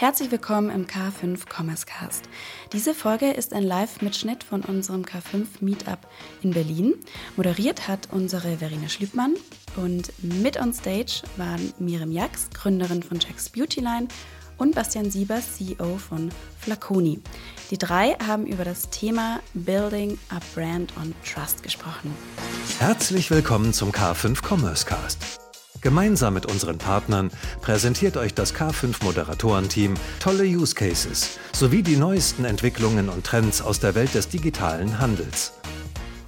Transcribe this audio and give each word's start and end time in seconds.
Herzlich 0.00 0.30
willkommen 0.30 0.70
im 0.70 0.86
K5 0.86 1.40
Commerce 1.52 1.84
Cast. 1.84 2.28
Diese 2.72 2.94
Folge 2.94 3.32
ist 3.32 3.52
ein 3.52 3.64
Live-Mitschnitt 3.64 4.44
von 4.44 4.60
unserem 4.60 5.02
K5 5.02 5.46
Meetup 5.58 5.98
in 6.40 6.52
Berlin. 6.52 6.94
Moderiert 7.34 7.88
hat 7.88 8.06
unsere 8.12 8.58
Verena 8.58 8.88
Schlübmann 8.88 9.34
und 9.74 10.12
mit 10.22 10.56
on 10.60 10.72
stage 10.72 11.22
waren 11.36 11.72
Miriam 11.80 12.12
Jax, 12.12 12.48
Gründerin 12.54 13.02
von 13.02 13.18
Jack's 13.18 13.48
Beautyline 13.48 14.06
und 14.56 14.76
Bastian 14.76 15.10
Siebers, 15.10 15.56
CEO 15.56 15.98
von 15.98 16.30
Flaconi. 16.60 17.20
Die 17.72 17.78
drei 17.78 18.12
haben 18.24 18.46
über 18.46 18.64
das 18.64 18.90
Thema 18.90 19.40
Building 19.54 20.16
a 20.28 20.38
Brand 20.54 20.92
on 20.96 21.12
Trust 21.24 21.64
gesprochen. 21.64 22.14
Herzlich 22.78 23.32
willkommen 23.32 23.72
zum 23.72 23.90
K5 23.90 24.46
Commerce 24.46 24.86
Cast. 24.86 25.47
Gemeinsam 25.80 26.34
mit 26.34 26.46
unseren 26.46 26.78
Partnern 26.78 27.30
präsentiert 27.60 28.16
euch 28.16 28.34
das 28.34 28.54
K5 28.54 29.04
Moderatorenteam 29.04 29.94
tolle 30.18 30.44
Use 30.44 30.74
Cases 30.74 31.38
sowie 31.52 31.82
die 31.82 31.96
neuesten 31.96 32.44
Entwicklungen 32.44 33.08
und 33.08 33.24
Trends 33.24 33.62
aus 33.62 33.78
der 33.78 33.94
Welt 33.94 34.14
des 34.14 34.28
digitalen 34.28 34.98
Handels. 34.98 35.52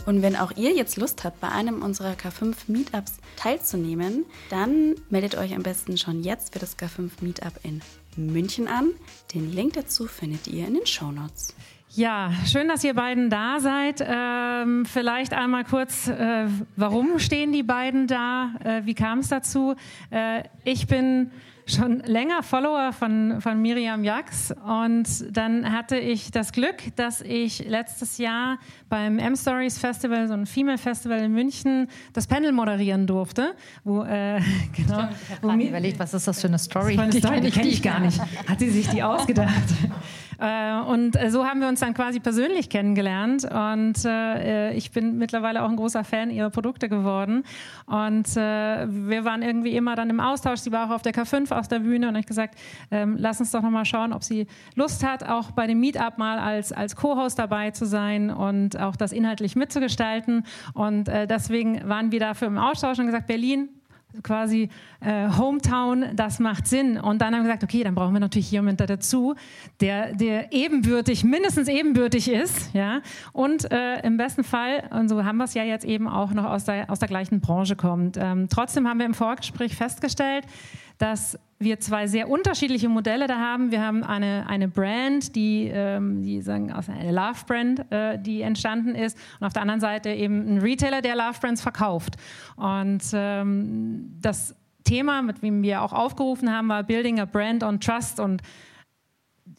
Und 0.07 0.23
wenn 0.23 0.37
auch 0.37 0.53
ihr 0.57 0.73
jetzt 0.73 0.97
Lust 0.97 1.25
habt, 1.25 1.41
bei 1.41 1.49
einem 1.49 1.83
unserer 1.83 2.13
K5 2.13 2.55
Meetups 2.69 3.15
teilzunehmen, 3.37 4.25
dann 4.49 4.95
meldet 5.11 5.37
euch 5.37 5.55
am 5.55 5.63
besten 5.63 5.99
schon 5.99 6.23
jetzt 6.23 6.53
für 6.53 6.59
das 6.59 6.79
K5 6.79 7.11
Meetup 7.21 7.55
in 7.63 7.83
München 8.17 8.67
an. 8.67 8.93
Den 9.35 9.53
Link 9.53 9.75
dazu 9.75 10.07
findet 10.07 10.47
ihr 10.47 10.67
in 10.67 10.75
den 10.75 10.87
Show 10.87 11.11
Notes. 11.11 11.55
Ja, 11.95 12.31
schön, 12.47 12.69
dass 12.69 12.85
ihr 12.85 12.95
beiden 12.95 13.31
da 13.31 13.59
seid. 13.59 14.05
Ähm, 14.07 14.87
vielleicht 14.87 15.35
einmal 15.35 15.65
kurz, 15.65 16.07
äh, 16.07 16.47
warum 16.77 17.19
stehen 17.19 17.53
die 17.53 17.65
beiden 17.65 18.07
da? 18.07 18.53
Äh, 18.63 18.83
wie 18.85 18.95
kam 18.95 19.19
es 19.19 19.29
dazu? 19.29 19.75
Äh, 20.11 20.45
ich 20.63 20.87
bin 20.87 21.33
schon 21.67 21.99
länger 22.01 22.45
Follower 22.45 22.93
von, 22.93 23.41
von 23.41 23.61
Miriam 23.61 24.05
Jax 24.05 24.55
und 24.65 25.37
dann 25.37 25.73
hatte 25.73 25.99
ich 25.99 26.31
das 26.31 26.53
Glück, 26.53 26.95
dass 26.95 27.23
ich 27.23 27.67
letztes 27.69 28.19
Jahr 28.19 28.59
beim 28.89 29.19
M-Stories 29.19 29.79
Festival, 29.79 30.29
so 30.29 30.35
ein 30.35 30.47
Female 30.47 30.79
Festival 30.79 31.19
in 31.21 31.33
München, 31.33 31.89
das 32.13 32.29
Panel 32.29 32.53
moderieren 32.53 33.09
durfte. 33.09 33.55
Wo, 33.83 34.03
äh, 34.05 34.41
genau, 34.77 35.09
ich 35.11 35.49
habe 35.49 35.65
überlegt, 35.65 35.99
was 35.99 36.15
ist 36.15 36.29
das 36.29 36.41
für 36.41 36.49
eine 36.49 36.59
Story? 36.59 36.95
Das 36.95 37.05
eine 37.05 37.13
Story 37.19 37.41
die 37.41 37.51
kenne 37.51 37.69
ich 37.69 37.83
gar 37.83 37.99
nicht. 37.99 38.21
Hat 38.47 38.61
sie 38.61 38.71
sich 38.71 38.89
die 38.89 39.03
ausgedacht? 39.03 39.51
Äh, 40.41 40.81
und 40.81 41.21
äh, 41.21 41.31
so 41.31 41.47
haben 41.47 41.61
wir 41.61 41.69
uns 41.69 41.81
dann 41.81 41.93
quasi 41.93 42.19
persönlich 42.19 42.71
kennengelernt. 42.71 43.45
Und 43.45 44.05
äh, 44.05 44.73
ich 44.73 44.91
bin 44.91 45.19
mittlerweile 45.19 45.63
auch 45.63 45.69
ein 45.69 45.77
großer 45.77 46.03
Fan 46.03 46.31
ihrer 46.31 46.51
Produkte 46.51 46.89
geworden. 46.89 47.45
Und 47.87 48.35
wir 48.35 49.25
waren 49.25 49.43
irgendwie 49.43 49.77
immer 49.77 49.97
dann 49.97 50.09
im 50.11 50.21
Austausch. 50.21 50.61
Sie 50.61 50.73
war 50.73 50.87
auch 50.89 50.95
auf 50.95 51.03
der 51.03 51.13
K5 51.13 51.53
auf 51.53 51.69
der 51.69 51.81
Bühne 51.81 52.09
und 52.09 52.17
ich 52.17 52.27
gesagt, 52.27 52.55
ähm, 52.91 53.17
lass 53.19 53.41
uns 53.41 53.51
doch 53.51 53.63
nochmal 53.63 53.85
schauen, 53.85 54.13
ob 54.13 54.23
sie 54.23 54.47
Lust 54.75 55.05
hat, 55.05 55.29
auch 55.29 55.51
bei 55.51 55.67
dem 55.67 55.81
Meetup 55.81 56.17
mal 56.17 56.39
als, 56.39 56.73
als 56.73 56.97
Co-Host 56.97 57.39
dabei 57.39 57.73
zu 57.73 57.85
sein 57.85 58.31
und 58.31 58.79
auch 58.79 58.97
das 58.97 59.13
inhaltlich 59.13 59.57
mitzugestalten. 59.57 60.45
Und 60.75 61.09
deswegen 61.09 61.89
waren 61.89 62.13
wir 62.13 62.21
dafür 62.21 62.49
im 62.49 62.59
Austausch 62.59 62.99
und 62.99 63.07
gesagt, 63.07 63.27
Berlin, 63.27 63.69
quasi 64.23 64.69
äh, 65.01 65.29
Hometown, 65.31 66.07
das 66.15 66.39
macht 66.39 66.67
Sinn. 66.67 66.99
Und 66.99 67.21
dann 67.21 67.35
haben 67.35 67.43
wir 67.43 67.53
gesagt, 67.55 67.65
okay, 67.65 67.85
dann 67.85 67.95
brauchen 67.95 68.13
wir 68.13 68.21
natürlich 68.21 68.51
jemanden 68.51 68.87
dazu, 68.87 69.35
der, 69.81 70.15
der 70.15 70.53
ebenbürtig, 70.53 71.25
mindestens 71.25 71.69
ebenbürtig 71.69 72.31
ist, 72.31 72.75
ja, 72.75 73.01
und 73.33 73.71
äh, 73.71 74.01
im 74.07 74.17
besten 74.17 74.45
Fall, 74.45 74.89
und 74.91 75.09
so 75.09 75.25
haben 75.25 75.39
wir 75.39 75.45
es 75.45 75.55
ja 75.55 75.65
jetzt 75.65 75.85
eben 75.85 76.09
auch 76.09 76.33
noch 76.33 76.45
aus 76.45 76.65
der, 76.65 76.91
aus 76.91 76.99
der 76.99 77.09
gleichen 77.09 77.41
Branche 77.41 77.77
kommt. 77.77 78.17
Ähm, 78.17 78.49
trotzdem 78.49 78.89
haben 78.89 78.99
wir 78.99 79.07
im 79.07 79.15
Vorgespräch 79.15 79.77
festgestellt, 79.77 80.45
dass 81.01 81.39
wir 81.59 81.81
zwei 81.81 82.07
sehr 82.07 82.29
unterschiedliche 82.29 82.91
Modelle 82.91 83.27
da 83.27 83.39
haben. 83.39 83.71
Wir 83.71 83.83
haben 83.83 84.05
eine, 84.05 84.47
eine 84.47 84.69
Brand, 84.69 85.35
die, 85.35 85.71
ähm, 85.73 86.23
die 86.23 86.43
sagen, 86.43 86.71
also 86.71 86.93
eine 86.93 87.11
Love-Brand, 87.11 87.91
äh, 87.91 88.19
die 88.19 88.43
entstanden 88.43 88.95
ist. 88.95 89.17
Und 89.41 89.47
auf 89.47 89.55
der 89.55 89.63
anderen 89.63 89.81
Seite 89.81 90.11
eben 90.11 90.47
ein 90.47 90.59
Retailer, 90.59 91.01
der 91.01 91.17
Love-Brands 91.17 91.63
verkauft. 91.63 92.17
Und 92.57 93.03
ähm, 93.15 94.15
das 94.21 94.55
Thema, 94.85 95.23
mit 95.23 95.43
dem 95.43 95.63
wir 95.63 95.81
auch 95.83 95.95
aufgerufen 95.95 96.55
haben, 96.55 96.69
war 96.69 96.83
Building 96.83 97.19
a 97.19 97.25
Brand 97.25 97.63
on 97.63 97.81
Trust. 97.81 98.21
Und 98.21 98.43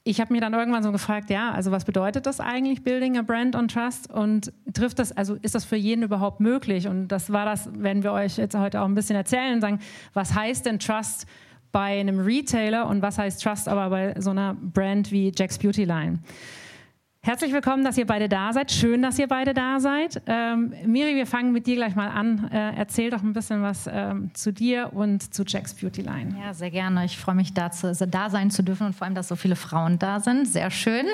ich 0.03 0.19
habe 0.19 0.33
mir 0.33 0.41
dann 0.41 0.53
irgendwann 0.53 0.83
so 0.83 0.91
gefragt, 0.91 1.29
ja, 1.29 1.51
also 1.51 1.71
was 1.71 1.85
bedeutet 1.85 2.25
das 2.25 2.39
eigentlich, 2.39 2.83
Building 2.83 3.17
a 3.17 3.21
Brand 3.21 3.55
on 3.55 3.67
Trust? 3.67 4.11
Und 4.11 4.51
trifft 4.73 4.99
das, 4.99 5.11
also 5.11 5.35
ist 5.41 5.55
das 5.55 5.65
für 5.65 5.75
jeden 5.75 6.03
überhaupt 6.03 6.39
möglich? 6.39 6.87
Und 6.87 7.09
das 7.09 7.31
war 7.31 7.45
das, 7.45 7.69
wenn 7.73 8.03
wir 8.03 8.11
euch 8.11 8.37
jetzt 8.37 8.57
heute 8.57 8.81
auch 8.81 8.85
ein 8.85 8.95
bisschen 8.95 9.15
erzählen 9.15 9.55
und 9.55 9.61
sagen, 9.61 9.79
was 10.13 10.33
heißt 10.33 10.65
denn 10.65 10.79
Trust 10.79 11.27
bei 11.71 11.99
einem 11.99 12.19
Retailer 12.19 12.87
und 12.87 13.01
was 13.01 13.17
heißt 13.17 13.41
Trust 13.43 13.67
aber 13.67 13.89
bei 13.89 14.19
so 14.19 14.31
einer 14.31 14.55
Brand 14.55 15.11
wie 15.11 15.31
Jack's 15.35 15.57
Beauty 15.57 15.85
Line? 15.85 16.19
Herzlich 17.23 17.53
willkommen, 17.53 17.83
dass 17.83 17.99
ihr 17.99 18.07
beide 18.07 18.27
da 18.27 18.51
seid. 18.51 18.71
Schön, 18.71 19.03
dass 19.03 19.19
ihr 19.19 19.27
beide 19.27 19.53
da 19.53 19.79
seid. 19.79 20.23
Ähm, 20.25 20.73
Miri, 20.87 21.13
wir 21.13 21.27
fangen 21.27 21.51
mit 21.51 21.67
dir 21.67 21.75
gleich 21.75 21.93
mal 21.95 22.07
an. 22.07 22.49
Äh, 22.51 22.75
erzähl 22.75 23.11
doch 23.11 23.21
ein 23.21 23.33
bisschen 23.33 23.61
was 23.61 23.87
ähm, 23.87 24.31
zu 24.33 24.51
dir 24.51 24.91
und 24.93 25.31
zu 25.31 25.43
Jack's 25.45 25.75
Beauty 25.75 26.01
Line. 26.01 26.35
Ja, 26.43 26.55
sehr 26.55 26.71
gerne. 26.71 27.05
Ich 27.05 27.19
freue 27.19 27.35
mich, 27.35 27.53
da, 27.53 27.69
zu, 27.69 27.93
da 27.93 28.31
sein 28.31 28.49
zu 28.49 28.63
dürfen 28.63 28.87
und 28.87 28.95
vor 28.95 29.05
allem, 29.05 29.13
dass 29.13 29.27
so 29.27 29.35
viele 29.35 29.55
Frauen 29.55 29.99
da 29.99 30.19
sind. 30.19 30.47
Sehr 30.47 30.71
schön. 30.71 31.05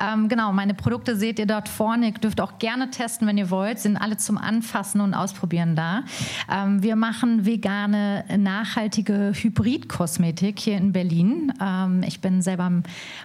Ähm, 0.00 0.30
genau, 0.30 0.54
meine 0.54 0.72
Produkte 0.72 1.16
seht 1.16 1.38
ihr 1.38 1.46
dort 1.46 1.68
vorne. 1.68 2.06
Ihr 2.06 2.12
dürft 2.12 2.40
auch 2.40 2.58
gerne 2.58 2.90
testen, 2.90 3.28
wenn 3.28 3.36
ihr 3.36 3.50
wollt. 3.50 3.78
Sind 3.78 3.98
alle 3.98 4.16
zum 4.16 4.38
Anfassen 4.38 5.02
und 5.02 5.12
Ausprobieren 5.12 5.76
da. 5.76 6.04
Ähm, 6.50 6.82
wir 6.82 6.96
machen 6.96 7.44
vegane, 7.44 8.24
nachhaltige 8.38 9.34
Hybridkosmetik 9.34 10.58
hier 10.58 10.78
in 10.78 10.92
Berlin. 10.92 11.52
Ähm, 11.60 12.02
ich 12.06 12.22
bin 12.22 12.40
selber 12.40 12.72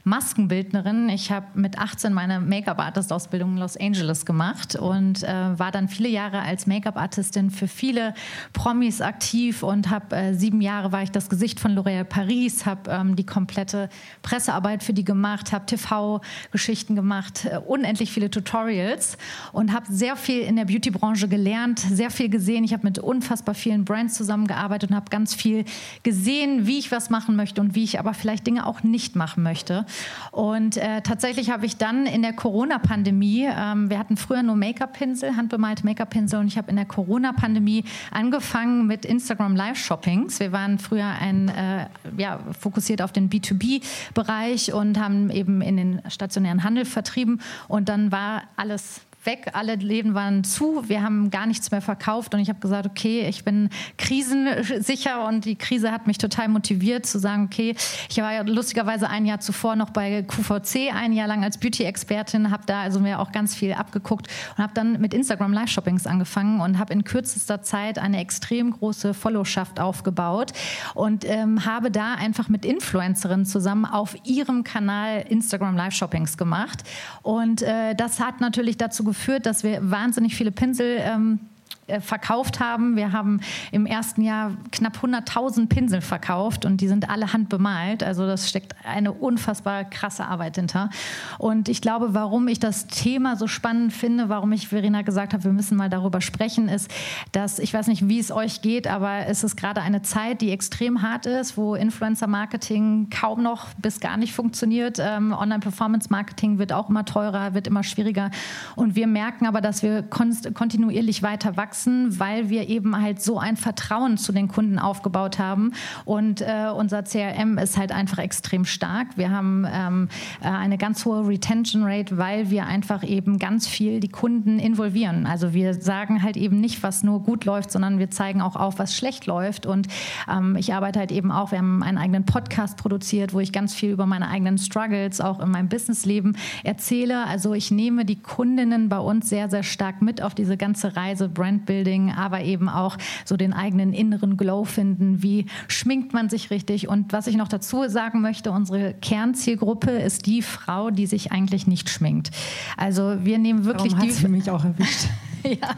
Maskenbildnerin. 0.04 1.08
Ich 1.08 1.32
habe 1.32 1.46
mit 1.54 1.80
18 1.80 2.17
meine 2.18 2.40
Make-up-Artist-Ausbildung 2.40 3.52
in 3.52 3.58
Los 3.58 3.78
Angeles 3.78 4.26
gemacht 4.26 4.76
und 4.76 5.22
äh, 5.22 5.28
war 5.60 5.70
dann 5.70 5.88
viele 5.88 6.10
Jahre 6.10 6.42
als 6.42 6.66
Make-up-Artistin 6.66 7.52
für 7.52 7.68
viele 7.68 8.16
Promis 8.54 9.02
aktiv 9.02 9.62
und 9.62 9.92
habe 9.92 10.16
äh, 10.16 10.34
sieben 10.34 10.60
Jahre 10.60 10.92
war 10.92 11.04
ich 11.04 11.12
das 11.12 11.30
Gesicht 11.30 11.60
von 11.60 11.78
L'Oréal 11.78 12.06
Paris, 12.06 12.66
habe 12.66 12.90
ähm, 12.90 13.16
die 13.16 13.26
komplette 13.26 13.90
Pressearbeit 14.24 14.82
für 14.82 14.94
die 14.94 15.06
gemacht, 15.06 15.52
habe 15.52 15.68
TV-Geschichten 15.68 16.96
gemacht, 16.96 17.46
äh, 17.46 17.60
unendlich 17.60 18.12
viele 18.12 18.32
Tutorials 18.32 19.20
und 19.52 19.72
habe 19.72 19.86
sehr 19.88 20.16
viel 20.16 20.42
in 20.42 20.56
der 20.56 20.66
Beauty-Branche 20.66 21.28
gelernt, 21.28 21.82
sehr 21.82 22.10
viel 22.10 22.30
gesehen. 22.30 22.64
Ich 22.64 22.74
habe 22.74 22.82
mit 22.84 22.98
unfassbar 22.98 23.54
vielen 23.54 23.86
Brands 23.86 24.16
zusammengearbeitet 24.16 24.90
und 24.90 24.96
habe 24.96 25.12
ganz 25.12 25.36
viel 25.36 25.66
gesehen, 26.02 26.66
wie 26.66 26.80
ich 26.80 26.92
was 26.92 27.12
machen 27.12 27.36
möchte 27.36 27.62
und 27.62 27.76
wie 27.76 27.84
ich 27.84 28.00
aber 28.00 28.16
vielleicht 28.16 28.48
Dinge 28.48 28.66
auch 28.66 28.82
nicht 28.82 29.16
machen 29.16 29.44
möchte. 29.44 29.86
Und 30.32 30.78
äh, 30.78 31.02
tatsächlich 31.04 31.52
habe 31.52 31.68
ich 31.68 31.78
dann 31.78 32.07
in 32.08 32.22
der 32.22 32.34
Corona-Pandemie, 32.34 33.48
ähm, 33.50 33.90
wir 33.90 34.00
hatten 34.00 34.18
früher 34.18 34.44
nur 34.44 34.56
Make-up-Pinsel, 34.56 35.36
handbemalte 35.36 35.86
Make-up-Pinsel 35.86 36.40
und 36.40 36.48
ich 36.48 36.58
habe 36.58 36.70
in 36.70 36.76
der 36.76 36.86
Corona-Pandemie 36.86 37.84
angefangen 38.12 38.88
mit 38.88 39.06
Instagram 39.06 39.56
Live-Shoppings. 39.56 40.40
Wir 40.40 40.52
waren 40.52 40.80
früher 40.80 41.08
ein, 41.08 41.50
äh, 41.50 41.88
ja, 42.18 42.40
fokussiert 42.60 43.02
auf 43.02 43.12
den 43.12 43.30
B2B-Bereich 43.30 44.74
und 44.74 45.00
haben 45.00 45.30
eben 45.30 45.62
in 45.62 45.78
den 45.78 46.02
stationären 46.10 46.64
Handel 46.64 46.86
vertrieben 46.86 47.42
und 47.68 47.90
dann 47.90 48.12
war 48.12 48.44
alles 48.56 49.02
weg, 49.28 49.52
alle 49.54 49.76
Läden 49.76 50.16
waren 50.16 50.44
zu, 50.44 50.84
wir 50.88 51.04
haben 51.04 51.30
gar 51.30 51.46
nichts 51.46 51.70
mehr 51.70 51.82
verkauft 51.82 52.34
und 52.34 52.40
ich 52.40 52.50
habe 52.50 52.60
gesagt, 52.60 52.88
okay, 52.88 53.28
ich 53.28 53.44
bin 53.44 53.70
krisensicher 53.98 55.28
und 55.28 55.46
die 55.46 55.56
Krise 55.56 55.92
hat 55.92 56.08
mich 56.08 56.18
total 56.18 56.48
motiviert 56.48 57.06
zu 57.06 57.20
sagen, 57.20 57.44
okay, 57.44 57.76
ich 58.10 58.18
war 58.18 58.34
ja 58.34 58.42
lustigerweise 58.42 59.10
ein 59.10 59.26
Jahr 59.26 59.40
zuvor 59.40 59.76
noch 59.76 59.92
bei 59.92 60.24
QVC, 60.24 60.94
ein 60.96 61.14
Jahr 61.14 61.28
lang 61.28 61.44
als 61.44 61.60
Beauty-Expertin, 61.60 62.50
habe 62.50 62.64
da 62.66 62.82
also 62.82 63.00
mir 63.00 63.20
auch 63.20 63.32
ganz 63.32 63.54
viel 63.54 63.74
abgeguckt 63.74 64.28
und 64.56 64.64
habe 64.64 64.74
dann 64.74 65.00
mit 65.00 65.14
Instagram 65.14 65.54
Live-Shoppings 65.54 66.08
angefangen 66.08 66.62
und 66.62 66.80
habe 66.80 66.94
in 66.94 67.04
kürzester 67.04 67.62
Zeit 67.62 68.00
eine 68.00 68.20
extrem 68.22 68.72
große 68.72 69.14
Followschaft 69.14 69.80
aufgebaut 69.80 70.54
und 70.96 71.26
ähm, 71.26 71.66
habe 71.66 71.92
da 71.92 72.14
einfach 72.14 72.48
mit 72.48 72.66
Influencerinnen 72.66 73.46
zusammen 73.46 73.86
auf 73.86 74.16
ihrem 74.24 74.64
Kanal 74.64 75.26
Instagram 75.28 75.76
Live-Shoppings 75.76 76.38
gemacht 76.38 76.84
und 77.24 77.62
äh, 77.62 77.94
das 77.94 78.22
hat 78.22 78.40
natürlich 78.40 78.78
dazu 78.78 79.04
geführt, 79.04 79.17
geführt, 79.18 79.46
dass 79.48 79.64
wir 79.64 79.80
wahnsinnig 79.82 80.36
viele 80.36 80.52
Pinsel 80.52 81.00
ähm, 81.02 81.40
äh, 81.40 81.57
verkauft 82.02 82.60
haben. 82.60 82.98
Wir 82.98 83.14
haben 83.14 83.40
im 83.72 83.86
ersten 83.86 84.22
Jahr 84.22 84.52
knapp 84.72 84.98
100.000 84.98 85.68
Pinsel 85.68 86.02
verkauft 86.02 86.66
und 86.66 86.82
die 86.82 86.88
sind 86.88 87.10
alle 87.10 87.32
handbemalt. 87.32 88.04
Also 88.04 88.28
das 88.28 88.50
steckt 88.50 88.76
eine 88.84 89.14
unfassbar 89.14 89.86
krasse 89.86 90.26
Arbeit 90.26 90.58
hinter. 90.58 90.90
Und 91.38 91.70
ich 91.70 91.82
glaube, 91.82 92.14
warum 92.14 92.50
ich 92.50 92.60
das 92.60 92.88
Thema 92.88 93.38
so 93.38 93.48
spannend 93.48 93.94
finde, 93.94 94.28
warum 94.28 94.52
ich 94.52 94.68
Verena 94.68 95.02
gesagt 95.02 95.34
habe, 95.34 95.46
wir 95.46 95.54
müssen 95.54 95.78
mal 95.78 95.90
darüber 95.90 96.20
sprechen, 96.20 96.68
ist, 96.68 96.92
dass 97.32 97.58
ich 97.58 97.74
weiß 97.74 97.88
nicht, 97.88 98.08
wie 98.10 98.20
es 98.20 98.32
euch 98.32 98.62
geht, 98.62 98.88
aber 98.88 99.28
es 99.28 99.46
ist 99.46 99.56
gerade 99.56 99.82
eine 99.82 100.02
Zeit, 100.02 100.42
die 100.42 100.52
extrem 100.52 101.02
hart 101.02 101.26
ist, 101.26 101.58
wo 101.58 101.76
Influencer-Marketing 101.76 103.10
kaum 103.10 103.44
noch 103.44 103.68
bis 103.76 104.02
gar 104.02 104.18
nicht 104.18 104.34
funktioniert. 104.34 105.00
Ähm, 105.00 105.32
Online-Performance-Marketing 105.32 106.58
wird 106.58 106.74
auch 106.74 106.90
immer 106.90 107.06
teurer, 107.06 107.54
wird 107.54 107.68
immer 107.68 107.84
schwieriger. 107.84 108.30
Und 108.76 108.96
wir 108.96 109.08
merken 109.08 109.46
aber, 109.46 109.62
dass 109.62 109.84
wir 109.84 110.04
kontinuierlich 110.04 111.24
weiter 111.24 111.56
wachsen 111.56 111.77
wachsen, 111.78 112.20
weil 112.20 112.50
wir 112.50 112.68
eben 112.70 113.00
halt 113.00 113.22
so 113.22 113.40
ein 113.40 113.58
Vertrauen 113.58 114.18
zu 114.18 114.32
den 114.32 114.48
Kunden 114.48 114.80
aufgebaut 114.80 115.40
haben. 115.40 115.74
Und 116.06 116.42
äh, 116.42 116.70
unser 116.76 117.04
CRM 117.04 117.58
ist 117.58 117.78
halt 117.78 117.92
einfach 117.92 118.18
extrem 118.18 118.66
stark. 118.66 119.08
Wir 119.16 119.30
haben 119.30 119.66
ähm, 119.72 120.10
äh, 120.42 120.48
eine 120.48 120.78
ganz 120.78 121.06
hohe 121.06 121.28
Retention 121.28 121.84
Rate, 121.84 122.18
weil 122.18 122.50
wir 122.50 122.66
einfach 122.66 123.04
eben 123.04 123.38
ganz 123.38 123.68
viel 123.68 124.00
die 124.00 124.10
Kunden 124.10 124.60
involvieren. 124.60 125.26
Also 125.26 125.54
wir 125.54 125.74
sagen 125.76 126.24
halt 126.24 126.38
eben 126.38 126.60
nicht, 126.60 126.84
was 126.84 127.04
nur 127.04 127.22
gut 127.22 127.46
läuft, 127.46 127.72
sondern 127.72 128.00
wir 128.00 128.10
zeigen 128.10 128.42
auch 128.42 128.56
auf, 128.56 128.80
was 128.80 128.96
schlecht 128.96 129.26
läuft. 129.26 129.66
Und 129.66 129.88
ähm, 130.32 130.56
ich 130.56 130.74
arbeite 130.74 131.00
halt 131.00 131.12
eben 131.12 131.32
auch, 131.32 131.52
wir 131.52 131.60
haben 131.60 131.84
einen 131.84 131.98
eigenen 131.98 132.26
Podcast 132.26 132.78
produziert, 132.78 133.34
wo 133.34 133.40
ich 133.40 133.52
ganz 133.52 133.74
viel 133.74 133.92
über 133.92 134.06
meine 134.06 134.30
eigenen 134.30 134.58
Struggles 134.58 135.22
auch 135.22 135.40
in 135.40 135.50
meinem 135.50 135.70
Businessleben 135.70 136.38
erzähle. 136.64 137.26
Also 137.26 137.54
ich 137.54 137.72
nehme 137.72 138.06
die 138.06 138.20
Kundinnen 138.20 138.90
bei 138.90 139.00
uns 139.00 139.30
sehr, 139.30 139.50
sehr 139.50 139.64
stark 139.64 140.02
mit 140.02 140.22
auf 140.22 140.34
diese 140.34 140.58
ganze 140.58 140.96
Reise 140.96 141.30
Brandbuilding, 141.68 142.12
aber 142.12 142.42
eben 142.42 142.70
auch 142.70 142.98
so 143.26 143.38
den 143.38 143.54
eigenen 143.54 143.94
inneren 143.94 144.38
Glow 144.38 144.64
finden. 144.64 145.22
Wie 145.22 145.46
schminkt 145.68 146.14
man 146.14 146.30
sich 146.30 146.50
richtig? 146.50 146.88
Und 146.88 147.14
was 147.14 147.28
ich 147.28 147.36
noch 147.36 147.48
dazu 147.48 147.88
sagen 147.88 148.22
möchte, 148.22 148.52
unsere 148.52 148.94
Kernzielgruppe 148.94 149.92
ist 149.92 150.26
die 150.26 150.42
Frau, 150.42 150.90
die 150.90 151.06
sich 151.06 151.32
eigentlich 151.32 151.68
nicht 151.68 151.90
schminkt. 151.90 152.32
Also 152.78 153.18
wir 153.24 153.38
nehmen 153.38 153.66
wirklich 153.66 153.94
Darum 153.94 154.08
die. 154.08 154.14
für 154.14 154.30
mich 154.30 154.50
auch 154.50 154.64
erwischt. 154.64 155.08
ja, 155.44 155.76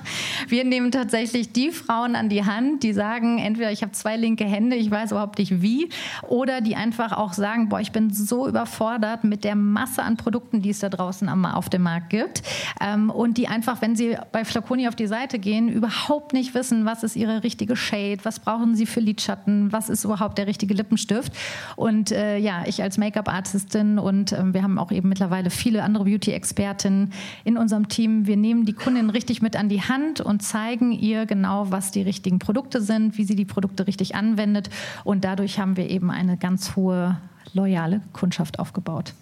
wir 0.47 0.63
nehmen 0.63 0.91
tatsächlich 0.91 1.51
die 1.51 1.71
Frauen 1.71 2.15
an 2.15 2.29
die 2.29 2.45
Hand, 2.45 2.83
die 2.83 2.93
sagen, 2.93 3.39
entweder 3.39 3.71
ich 3.71 3.81
habe 3.81 3.91
zwei 3.91 4.17
linke 4.17 4.45
Hände, 4.45 4.75
ich 4.75 4.89
weiß 4.89 5.11
überhaupt 5.11 5.39
nicht 5.39 5.61
wie, 5.61 5.89
oder 6.27 6.61
die 6.61 6.75
einfach 6.75 7.13
auch 7.13 7.33
sagen, 7.33 7.69
boah, 7.69 7.79
ich 7.79 7.91
bin 7.91 8.11
so 8.11 8.47
überfordert 8.47 9.23
mit 9.23 9.43
der 9.43 9.55
Masse 9.55 10.03
an 10.03 10.17
Produkten, 10.17 10.61
die 10.61 10.69
es 10.69 10.79
da 10.79 10.89
draußen 10.89 11.29
auf 11.45 11.69
dem 11.69 11.83
Markt 11.83 12.09
gibt. 12.09 12.43
Ähm, 12.81 13.09
und 13.09 13.37
die 13.37 13.47
einfach, 13.47 13.81
wenn 13.81 13.95
sie 13.95 14.17
bei 14.31 14.45
Flaconi 14.45 14.87
auf 14.87 14.95
die 14.95 15.07
Seite 15.07 15.39
gehen, 15.39 15.69
überhaupt 15.69 16.33
nicht 16.33 16.53
wissen, 16.53 16.85
was 16.85 17.03
ist 17.03 17.15
ihre 17.15 17.43
richtige 17.43 17.75
Shade, 17.75 18.19
was 18.23 18.39
brauchen 18.39 18.75
sie 18.75 18.85
für 18.85 18.99
Lidschatten, 18.99 19.71
was 19.71 19.89
ist 19.89 20.03
überhaupt 20.03 20.37
der 20.37 20.47
richtige 20.47 20.73
Lippenstift. 20.73 21.33
Und 21.75 22.11
äh, 22.11 22.37
ja, 22.37 22.63
ich 22.65 22.81
als 22.81 22.97
Make-up-Artistin 22.97 23.99
und 23.99 24.31
äh, 24.31 24.53
wir 24.53 24.63
haben 24.63 24.79
auch 24.79 24.91
eben 24.91 25.09
mittlerweile 25.09 25.49
viele 25.49 25.83
andere 25.83 26.05
Beauty-Expertinnen 26.05 27.13
in 27.43 27.57
unserem 27.57 27.87
Team, 27.89 28.27
wir 28.27 28.37
nehmen 28.37 28.65
die 28.65 28.73
Kunden 28.73 29.09
richtig 29.09 29.41
mit 29.41 29.48
an 29.55 29.69
die 29.69 29.81
Hand 29.81 30.21
und 30.21 30.41
zeigen 30.41 30.91
ihr 30.91 31.25
genau, 31.25 31.71
was 31.71 31.91
die 31.91 32.01
richtigen 32.01 32.39
Produkte 32.39 32.81
sind, 32.81 33.17
wie 33.17 33.23
sie 33.23 33.35
die 33.35 33.45
Produkte 33.45 33.87
richtig 33.87 34.15
anwendet. 34.15 34.69
Und 35.03 35.23
dadurch 35.23 35.59
haben 35.59 35.77
wir 35.77 35.89
eben 35.89 36.11
eine 36.11 36.37
ganz 36.37 36.75
hohe 36.75 37.17
loyale 37.53 38.01
Kundschaft 38.13 38.59
aufgebaut. 38.59 39.13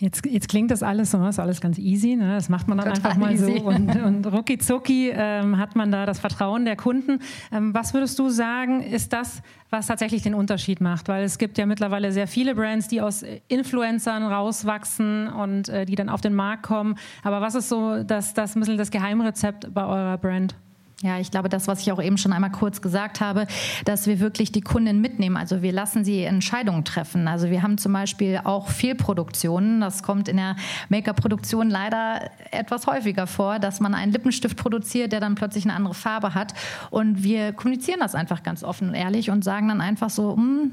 Jetzt, 0.00 0.24
jetzt 0.24 0.48
klingt 0.48 0.70
das 0.70 0.82
alles 0.82 1.10
so, 1.10 1.26
ist 1.26 1.38
alles 1.38 1.60
ganz 1.60 1.78
easy. 1.78 2.16
Ne? 2.16 2.34
Das 2.34 2.48
macht 2.48 2.68
man 2.68 2.78
dann 2.78 2.94
Total 2.94 3.10
einfach 3.10 3.20
mal 3.20 3.32
easy. 3.34 3.58
so 3.58 3.64
und, 3.66 3.94
und 4.02 4.26
rucki 4.26 4.56
zucki 4.56 5.12
ähm, 5.14 5.58
hat 5.58 5.76
man 5.76 5.92
da 5.92 6.06
das 6.06 6.18
Vertrauen 6.18 6.64
der 6.64 6.76
Kunden. 6.76 7.18
Ähm, 7.52 7.74
was 7.74 7.92
würdest 7.92 8.18
du 8.18 8.30
sagen, 8.30 8.80
ist 8.80 9.12
das, 9.12 9.42
was 9.68 9.88
tatsächlich 9.88 10.22
den 10.22 10.32
Unterschied 10.32 10.80
macht? 10.80 11.08
Weil 11.08 11.22
es 11.22 11.36
gibt 11.36 11.58
ja 11.58 11.66
mittlerweile 11.66 12.12
sehr 12.12 12.26
viele 12.26 12.54
Brands, 12.54 12.88
die 12.88 13.02
aus 13.02 13.22
Influencern 13.48 14.22
rauswachsen 14.22 15.28
und 15.28 15.68
äh, 15.68 15.84
die 15.84 15.96
dann 15.96 16.08
auf 16.08 16.22
den 16.22 16.34
Markt 16.34 16.62
kommen. 16.62 16.96
Aber 17.22 17.42
was 17.42 17.54
ist 17.54 17.68
so 17.68 18.02
das, 18.02 18.32
das 18.32 18.54
das 18.54 18.90
Geheimrezept 18.90 19.74
bei 19.74 19.84
eurer 19.84 20.16
Brand? 20.16 20.54
Ja, 21.02 21.18
ich 21.18 21.30
glaube, 21.30 21.48
das, 21.48 21.66
was 21.66 21.80
ich 21.80 21.92
auch 21.92 22.02
eben 22.02 22.18
schon 22.18 22.34
einmal 22.34 22.52
kurz 22.52 22.82
gesagt 22.82 23.22
habe, 23.22 23.46
dass 23.86 24.06
wir 24.06 24.20
wirklich 24.20 24.52
die 24.52 24.60
Kunden 24.60 25.00
mitnehmen. 25.00 25.38
Also 25.38 25.62
wir 25.62 25.72
lassen 25.72 26.04
sie 26.04 26.24
Entscheidungen 26.24 26.84
treffen. 26.84 27.26
Also 27.26 27.48
wir 27.48 27.62
haben 27.62 27.78
zum 27.78 27.94
Beispiel 27.94 28.38
auch 28.44 28.68
Fehlproduktionen. 28.68 29.80
Das 29.80 30.02
kommt 30.02 30.28
in 30.28 30.36
der 30.36 30.56
Make-up-Produktion 30.90 31.70
leider 31.70 32.30
etwas 32.50 32.86
häufiger 32.86 33.26
vor, 33.26 33.58
dass 33.58 33.80
man 33.80 33.94
einen 33.94 34.12
Lippenstift 34.12 34.58
produziert, 34.58 35.12
der 35.12 35.20
dann 35.20 35.36
plötzlich 35.36 35.64
eine 35.64 35.72
andere 35.72 35.94
Farbe 35.94 36.34
hat. 36.34 36.52
Und 36.90 37.22
wir 37.22 37.54
kommunizieren 37.54 38.00
das 38.00 38.14
einfach 38.14 38.42
ganz 38.42 38.62
offen 38.62 38.90
und 38.90 38.94
ehrlich 38.94 39.30
und 39.30 39.42
sagen 39.42 39.68
dann 39.68 39.80
einfach 39.80 40.10
so, 40.10 40.36
hm, 40.36 40.72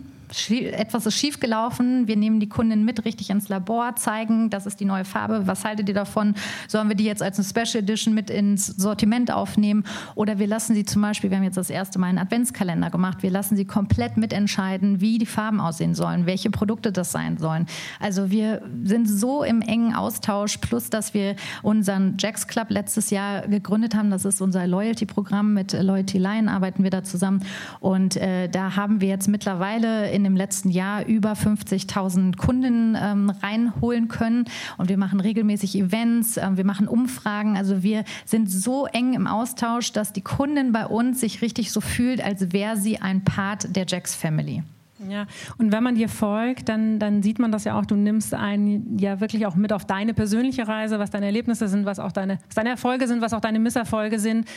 etwas 0.49 1.05
ist 1.05 1.15
schiefgelaufen, 1.15 2.07
wir 2.07 2.17
nehmen 2.17 2.39
die 2.39 2.49
Kundin 2.49 2.83
mit 2.83 3.05
richtig 3.05 3.29
ins 3.29 3.49
Labor, 3.49 3.95
zeigen, 3.95 4.49
das 4.49 4.65
ist 4.65 4.79
die 4.79 4.85
neue 4.85 5.05
Farbe, 5.05 5.47
was 5.47 5.63
haltet 5.63 5.87
ihr 5.87 5.95
davon? 5.95 6.35
Sollen 6.67 6.89
wir 6.89 6.95
die 6.95 7.05
jetzt 7.05 7.21
als 7.21 7.37
eine 7.37 7.47
Special 7.47 7.83
Edition 7.83 8.13
mit 8.13 8.29
ins 8.29 8.67
Sortiment 8.67 9.31
aufnehmen? 9.31 9.83
Oder 10.15 10.39
wir 10.39 10.47
lassen 10.47 10.75
sie 10.75 10.85
zum 10.85 11.01
Beispiel, 11.01 11.29
wir 11.29 11.37
haben 11.37 11.43
jetzt 11.43 11.57
das 11.57 11.69
erste 11.69 11.99
Mal 11.99 12.07
einen 12.07 12.17
Adventskalender 12.17 12.89
gemacht, 12.89 13.23
wir 13.23 13.31
lassen 13.31 13.55
sie 13.55 13.65
komplett 13.65 14.17
mitentscheiden, 14.17 15.01
wie 15.01 15.17
die 15.17 15.25
Farben 15.25 15.59
aussehen 15.59 15.95
sollen, 15.95 16.25
welche 16.25 16.49
Produkte 16.49 16.91
das 16.91 17.11
sein 17.11 17.37
sollen. 17.37 17.65
Also 17.99 18.29
wir 18.29 18.61
sind 18.83 19.07
so 19.07 19.43
im 19.43 19.61
engen 19.61 19.93
Austausch, 19.93 20.57
plus 20.57 20.89
dass 20.89 21.13
wir 21.13 21.35
unseren 21.63 22.15
Jacks 22.19 22.47
Club 22.47 22.67
letztes 22.69 23.09
Jahr 23.09 23.47
gegründet 23.47 23.95
haben, 23.95 24.09
das 24.09 24.25
ist 24.25 24.41
unser 24.41 24.67
Loyalty-Programm, 24.67 25.53
mit 25.53 25.73
Loyalty 25.73 26.17
Line 26.17 26.51
arbeiten 26.51 26.83
wir 26.83 26.89
da 26.89 27.03
zusammen 27.03 27.43
und 27.79 28.17
äh, 28.17 28.49
da 28.49 28.75
haben 28.75 29.01
wir 29.01 29.07
jetzt 29.07 29.27
mittlerweile 29.27 30.09
in 30.17 30.23
dem 30.23 30.35
letzten 30.35 30.69
Jahr 30.69 31.05
über 31.05 31.33
50.000 31.33 32.35
Kunden 32.35 32.97
ähm, 32.99 33.29
reinholen 33.29 34.07
können. 34.07 34.45
Und 34.77 34.89
wir 34.89 34.97
machen 34.97 35.19
regelmäßig 35.19 35.77
Events, 35.77 36.37
äh, 36.37 36.49
wir 36.55 36.65
machen 36.65 36.87
Umfragen. 36.87 37.55
Also 37.55 37.83
wir 37.83 38.03
sind 38.25 38.51
so 38.51 38.87
eng 38.87 39.13
im 39.13 39.27
Austausch, 39.27 39.93
dass 39.93 40.11
die 40.11 40.21
Kundin 40.21 40.71
bei 40.71 40.87
uns 40.87 41.21
sich 41.21 41.41
richtig 41.41 41.71
so 41.71 41.79
fühlt, 41.79 42.21
als 42.21 42.51
wäre 42.51 42.75
sie 42.75 42.99
ein 42.99 43.23
Part 43.23 43.75
der 43.75 43.85
Jacks 43.87 44.15
Family. 44.15 44.63
Ja, 45.07 45.27
und 45.59 45.71
wenn 45.71 45.83
man 45.83 45.93
dir 45.93 46.09
folgt, 46.09 46.69
dann, 46.69 46.97
dann 46.97 47.21
sieht 47.21 47.37
man 47.37 47.51
das 47.51 47.65
ja 47.65 47.79
auch, 47.79 47.85
du 47.85 47.95
nimmst 47.95 48.33
einen 48.33 48.97
ja 48.97 49.19
wirklich 49.19 49.45
auch 49.45 49.55
mit 49.55 49.71
auf 49.71 49.85
deine 49.85 50.15
persönliche 50.15 50.67
Reise, 50.67 50.97
was 50.97 51.11
deine 51.11 51.27
Erlebnisse 51.27 51.67
sind, 51.67 51.85
was 51.85 51.99
auch 51.99 52.11
deine, 52.11 52.39
was 52.47 52.55
deine 52.55 52.71
Erfolge 52.71 53.07
sind, 53.07 53.21
was 53.21 53.33
auch 53.33 53.39
deine 53.39 53.59
Misserfolge 53.59 54.19
sind. 54.19 54.47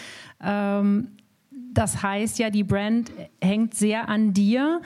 Ähm, 0.42 1.08
das 1.72 2.02
heißt 2.02 2.38
ja, 2.38 2.50
die 2.50 2.64
Brand 2.64 3.12
hängt 3.40 3.74
sehr 3.74 4.08
an 4.08 4.32
dir. 4.32 4.80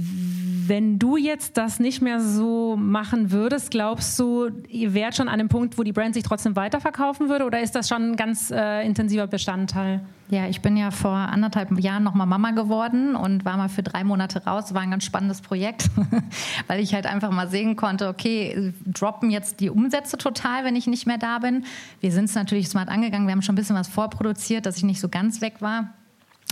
Wenn 0.00 1.00
du 1.00 1.16
jetzt 1.16 1.56
das 1.56 1.80
nicht 1.80 2.00
mehr 2.00 2.20
so 2.20 2.76
machen 2.76 3.32
würdest, 3.32 3.72
glaubst 3.72 4.16
du, 4.20 4.48
ihr 4.68 4.94
wärt 4.94 5.16
schon 5.16 5.26
an 5.26 5.34
einem 5.34 5.48
Punkt, 5.48 5.76
wo 5.76 5.82
die 5.82 5.92
Brand 5.92 6.14
sich 6.14 6.22
trotzdem 6.22 6.54
weiterverkaufen 6.54 7.28
würde 7.28 7.44
oder 7.44 7.60
ist 7.60 7.74
das 7.74 7.88
schon 7.88 8.12
ein 8.12 8.16
ganz 8.16 8.52
äh, 8.52 8.86
intensiver 8.86 9.26
Bestandteil? 9.26 10.02
Ja, 10.28 10.46
ich 10.46 10.60
bin 10.60 10.76
ja 10.76 10.92
vor 10.92 11.10
anderthalb 11.10 11.76
Jahren 11.80 12.04
nochmal 12.04 12.28
Mama 12.28 12.52
geworden 12.52 13.16
und 13.16 13.44
war 13.44 13.56
mal 13.56 13.68
für 13.68 13.82
drei 13.82 14.04
Monate 14.04 14.44
raus. 14.44 14.72
War 14.72 14.82
ein 14.82 14.92
ganz 14.92 15.02
spannendes 15.02 15.40
Projekt, 15.40 15.90
weil 16.68 16.78
ich 16.78 16.94
halt 16.94 17.06
einfach 17.06 17.32
mal 17.32 17.48
sehen 17.48 17.74
konnte, 17.74 18.06
okay, 18.06 18.72
droppen 18.86 19.30
jetzt 19.30 19.58
die 19.58 19.68
Umsätze 19.68 20.16
total, 20.16 20.62
wenn 20.62 20.76
ich 20.76 20.86
nicht 20.86 21.08
mehr 21.08 21.18
da 21.18 21.40
bin. 21.40 21.64
Wir 22.00 22.12
sind 22.12 22.26
es 22.26 22.36
natürlich 22.36 22.68
smart 22.68 22.88
angegangen, 22.88 23.26
wir 23.26 23.32
haben 23.32 23.42
schon 23.42 23.54
ein 23.54 23.58
bisschen 23.58 23.74
was 23.74 23.88
vorproduziert, 23.88 24.64
dass 24.64 24.76
ich 24.76 24.84
nicht 24.84 25.00
so 25.00 25.08
ganz 25.08 25.40
weg 25.40 25.54
war. 25.58 25.92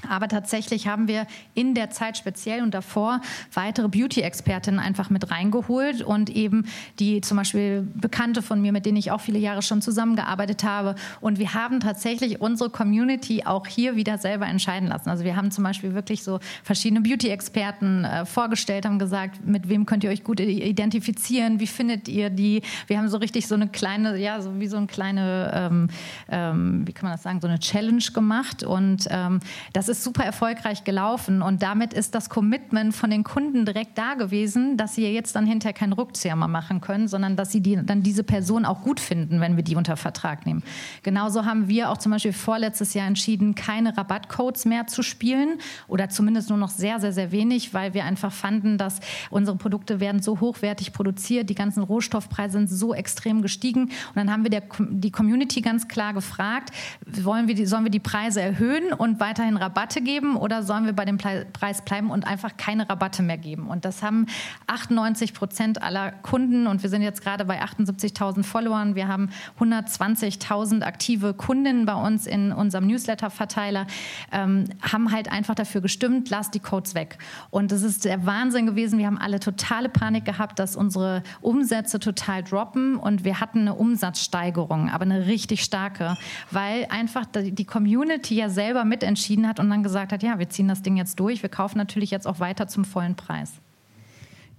Aber 0.08 0.28
tatsächlich 0.28 0.87
haben 0.87 1.08
wir 1.08 1.26
in 1.54 1.75
der 1.75 1.90
Zeit 1.90 2.16
speziell 2.16 2.62
und 2.62 2.75
davor 2.75 3.20
weitere 3.52 3.88
Beauty-Expertinnen 3.88 4.78
einfach 4.78 5.10
mit 5.10 5.31
reingeholt 5.31 6.02
und 6.02 6.31
eben 6.31 6.66
die 6.98 7.22
zum 7.22 7.38
Beispiel 7.38 7.88
Bekannte 7.94 8.43
von 8.43 8.60
mir, 8.60 8.72
mit 8.72 8.86
denen 8.86 8.98
ich 8.98 9.10
auch 9.10 9.20
viele 9.20 9.38
Jahre 9.38 9.62
schon 9.62 9.82
zusammengearbeitet 9.82 10.65
habe. 10.65 10.94
Und 11.20 11.38
wir 11.38 11.55
haben 11.55 11.81
tatsächlich 11.81 12.41
unsere 12.41 12.70
Community 12.70 13.44
auch 13.44 13.67
hier 13.67 13.96
wieder 13.96 14.19
selber 14.19 14.46
entscheiden 14.46 14.88
lassen. 14.88 15.08
Also 15.08 15.24
wir 15.24 15.34
haben 15.34 15.50
zum 15.50 15.65
Beispiel 15.65 15.94
wirklich 15.94 16.22
so 16.22 16.41
verschiedene 16.62 17.00
Beauty-Experten 17.00 18.05
äh, 18.05 18.26
vorgestellt, 18.26 18.84
haben 18.84 18.98
gesagt, 18.98 19.46
mit 19.46 19.69
wem 19.69 19.86
könnt 19.86 20.05
ihr 20.05 20.10
euch 20.10 20.24
gut 20.24 20.41
identifizieren, 20.41 21.58
wie 21.58 21.67
findet 21.67 22.08
ihr 22.08 22.31
die? 22.31 22.62
Wir 22.86 22.98
haben 22.98 23.08
so 23.08 23.17
richtig 23.17 23.46
so 23.48 23.55
eine 23.55 23.69
kleine, 23.69 24.19
ja, 24.19 24.41
so 24.41 24.60
wie 24.60 24.67
so 24.67 24.76
eine 24.76 24.86
kleine, 24.86 25.50
ähm, 25.55 25.88
ähm, 26.29 26.86
wie 26.86 26.93
kann 26.93 27.08
man 27.08 27.12
das 27.12 27.22
sagen, 27.22 27.41
so 27.41 27.48
eine 27.48 27.58
Challenge 27.58 28.05
gemacht. 28.12 28.62
Und 28.62 29.06
ähm, 29.10 29.41
das 29.72 29.85
das 29.88 29.98
ist 29.98 30.05
super 30.05 30.24
erfolgreich 30.24 30.82
gelaufen 30.82 31.43
und 31.43 31.62
damit 31.62 31.94
ist 31.94 32.14
das 32.14 32.28
Commitment 32.28 32.94
von 32.94 33.08
den 33.08 33.22
Kunden 33.22 33.64
direkt 33.64 33.96
da 33.96 34.14
gewesen, 34.14 34.76
dass 34.76 34.94
sie 34.94 35.06
jetzt 35.06 35.36
dann 35.36 35.46
hinterher 35.46 35.74
keinen 35.74 35.93
Rückzieher 35.93 36.34
mehr 36.34 36.48
machen 36.48 36.81
können, 36.81 37.06
sondern 37.06 37.36
dass 37.36 37.52
sie 37.52 37.60
die, 37.60 37.76
dann 37.76 38.02
diese 38.02 38.24
Person 38.24 38.64
auch 38.64 38.82
gut 38.82 38.98
finden, 38.98 39.40
wenn 39.40 39.56
wir 39.56 39.62
die 39.62 39.76
unter 39.76 39.96
Vertrag 39.96 40.44
nehmen. 40.44 40.62
Genauso 41.02 41.44
haben 41.44 41.69
wir 41.69 41.90
auch 41.90 41.98
zum 41.98 42.12
Beispiel 42.12 42.32
vorletztes 42.32 42.94
Jahr 42.94 43.06
entschieden, 43.06 43.55
keine 43.55 43.96
Rabattcodes 43.96 44.64
mehr 44.64 44.86
zu 44.86 45.02
spielen 45.02 45.58
oder 45.86 46.08
zumindest 46.08 46.48
nur 46.48 46.58
noch 46.58 46.70
sehr, 46.70 46.98
sehr, 47.00 47.12
sehr 47.12 47.31
wenig, 47.31 47.72
weil 47.72 47.94
wir 47.94 48.05
einfach 48.05 48.32
fanden, 48.32 48.78
dass 48.78 49.00
unsere 49.31 49.56
Produkte 49.56 50.00
werden 50.00 50.20
so 50.20 50.40
hochwertig 50.40 50.93
produziert, 50.93 51.48
die 51.48 51.55
ganzen 51.55 51.82
Rohstoffpreise 51.82 52.58
sind 52.58 52.69
so 52.69 52.93
extrem 52.93 53.43
gestiegen 53.43 53.82
und 53.82 54.16
dann 54.16 54.32
haben 54.32 54.43
wir 54.43 54.50
der, 54.50 54.62
die 54.90 55.10
Community 55.10 55.60
ganz 55.60 55.86
klar 55.86 56.12
gefragt, 56.12 56.70
wollen 57.06 57.46
wir 57.46 57.55
die, 57.55 57.66
sollen 57.66 57.84
wir 57.84 57.90
die 57.90 58.00
Preise 58.00 58.40
erhöhen 58.40 58.93
und 58.93 59.20
weiterhin 59.20 59.56
Rabatt 59.56 59.75
Rabatte 59.76 60.00
geben 60.00 60.36
oder 60.36 60.62
sollen 60.62 60.86
wir 60.86 60.94
bei 60.94 61.04
dem 61.04 61.18
Preis 61.18 61.82
bleiben 61.84 62.10
und 62.10 62.26
einfach 62.26 62.56
keine 62.56 62.88
Rabatte 62.88 63.22
mehr 63.22 63.36
geben? 63.36 63.68
Und 63.68 63.84
das 63.84 64.02
haben 64.02 64.26
98 64.66 65.34
Prozent 65.34 65.82
aller 65.82 66.12
Kunden 66.12 66.66
und 66.66 66.82
wir 66.82 66.88
sind 66.88 67.02
jetzt 67.02 67.20
gerade 67.20 67.44
bei 67.44 67.62
78.000 67.62 68.42
Followern. 68.42 68.94
Wir 68.94 69.06
haben 69.06 69.28
120.000 69.60 70.82
aktive 70.82 71.34
Kundinnen 71.34 71.84
bei 71.84 71.94
uns 71.94 72.26
in 72.26 72.52
unserem 72.52 72.86
Newsletter-Verteiler, 72.86 73.86
ähm, 74.32 74.64
haben 74.80 75.12
halt 75.12 75.30
einfach 75.30 75.54
dafür 75.54 75.82
gestimmt, 75.82 76.30
lass 76.30 76.50
die 76.50 76.60
Codes 76.60 76.94
weg. 76.94 77.18
Und 77.50 77.70
das 77.70 77.82
ist 77.82 78.06
der 78.06 78.24
Wahnsinn 78.24 78.64
gewesen. 78.64 78.98
Wir 78.98 79.06
haben 79.06 79.18
alle 79.18 79.40
totale 79.40 79.90
Panik 79.90 80.24
gehabt, 80.24 80.58
dass 80.58 80.74
unsere 80.74 81.22
Umsätze 81.42 82.00
total 82.00 82.42
droppen 82.42 82.96
und 82.96 83.24
wir 83.24 83.40
hatten 83.40 83.60
eine 83.60 83.74
Umsatzsteigerung, 83.74 84.88
aber 84.88 85.02
eine 85.02 85.26
richtig 85.26 85.62
starke, 85.62 86.16
weil 86.50 86.86
einfach 86.88 87.26
die 87.34 87.64
Community 87.66 88.36
ja 88.36 88.48
selber 88.48 88.86
mitentschieden 88.86 89.46
hat 89.46 89.60
und 89.60 89.66
dann 89.70 89.82
gesagt 89.82 90.13
hat, 90.13 90.23
ja, 90.23 90.39
wir 90.39 90.49
ziehen 90.49 90.69
das 90.69 90.82
Ding 90.82 90.96
jetzt 90.96 91.20
durch, 91.20 91.43
wir 91.43 91.51
kaufen 91.51 91.79
natürlich 91.79 92.11
jetzt 92.11 92.27
auch 92.27 92.41
weiter 92.41 92.69
zum 92.69 92.85
vollen 92.85 93.15
Preis. 93.15 93.61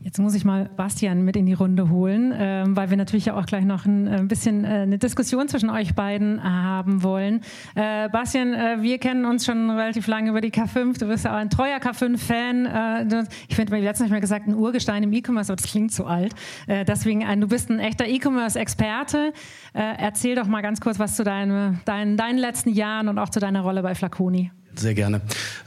Jetzt 0.04 0.20
muss 0.20 0.36
ich 0.36 0.46
mal 0.46 0.70
Bastian 0.78 1.24
mit 1.24 1.36
in 1.36 1.48
die 1.48 1.54
Runde 1.54 1.90
holen, 1.90 2.32
äh, 2.32 2.64
weil 2.68 2.92
wir 2.92 2.98
natürlich 2.98 3.32
auch 3.32 3.46
gleich 3.48 3.66
noch 3.66 3.86
ein, 3.86 4.08
ein 4.08 4.26
äh, 4.26 4.28
bisschen 4.28 4.64
äh, 4.64 4.68
eine 4.68 5.00
Diskussion 5.00 5.48
zwischen 5.48 5.72
euch 5.72 5.96
beiden 5.96 6.42
haben 6.44 7.02
wollen. 7.02 7.42
Äh, 7.74 8.08
Bastian, 8.10 8.54
äh, 8.54 8.78
wir 8.82 9.00
kennen 9.00 9.26
uns 9.26 9.46
schon 9.46 9.72
relativ 9.72 10.06
lange 10.06 10.30
über 10.30 10.40
die 10.40 10.52
K5. 10.52 11.00
Du 11.00 11.08
bist 11.08 11.26
ja 11.26 11.32
auch 11.32 11.38
ein 11.38 11.50
treuer 11.50 11.80
K5-Fan. 11.80 12.66
Äh, 12.68 13.24
ich 13.48 13.56
finde, 13.56 13.74
mir 13.74 13.82
letztens 13.82 14.12
mal 14.12 14.22
gesagt, 14.22 14.48
ein 14.48 14.54
Urgestein 14.54 15.02
im 15.02 15.12
E-Commerce, 15.14 15.52
aber 15.52 15.62
das 15.62 15.70
klingt 15.70 15.92
zu 15.92 16.06
alt. 16.06 16.34
deswegen, 16.68 17.22
du 17.42 17.48
bist 17.48 17.70
ein 17.70 17.80
echter 17.80 18.08
E-Commerce-Experte. 18.08 19.34
erzähl 19.74 20.36
doch 20.36 20.48
mal 20.48 20.62
ganz 20.62 20.80
kurz 20.80 21.00
was 21.00 21.16
zu 21.16 21.24
deine, 21.24 21.80
deinen, 21.86 22.18
deinen 22.18 22.38
letzten 22.38 22.70
Jahren 22.70 23.08
und 23.08 23.18
auch 23.18 23.30
zu 23.30 23.40
deiner 23.40 23.62
Rolle 23.62 23.82
bei 23.82 23.96
Flaconi. 23.96 24.52
Sehr 24.78 24.94
gerne. 24.94 25.22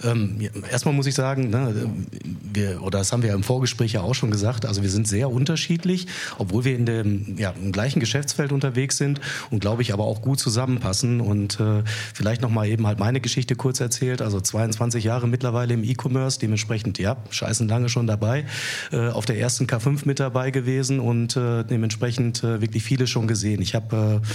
Ähm, 0.04 0.38
erstmal 0.70 0.94
muss 0.94 1.06
ich 1.06 1.14
sagen, 1.14 1.50
ne, 1.50 1.90
wir, 2.52 2.82
oder 2.82 2.98
das 2.98 3.12
haben 3.12 3.22
wir 3.24 3.34
im 3.34 3.42
Vorgespräch 3.42 3.92
ja 3.92 4.02
auch 4.02 4.14
schon 4.14 4.30
gesagt, 4.30 4.66
also 4.66 4.82
wir 4.82 4.90
sind 4.90 5.08
sehr 5.08 5.30
unterschiedlich, 5.30 6.06
obwohl 6.38 6.64
wir 6.64 6.76
in 6.76 6.86
dem 6.86 7.36
ja, 7.36 7.52
im 7.60 7.72
gleichen 7.72 7.98
Geschäftsfeld 7.98 8.52
unterwegs 8.52 8.98
sind 8.98 9.20
und 9.50 9.60
glaube 9.60 9.82
ich 9.82 9.92
aber 9.92 10.04
auch 10.04 10.22
gut 10.22 10.38
zusammenpassen. 10.38 11.20
Und 11.20 11.58
äh, 11.58 11.82
vielleicht 12.14 12.40
nochmal 12.40 12.68
eben 12.68 12.86
halt 12.86 13.00
meine 13.00 13.20
Geschichte 13.20 13.56
kurz 13.56 13.80
erzählt. 13.80 14.22
Also 14.22 14.40
22 14.40 15.02
Jahre 15.02 15.26
mittlerweile 15.26 15.74
im 15.74 15.82
E-Commerce, 15.82 16.38
dementsprechend, 16.38 16.98
ja, 16.98 17.16
scheißen 17.30 17.66
lange 17.68 17.88
schon 17.88 18.06
dabei, 18.06 18.44
äh, 18.92 19.08
auf 19.08 19.26
der 19.26 19.38
ersten 19.38 19.66
K5 19.66 20.02
mit 20.04 20.20
dabei 20.20 20.52
gewesen 20.52 21.00
und 21.00 21.36
äh, 21.36 21.64
dementsprechend 21.64 22.44
äh, 22.44 22.60
wirklich 22.60 22.84
viele 22.84 23.08
schon 23.08 23.26
gesehen. 23.26 23.60
Ich 23.60 23.74
habe 23.74 24.20
äh, 24.22 24.26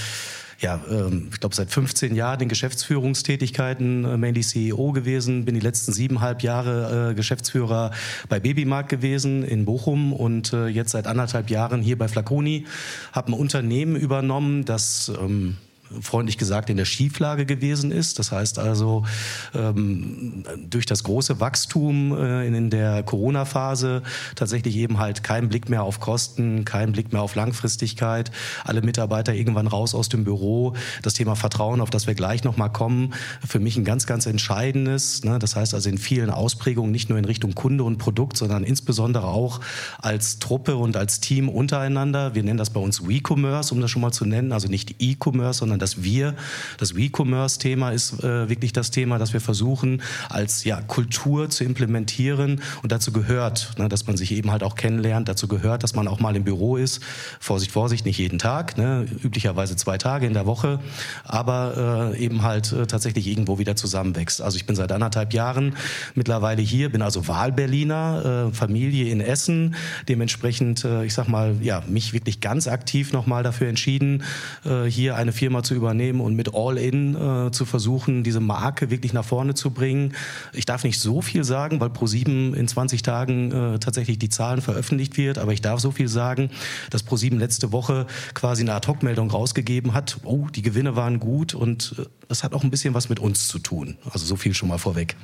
ja, 0.60 0.80
ähm, 0.90 1.30
ich 1.32 1.40
glaube, 1.40 1.56
seit 1.56 1.70
15 1.70 2.16
Jahren 2.16 2.42
in 2.42 2.50
Geschäftsführungstätigkeiten, 2.50 4.06
äh, 4.06 4.18
mainly 4.18 4.42
CEO 4.42 4.92
gewesen, 4.92 5.46
bin 5.46 5.56
die 5.56 5.62
letzten 5.62 5.92
siebeneinhalb 5.92 6.44
Jahre 6.44 7.12
äh, 7.12 7.14
Geschäftsführer 7.14 7.92
bei 8.30 8.40
Babymarkt 8.40 8.90
gewesen 8.90 9.44
in 9.44 9.66
Bochum 9.66 10.14
und 10.14 10.54
äh, 10.54 10.68
jetzt 10.68 10.92
seit 10.92 11.08
anderthalb 11.08 11.50
Jahren 11.50 11.82
hier 11.82 11.98
bei 11.98 12.08
Flaconi, 12.08 12.66
habe 13.12 13.32
ein 13.32 13.34
Unternehmen 13.34 13.96
übernommen, 13.96 14.66
das 14.66 15.12
ähm, 15.20 15.58
freundlich 16.02 16.38
gesagt 16.38 16.70
in 16.70 16.78
der 16.78 16.86
Schieflage 16.86 17.46
gewesen 17.46 17.92
ist. 17.92 18.20
Das 18.20 18.32
heißt 18.32 18.60
also, 18.60 19.06
ähm, 19.54 20.44
durch 20.70 20.86
das 20.86 21.04
große 21.04 21.40
Wachstum 21.40 22.16
äh, 22.18 22.48
in 22.48 22.70
der 22.70 23.04
Corona-Phase 23.04 24.02
tatsächlich 24.36 24.76
eben 24.76 25.00
halt 25.00 25.24
kein 25.24 25.50
Blick 25.50 25.70
mehr 25.70 25.84
auf 25.84 26.00
Kosten, 26.00 26.66
kein 26.66 26.92
Blick 26.92 27.14
mehr 27.14 27.22
auf 27.22 27.36
Langfristigkeit, 27.36 28.32
alle 28.64 28.82
Mitarbeiter 28.82 29.34
irgendwann 29.34 29.68
raus 29.68 29.96
aus 29.96 30.10
dem 30.10 30.24
Büro. 30.24 30.74
Das 31.02 31.14
Thema 31.14 31.36
Vertrauen, 31.36 31.82
auf 31.82 31.90
das 31.90 32.08
wir 32.08 32.16
gleich 32.16 32.44
nochmal 32.44 32.72
kommen, 32.72 33.14
für 33.46 33.60
mich 33.60 33.78
ein 33.78 33.86
ganz, 33.86 34.06
ganz 34.06 34.26
entscheidendes. 34.26 35.24
Ne? 35.24 35.40
Das 35.40 35.56
heißt 35.56 35.74
also 35.74 35.90
in 35.90 35.98
vielen 35.98 36.30
Ausprägungen, 36.30 36.92
nicht 36.92 37.10
nur 37.10 37.18
in 37.18 37.26
Richtung 37.26 37.56
Kunde 37.56 37.84
und 37.84 37.98
Produkt, 37.98 38.38
sondern 38.38 38.64
insbesondere 38.64 39.28
auch 39.28 39.62
als 40.00 40.40
Truppe 40.40 40.76
und 40.76 40.98
als 40.98 41.20
Team 41.20 41.50
untereinander. 41.50 42.36
Wir 42.36 42.44
nennen 42.44 42.58
das 42.58 42.70
bei 42.70 42.80
uns 42.80 43.08
WeCommerce, 43.08 43.72
um 43.72 43.82
das 43.82 43.92
schon 43.92 44.02
mal 44.02 44.12
zu 44.12 44.26
nennen, 44.26 44.52
also 44.52 44.68
nicht 44.68 44.96
E-Commerce, 45.00 45.60
sondern 45.60 45.75
das 45.80 46.04
Wir, 46.04 46.36
das 46.78 46.96
We-Commerce-Thema 46.96 47.92
ist 47.92 48.24
äh, 48.24 48.50
wirklich 48.50 48.74
das 48.74 48.92
Thema, 48.92 49.18
das 49.18 49.34
wir 49.34 49.42
versuchen 49.42 50.02
als 50.30 50.64
ja, 50.64 50.82
Kultur 50.82 51.50
zu 51.50 51.64
implementieren 51.64 52.62
und 52.84 52.92
dazu 52.92 53.12
gehört, 53.12 53.74
ne, 53.78 53.90
dass 53.90 54.08
man 54.08 54.18
sich 54.18 54.32
eben 54.32 54.52
halt 54.52 54.64
auch 54.64 54.76
kennenlernt, 54.76 55.28
dazu 55.28 55.48
gehört, 55.48 55.84
dass 55.84 55.96
man 55.96 56.08
auch 56.08 56.20
mal 56.20 56.36
im 56.36 56.44
Büro 56.44 56.78
ist. 56.78 57.02
Vorsicht, 57.40 57.72
Vorsicht, 57.72 58.06
nicht 58.06 58.18
jeden 58.18 58.40
Tag, 58.40 58.78
ne, 58.78 59.06
üblicherweise 59.24 59.76
zwei 59.76 59.98
Tage 59.98 60.26
in 60.26 60.34
der 60.34 60.46
Woche, 60.46 60.80
aber 61.24 62.14
äh, 62.14 62.24
eben 62.24 62.44
halt 62.44 62.72
äh, 62.72 62.88
tatsächlich 62.88 63.28
irgendwo 63.28 63.60
wieder 63.60 63.76
zusammenwächst. 63.76 64.42
Also 64.42 64.58
ich 64.58 64.66
bin 64.66 64.76
seit 64.76 64.92
anderthalb 64.92 65.34
Jahren 65.34 65.76
mittlerweile 66.14 66.62
hier, 66.62 66.90
bin 66.90 67.02
also 67.02 67.28
Wahlberliner, 67.28 68.50
äh, 68.52 68.56
Familie 68.56 69.10
in 69.10 69.22
Essen, 69.22 69.76
dementsprechend, 70.08 70.86
äh, 70.86 71.06
ich 71.06 71.14
sag 71.14 71.28
mal, 71.28 71.56
ja, 71.62 71.84
mich 71.88 72.14
wirklich 72.14 72.40
ganz 72.40 72.68
aktiv 72.68 73.14
nochmal 73.14 73.44
dafür 73.44 73.68
entschieden, 73.68 74.24
äh, 74.66 74.86
hier 74.86 75.16
eine 75.16 75.32
Firma 75.32 75.64
zu 75.66 75.76
übernehmen 75.76 76.22
und 76.22 76.36
mit 76.36 76.54
All-In 76.54 77.16
äh, 77.16 77.52
zu 77.52 77.66
versuchen, 77.66 78.24
diese 78.24 78.40
Marke 78.40 78.90
wirklich 78.90 79.14
nach 79.14 79.26
vorne 79.26 79.54
zu 79.54 79.72
bringen. 79.72 80.14
Ich 80.54 80.66
darf 80.66 80.84
nicht 80.84 81.00
so 81.00 81.22
viel 81.22 81.44
sagen, 81.44 81.80
weil 81.80 81.90
Pro7 81.90 82.54
in 82.54 82.68
20 82.68 83.02
Tagen 83.02 83.52
äh, 83.52 83.80
tatsächlich 83.80 84.20
die 84.20 84.30
Zahlen 84.30 84.62
veröffentlicht 84.62 85.18
wird, 85.18 85.38
aber 85.38 85.54
ich 85.54 85.62
darf 85.62 85.80
so 85.80 85.92
viel 85.92 86.08
sagen, 86.08 86.50
dass 86.90 87.06
Pro7 87.06 87.38
letzte 87.38 87.72
Woche 87.72 88.08
quasi 88.34 88.64
eine 88.64 88.74
Ad-Hoc-Meldung 88.74 89.30
rausgegeben 89.30 89.94
hat. 89.94 90.18
Oh, 90.24 90.48
die 90.54 90.62
Gewinne 90.62 90.96
waren 90.96 91.20
gut 91.20 91.54
und 91.54 91.96
äh, 91.98 92.06
das 92.28 92.44
hat 92.44 92.54
auch 92.54 92.64
ein 92.64 92.72
bisschen 92.72 92.94
was 92.94 93.10
mit 93.10 93.20
uns 93.20 93.48
zu 93.48 93.60
tun. 93.60 93.98
Also 94.12 94.26
so 94.26 94.36
viel 94.36 94.54
schon 94.54 94.70
mal 94.70 94.78
vorweg. 94.78 95.16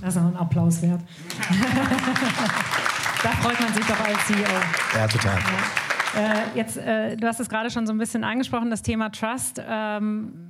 Das 0.00 0.14
ist 0.14 0.20
auch 0.20 0.26
ein 0.26 0.36
Applaus 0.36 0.80
wert. 0.82 1.00
da 3.22 3.30
freut 3.30 3.60
man 3.60 3.74
sich 3.74 3.84
doch 3.84 4.00
als 4.00 4.26
CEO. 4.26 4.44
Ja, 4.94 5.06
total. 5.06 5.36
Ja. 5.36 5.89
Äh, 6.16 6.56
jetzt, 6.56 6.76
äh, 6.76 7.16
du 7.16 7.26
hast 7.26 7.40
es 7.40 7.48
gerade 7.48 7.70
schon 7.70 7.86
so 7.86 7.92
ein 7.92 7.98
bisschen 7.98 8.24
angesprochen, 8.24 8.70
das 8.70 8.82
Thema 8.82 9.10
Trust. 9.10 9.62
Ähm, 9.66 10.49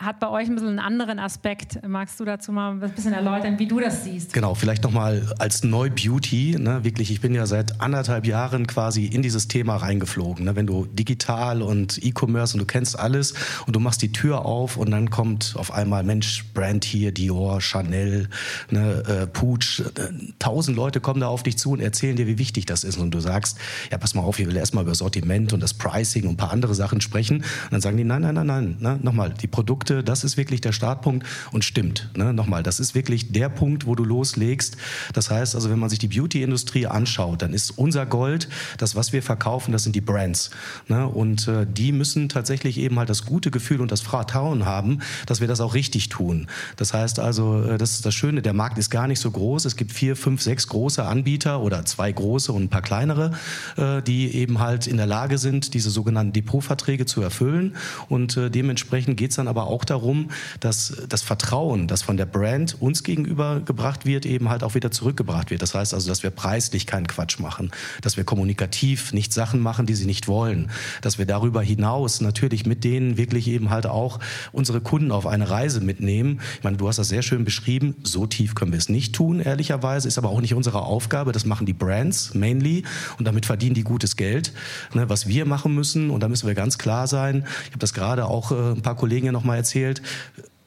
hat 0.00 0.18
bei 0.18 0.28
euch 0.30 0.48
ein 0.48 0.54
bisschen 0.54 0.70
einen 0.70 0.78
anderen 0.78 1.18
Aspekt. 1.18 1.86
Magst 1.86 2.18
du 2.18 2.24
dazu 2.24 2.52
mal 2.52 2.72
ein 2.72 2.80
bisschen 2.80 3.12
erläutern, 3.12 3.58
wie 3.58 3.66
du 3.66 3.80
das 3.80 4.04
siehst? 4.04 4.32
Genau, 4.32 4.54
vielleicht 4.54 4.82
nochmal 4.82 5.30
als 5.38 5.62
Neu-Beauty. 5.62 6.56
Ne, 6.58 6.82
wirklich, 6.84 7.10
ich 7.10 7.20
bin 7.20 7.34
ja 7.34 7.44
seit 7.44 7.82
anderthalb 7.82 8.26
Jahren 8.26 8.66
quasi 8.66 9.04
in 9.04 9.20
dieses 9.20 9.46
Thema 9.46 9.76
reingeflogen. 9.76 10.46
Ne, 10.46 10.56
wenn 10.56 10.66
du 10.66 10.86
digital 10.86 11.60
und 11.60 12.02
E-Commerce 12.02 12.54
und 12.54 12.60
du 12.60 12.64
kennst 12.64 12.98
alles 12.98 13.34
und 13.66 13.76
du 13.76 13.80
machst 13.80 14.00
die 14.00 14.10
Tür 14.10 14.46
auf 14.46 14.78
und 14.78 14.90
dann 14.90 15.10
kommt 15.10 15.54
auf 15.56 15.70
einmal, 15.70 16.02
Mensch, 16.02 16.46
Brand 16.54 16.84
hier, 16.84 17.12
Dior, 17.12 17.60
Chanel, 17.60 18.30
ne, 18.70 19.02
äh, 19.06 19.26
Pooch. 19.26 19.80
Äh, 19.80 20.12
tausend 20.38 20.78
Leute 20.78 21.00
kommen 21.00 21.20
da 21.20 21.28
auf 21.28 21.42
dich 21.42 21.58
zu 21.58 21.72
und 21.72 21.80
erzählen 21.80 22.16
dir, 22.16 22.26
wie 22.26 22.38
wichtig 22.38 22.64
das 22.64 22.84
ist. 22.84 22.96
Und 22.96 23.10
du 23.10 23.20
sagst, 23.20 23.58
ja, 23.90 23.98
pass 23.98 24.14
mal 24.14 24.22
auf, 24.22 24.38
ich 24.38 24.46
will 24.46 24.56
erstmal 24.56 24.84
über 24.84 24.94
Sortiment 24.94 25.52
und 25.52 25.60
das 25.60 25.74
Pricing 25.74 26.24
und 26.24 26.30
ein 26.30 26.36
paar 26.38 26.52
andere 26.52 26.74
Sachen 26.74 27.02
sprechen. 27.02 27.38
Und 27.40 27.72
dann 27.72 27.82
sagen 27.82 27.98
die, 27.98 28.04
nein, 28.04 28.22
nein, 28.22 28.34
nein, 28.34 28.46
nein. 28.46 28.76
Ne, 28.80 28.98
nochmal, 29.02 29.34
die 29.34 29.46
Produkte 29.46 29.89
Produkte, 29.90 30.04
das 30.04 30.24
ist 30.24 30.36
wirklich 30.36 30.60
der 30.60 30.72
Startpunkt 30.72 31.26
und 31.52 31.64
stimmt. 31.64 32.10
Ne? 32.16 32.32
Nochmal, 32.32 32.62
das 32.62 32.80
ist 32.80 32.94
wirklich 32.94 33.32
der 33.32 33.48
Punkt, 33.48 33.86
wo 33.86 33.94
du 33.94 34.04
loslegst. 34.04 34.76
Das 35.12 35.30
heißt 35.30 35.54
also, 35.54 35.70
wenn 35.70 35.78
man 35.78 35.88
sich 35.88 35.98
die 35.98 36.08
Beauty-Industrie 36.08 36.86
anschaut, 36.86 37.42
dann 37.42 37.52
ist 37.52 37.72
unser 37.72 38.06
Gold, 38.06 38.48
das, 38.78 38.94
was 38.94 39.12
wir 39.12 39.22
verkaufen, 39.22 39.72
das 39.72 39.82
sind 39.82 39.96
die 39.96 40.00
Brands. 40.00 40.50
Ne? 40.88 41.06
Und 41.06 41.48
äh, 41.48 41.66
die 41.68 41.92
müssen 41.92 42.28
tatsächlich 42.28 42.78
eben 42.78 42.98
halt 42.98 43.10
das 43.10 43.24
gute 43.24 43.50
Gefühl 43.50 43.80
und 43.80 43.90
das 43.90 44.00
Vertrauen 44.00 44.64
haben, 44.64 45.00
dass 45.26 45.40
wir 45.40 45.48
das 45.48 45.60
auch 45.60 45.74
richtig 45.74 46.08
tun. 46.08 46.46
Das 46.76 46.94
heißt 46.94 47.18
also, 47.18 47.62
äh, 47.64 47.78
das 47.78 47.94
ist 47.94 48.06
das 48.06 48.14
Schöne, 48.14 48.42
der 48.42 48.52
Markt 48.52 48.78
ist 48.78 48.90
gar 48.90 49.08
nicht 49.08 49.20
so 49.20 49.30
groß. 49.30 49.64
Es 49.64 49.76
gibt 49.76 49.92
vier, 49.92 50.14
fünf, 50.16 50.40
sechs 50.42 50.68
große 50.68 51.04
Anbieter 51.04 51.60
oder 51.60 51.84
zwei 51.84 52.12
große 52.12 52.52
und 52.52 52.64
ein 52.64 52.68
paar 52.68 52.82
kleinere, 52.82 53.32
äh, 53.76 54.02
die 54.02 54.34
eben 54.34 54.60
halt 54.60 54.86
in 54.86 54.96
der 54.96 55.06
Lage 55.06 55.38
sind, 55.38 55.74
diese 55.74 55.90
sogenannten 55.90 56.32
Depotverträge 56.32 57.06
zu 57.06 57.22
erfüllen. 57.22 57.76
Und 58.08 58.36
äh, 58.36 58.50
dementsprechend 58.50 59.16
geht 59.16 59.30
es 59.30 59.36
dann 59.36 59.48
aber 59.48 59.66
auch 59.66 59.79
auch 59.80 59.84
darum, 59.84 60.30
dass 60.60 60.92
das 61.08 61.22
Vertrauen, 61.22 61.88
das 61.88 62.02
von 62.02 62.16
der 62.16 62.26
Brand 62.26 62.76
uns 62.80 63.02
gegenüber 63.02 63.60
gebracht 63.60 64.04
wird, 64.04 64.26
eben 64.26 64.50
halt 64.50 64.62
auch 64.62 64.74
wieder 64.74 64.90
zurückgebracht 64.90 65.50
wird. 65.50 65.62
Das 65.62 65.74
heißt 65.74 65.94
also, 65.94 66.08
dass 66.08 66.22
wir 66.22 66.30
preislich 66.30 66.86
keinen 66.86 67.06
Quatsch 67.06 67.38
machen, 67.38 67.70
dass 68.02 68.16
wir 68.16 68.24
kommunikativ 68.24 69.12
nicht 69.12 69.32
Sachen 69.32 69.60
machen, 69.60 69.86
die 69.86 69.94
sie 69.94 70.04
nicht 70.04 70.28
wollen, 70.28 70.70
dass 71.00 71.18
wir 71.18 71.24
darüber 71.24 71.62
hinaus 71.62 72.20
natürlich 72.20 72.66
mit 72.66 72.84
denen 72.84 73.16
wirklich 73.16 73.48
eben 73.48 73.70
halt 73.70 73.86
auch 73.86 74.20
unsere 74.52 74.80
Kunden 74.80 75.12
auf 75.12 75.26
eine 75.26 75.48
Reise 75.48 75.80
mitnehmen. 75.80 76.40
Ich 76.58 76.64
meine, 76.64 76.76
du 76.76 76.86
hast 76.86 76.98
das 76.98 77.08
sehr 77.08 77.22
schön 77.22 77.44
beschrieben. 77.44 77.96
So 78.02 78.26
tief 78.26 78.54
können 78.54 78.72
wir 78.72 78.78
es 78.78 78.88
nicht 78.88 79.14
tun, 79.14 79.40
ehrlicherweise, 79.40 80.08
ist 80.08 80.18
aber 80.18 80.28
auch 80.28 80.40
nicht 80.40 80.54
unsere 80.54 80.82
Aufgabe. 80.82 81.32
Das 81.32 81.46
machen 81.46 81.66
die 81.66 81.72
Brands 81.72 82.34
mainly 82.34 82.84
und 83.18 83.24
damit 83.24 83.46
verdienen 83.46 83.74
die 83.74 83.84
gutes 83.84 84.16
Geld. 84.16 84.52
Ne, 84.92 85.08
was 85.08 85.26
wir 85.26 85.46
machen 85.46 85.74
müssen, 85.74 86.10
und 86.10 86.20
da 86.20 86.28
müssen 86.28 86.46
wir 86.46 86.54
ganz 86.54 86.76
klar 86.76 87.06
sein, 87.06 87.44
ich 87.64 87.70
habe 87.70 87.78
das 87.78 87.94
gerade 87.94 88.26
auch 88.26 88.52
äh, 88.52 88.72
ein 88.72 88.82
paar 88.82 88.96
Kollegen 88.96 89.26
ja 89.26 89.32
noch 89.32 89.44
mal 89.44 89.56
erzählt, 89.70 90.02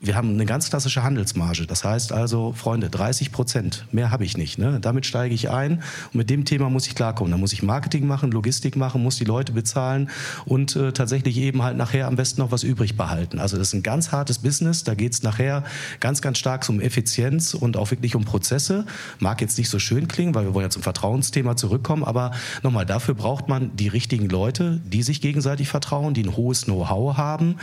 wir 0.03 0.15
haben 0.17 0.31
eine 0.31 0.45
ganz 0.45 0.69
klassische 0.69 1.01
Handelsmarge. 1.01 1.65
Das 1.65 1.85
heißt 1.85 2.11
also, 2.11 2.51
Freunde, 2.51 2.89
30 2.89 3.31
Prozent, 3.31 3.85
mehr 3.93 4.11
habe 4.11 4.25
ich 4.25 4.35
nicht. 4.37 4.57
Ne? 4.57 4.79
Damit 4.81 5.05
steige 5.05 5.33
ich 5.33 5.49
ein 5.49 5.81
und 6.11 6.15
mit 6.15 6.29
dem 6.29 6.43
Thema 6.43 6.69
muss 6.69 6.87
ich 6.87 6.93
klarkommen. 6.93 7.31
Da 7.31 7.37
muss 7.37 7.53
ich 7.53 7.63
Marketing 7.63 8.05
machen, 8.05 8.29
Logistik 8.31 8.75
machen, 8.75 9.01
muss 9.01 9.15
die 9.15 9.23
Leute 9.23 9.53
bezahlen 9.53 10.09
und 10.45 10.75
äh, 10.75 10.91
tatsächlich 10.91 11.37
eben 11.37 11.63
halt 11.63 11.77
nachher 11.77 12.07
am 12.07 12.17
besten 12.17 12.41
noch 12.41 12.51
was 12.51 12.63
übrig 12.63 12.97
behalten. 12.97 13.39
Also 13.39 13.57
das 13.57 13.69
ist 13.69 13.75
ein 13.75 13.83
ganz 13.83 14.11
hartes 14.11 14.39
Business. 14.39 14.83
Da 14.83 14.93
geht 14.93 15.13
es 15.13 15.23
nachher 15.23 15.63
ganz, 16.01 16.21
ganz 16.21 16.37
stark 16.37 16.67
um 16.67 16.81
Effizienz 16.81 17.53
und 17.53 17.77
auch 17.77 17.91
wirklich 17.91 18.15
um 18.15 18.25
Prozesse. 18.25 18.85
Mag 19.19 19.39
jetzt 19.39 19.57
nicht 19.57 19.69
so 19.69 19.79
schön 19.79 20.09
klingen, 20.09 20.35
weil 20.35 20.43
wir 20.43 20.53
wollen 20.53 20.65
ja 20.65 20.69
zum 20.69 20.83
Vertrauensthema 20.83 21.55
zurückkommen. 21.55 22.03
Aber 22.03 22.31
nochmal, 22.61 22.85
dafür 22.85 23.15
braucht 23.15 23.47
man 23.47 23.73
die 23.77 23.87
richtigen 23.87 24.27
Leute, 24.27 24.81
die 24.85 25.01
sich 25.01 25.21
gegenseitig 25.21 25.69
vertrauen, 25.69 26.13
die 26.13 26.23
ein 26.23 26.35
hohes 26.35 26.65
Know-how 26.65 27.15
haben. 27.15 27.55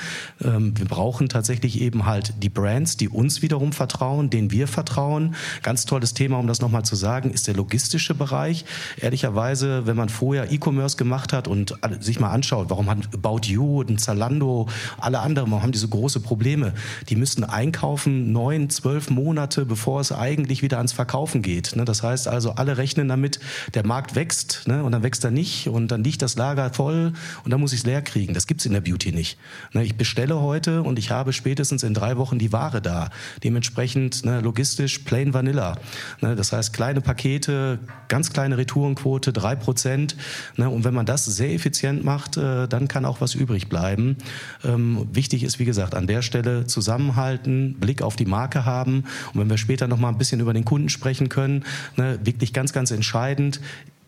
Ähm, 0.42 0.72
wir 0.78 0.86
brauchen 0.86 1.28
tatsächlich 1.28 1.82
eben 1.82 2.06
halt 2.06 2.29
die 2.38 2.48
Brands, 2.48 2.96
die 2.96 3.08
uns 3.08 3.42
wiederum 3.42 3.72
vertrauen, 3.72 4.30
denen 4.30 4.50
wir 4.50 4.68
vertrauen. 4.68 5.34
Ganz 5.62 5.86
tolles 5.86 6.14
Thema, 6.14 6.38
um 6.38 6.46
das 6.46 6.60
nochmal 6.60 6.84
zu 6.84 6.96
sagen, 6.96 7.30
ist 7.30 7.46
der 7.46 7.54
logistische 7.54 8.14
Bereich. 8.14 8.64
Ehrlicherweise, 9.00 9.86
wenn 9.86 9.96
man 9.96 10.08
vorher 10.08 10.52
E-Commerce 10.52 10.96
gemacht 10.96 11.32
hat 11.32 11.48
und 11.48 11.74
sich 12.00 12.20
mal 12.20 12.30
anschaut, 12.30 12.70
warum 12.70 12.88
hat 12.88 12.98
About 13.14 13.40
You 13.44 13.80
und 13.80 14.00
Zalando, 14.00 14.68
alle 14.98 15.20
anderen, 15.20 15.50
warum 15.50 15.62
haben 15.62 15.72
diese 15.72 15.88
große 15.88 16.20
Probleme? 16.20 16.72
Die 17.08 17.16
müssen 17.16 17.44
einkaufen 17.44 18.32
neun, 18.32 18.70
zwölf 18.70 19.10
Monate, 19.10 19.66
bevor 19.66 20.00
es 20.00 20.12
eigentlich 20.12 20.62
wieder 20.62 20.78
ans 20.78 20.92
Verkaufen 20.92 21.42
geht. 21.42 21.74
Ne? 21.76 21.84
Das 21.84 22.02
heißt 22.02 22.28
also, 22.28 22.52
alle 22.52 22.76
rechnen 22.76 23.08
damit, 23.08 23.40
der 23.74 23.86
Markt 23.86 24.14
wächst 24.14 24.62
ne? 24.66 24.84
und 24.84 24.92
dann 24.92 25.02
wächst 25.02 25.24
er 25.24 25.30
nicht 25.30 25.68
und 25.68 25.88
dann 25.88 26.04
liegt 26.04 26.22
das 26.22 26.36
Lager 26.36 26.72
voll 26.72 27.12
und 27.44 27.50
dann 27.50 27.60
muss 27.60 27.72
ich 27.72 27.80
es 27.80 27.86
leer 27.86 28.02
kriegen. 28.02 28.34
Das 28.34 28.46
gibt 28.46 28.60
es 28.60 28.66
in 28.66 28.72
der 28.72 28.80
Beauty 28.80 29.12
nicht. 29.12 29.38
Ne? 29.72 29.84
Ich 29.84 29.96
bestelle 29.96 30.40
heute 30.40 30.82
und 30.82 30.98
ich 30.98 31.10
habe 31.10 31.32
spätestens 31.32 31.82
in 31.82 31.94
drei 31.94 32.16
Wochen 32.16 32.19
die 32.38 32.52
Ware 32.52 32.82
da. 32.82 33.10
Dementsprechend 33.42 34.24
ne, 34.24 34.40
logistisch 34.40 35.00
plain 35.00 35.34
vanilla. 35.34 35.76
Ne, 36.20 36.36
das 36.36 36.52
heißt 36.52 36.72
kleine 36.72 37.00
Pakete, 37.00 37.78
ganz 38.08 38.32
kleine 38.32 38.58
Retourenquote, 38.58 39.32
drei 39.32 39.56
Prozent. 39.56 40.16
Ne, 40.56 40.68
und 40.68 40.84
wenn 40.84 40.94
man 40.94 41.06
das 41.06 41.24
sehr 41.24 41.52
effizient 41.52 42.04
macht, 42.04 42.36
äh, 42.36 42.68
dann 42.68 42.88
kann 42.88 43.04
auch 43.04 43.20
was 43.20 43.34
übrig 43.34 43.68
bleiben. 43.68 44.16
Ähm, 44.64 45.08
wichtig 45.12 45.42
ist, 45.42 45.58
wie 45.58 45.64
gesagt, 45.64 45.94
an 45.94 46.06
der 46.06 46.22
Stelle 46.22 46.66
zusammenhalten, 46.66 47.74
Blick 47.80 48.02
auf 48.02 48.16
die 48.16 48.26
Marke 48.26 48.64
haben. 48.64 49.04
Und 49.32 49.40
wenn 49.40 49.50
wir 49.50 49.58
später 49.58 49.88
noch 49.88 49.98
mal 49.98 50.08
ein 50.08 50.18
bisschen 50.18 50.40
über 50.40 50.52
den 50.52 50.64
Kunden 50.64 50.88
sprechen 50.88 51.28
können, 51.28 51.64
ne, 51.96 52.18
wirklich 52.22 52.52
ganz, 52.52 52.72
ganz 52.72 52.90
entscheidend, 52.90 53.60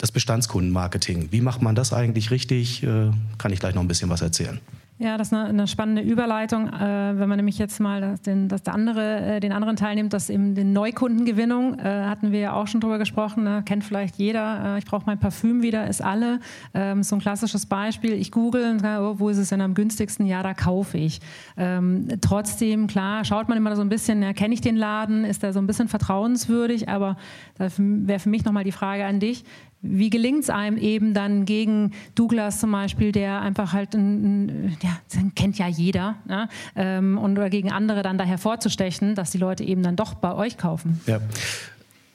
das 0.03 0.11
Bestandskundenmarketing. 0.11 1.29
Wie 1.31 1.41
macht 1.41 1.63
man 1.63 1.77
das 1.77 1.93
eigentlich 1.93 2.33
richtig? 2.33 2.83
Äh, 2.83 3.11
kann 3.39 3.53
ich 3.53 3.61
gleich 3.61 3.77
noch 3.77 3.83
ein 3.83 3.89
bisschen 3.89 4.11
was 4.11 4.21
erzählen. 4.21 4.61
Ja, 5.03 5.19
das 5.19 5.33
ist 5.33 5.35
eine, 5.35 5.67
spannende 5.67 6.01
Überleitung, 6.01 6.69
äh, 6.69 7.19
wenn 7.19 7.29
man 7.29 7.37
nämlich 7.37 7.59
jetzt 7.59 7.81
mal 7.81 8.01
das, 8.01 8.23
den, 8.23 8.47
das 8.47 8.65
andere, 8.69 9.37
äh, 9.37 9.41
den 9.41 9.51
anderen 9.51 9.75
Teil 9.75 9.97
nimmt, 9.97 10.13
dass 10.13 10.31
eben 10.31 10.55
die 10.55 10.63
Neukundengewinnung, 10.63 11.77
äh, 11.81 12.05
hatten 12.05 12.31
wir 12.31 12.39
ja 12.39 12.53
auch 12.53 12.69
schon 12.69 12.81
drüber 12.81 12.99
gesprochen, 12.99 13.43
ne? 13.43 13.65
kennt 13.67 13.83
vielleicht 13.83 14.15
jeder, 14.15 14.79
ich 14.79 14.85
brauche 14.85 15.03
mein 15.05 15.19
Parfüm 15.19 15.61
wieder, 15.61 15.89
ist 15.89 16.03
alle. 16.03 16.39
Ähm, 16.73 17.03
so 17.03 17.17
ein 17.17 17.21
klassisches 17.21 17.67
Beispiel, 17.67 18.13
ich 18.13 18.31
google 18.31 18.71
und 18.71 18.79
sage, 18.79 19.05
oh, 19.05 19.19
wo 19.19 19.29
ist 19.29 19.39
es 19.39 19.49
denn 19.49 19.61
am 19.61 19.75
günstigsten? 19.75 20.25
Ja, 20.25 20.45
da 20.45 20.55
kaufe 20.55 20.99
ich. 20.99 21.21
Ähm, 21.57 22.07
trotzdem, 22.21 22.87
klar, 22.87 23.25
schaut 23.25 23.49
man 23.49 23.59
immer 23.59 23.75
so 23.75 23.83
ein 23.83 23.89
bisschen, 23.89 24.35
kenne 24.37 24.55
ich 24.55 24.61
den 24.61 24.77
Laden, 24.77 25.25
ist 25.25 25.43
der 25.43 25.53
so 25.53 25.59
ein 25.59 25.67
bisschen 25.67 25.89
vertrauenswürdig, 25.89 26.89
aber 26.89 27.17
da 27.59 27.67
wäre 27.77 28.21
für 28.21 28.29
mich 28.29 28.45
nochmal 28.45 28.63
die 28.63 28.71
Frage 28.71 29.05
an 29.05 29.19
dich, 29.19 29.45
wie 29.83 30.11
gelingt 30.11 30.45
es 30.45 30.51
einem 30.51 30.79
eben 30.79 31.13
dann 31.13 31.45
gegen 31.45 31.91
Douglas 32.15 32.61
zum 32.61 32.71
Beispiel, 32.71 33.11
der 33.11 33.41
einfach 33.41 33.73
halt, 33.73 33.95
ein, 33.95 34.47
ein, 34.47 34.77
ja, 34.81 34.92
den 35.15 35.35
kennt 35.35 35.59
ja 35.59 35.69
jeder, 35.69 36.17
ne? 36.27 36.49
ähm, 36.77 37.19
und 37.19 37.39
oder 37.39 37.51
gegen 37.51 37.71
andere 37.71 38.03
dann 38.03 38.19
da 38.19 38.25
hervorzustechen, 38.25 39.15
dass 39.15 39.31
die 39.31 39.39
Leute 39.39 39.65
eben 39.65 39.83
dann 39.83 39.97
doch 39.97 40.15
bei 40.15 40.35
euch 40.35 40.59
kaufen? 40.59 41.01
Ja, 41.07 41.21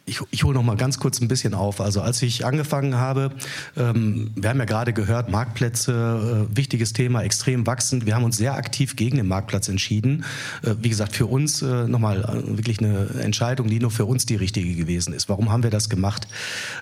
ich, 0.07 0.21
ich 0.31 0.43
hole 0.45 0.53
noch 0.53 0.63
mal 0.63 0.77
ganz 0.77 0.99
kurz 0.99 1.19
ein 1.19 1.27
bisschen 1.27 1.53
auf. 1.53 1.81
Also 1.81 2.01
als 2.01 2.21
ich 2.21 2.45
angefangen 2.45 2.95
habe, 2.95 3.31
ähm, 3.75 4.31
wir 4.35 4.49
haben 4.49 4.57
ja 4.57 4.65
gerade 4.65 4.93
gehört, 4.93 5.29
Marktplätze, 5.29 6.47
äh, 6.49 6.57
wichtiges 6.57 6.93
Thema, 6.93 7.23
extrem 7.23 7.67
wachsend. 7.67 8.05
Wir 8.05 8.15
haben 8.15 8.23
uns 8.23 8.37
sehr 8.37 8.55
aktiv 8.55 8.95
gegen 8.95 9.17
den 9.17 9.27
Marktplatz 9.27 9.67
entschieden. 9.67 10.23
Äh, 10.63 10.75
wie 10.81 10.87
gesagt, 10.87 11.13
für 11.13 11.25
uns 11.25 11.61
äh, 11.61 11.87
nochmal 11.87 12.21
äh, 12.21 12.57
wirklich 12.57 12.79
eine 12.79 13.09
Entscheidung, 13.21 13.67
die 13.67 13.81
nur 13.81 13.91
für 13.91 14.05
uns 14.05 14.25
die 14.25 14.37
richtige 14.37 14.75
gewesen 14.75 15.13
ist. 15.13 15.27
Warum 15.27 15.51
haben 15.51 15.63
wir 15.63 15.71
das 15.71 15.89
gemacht? 15.89 16.29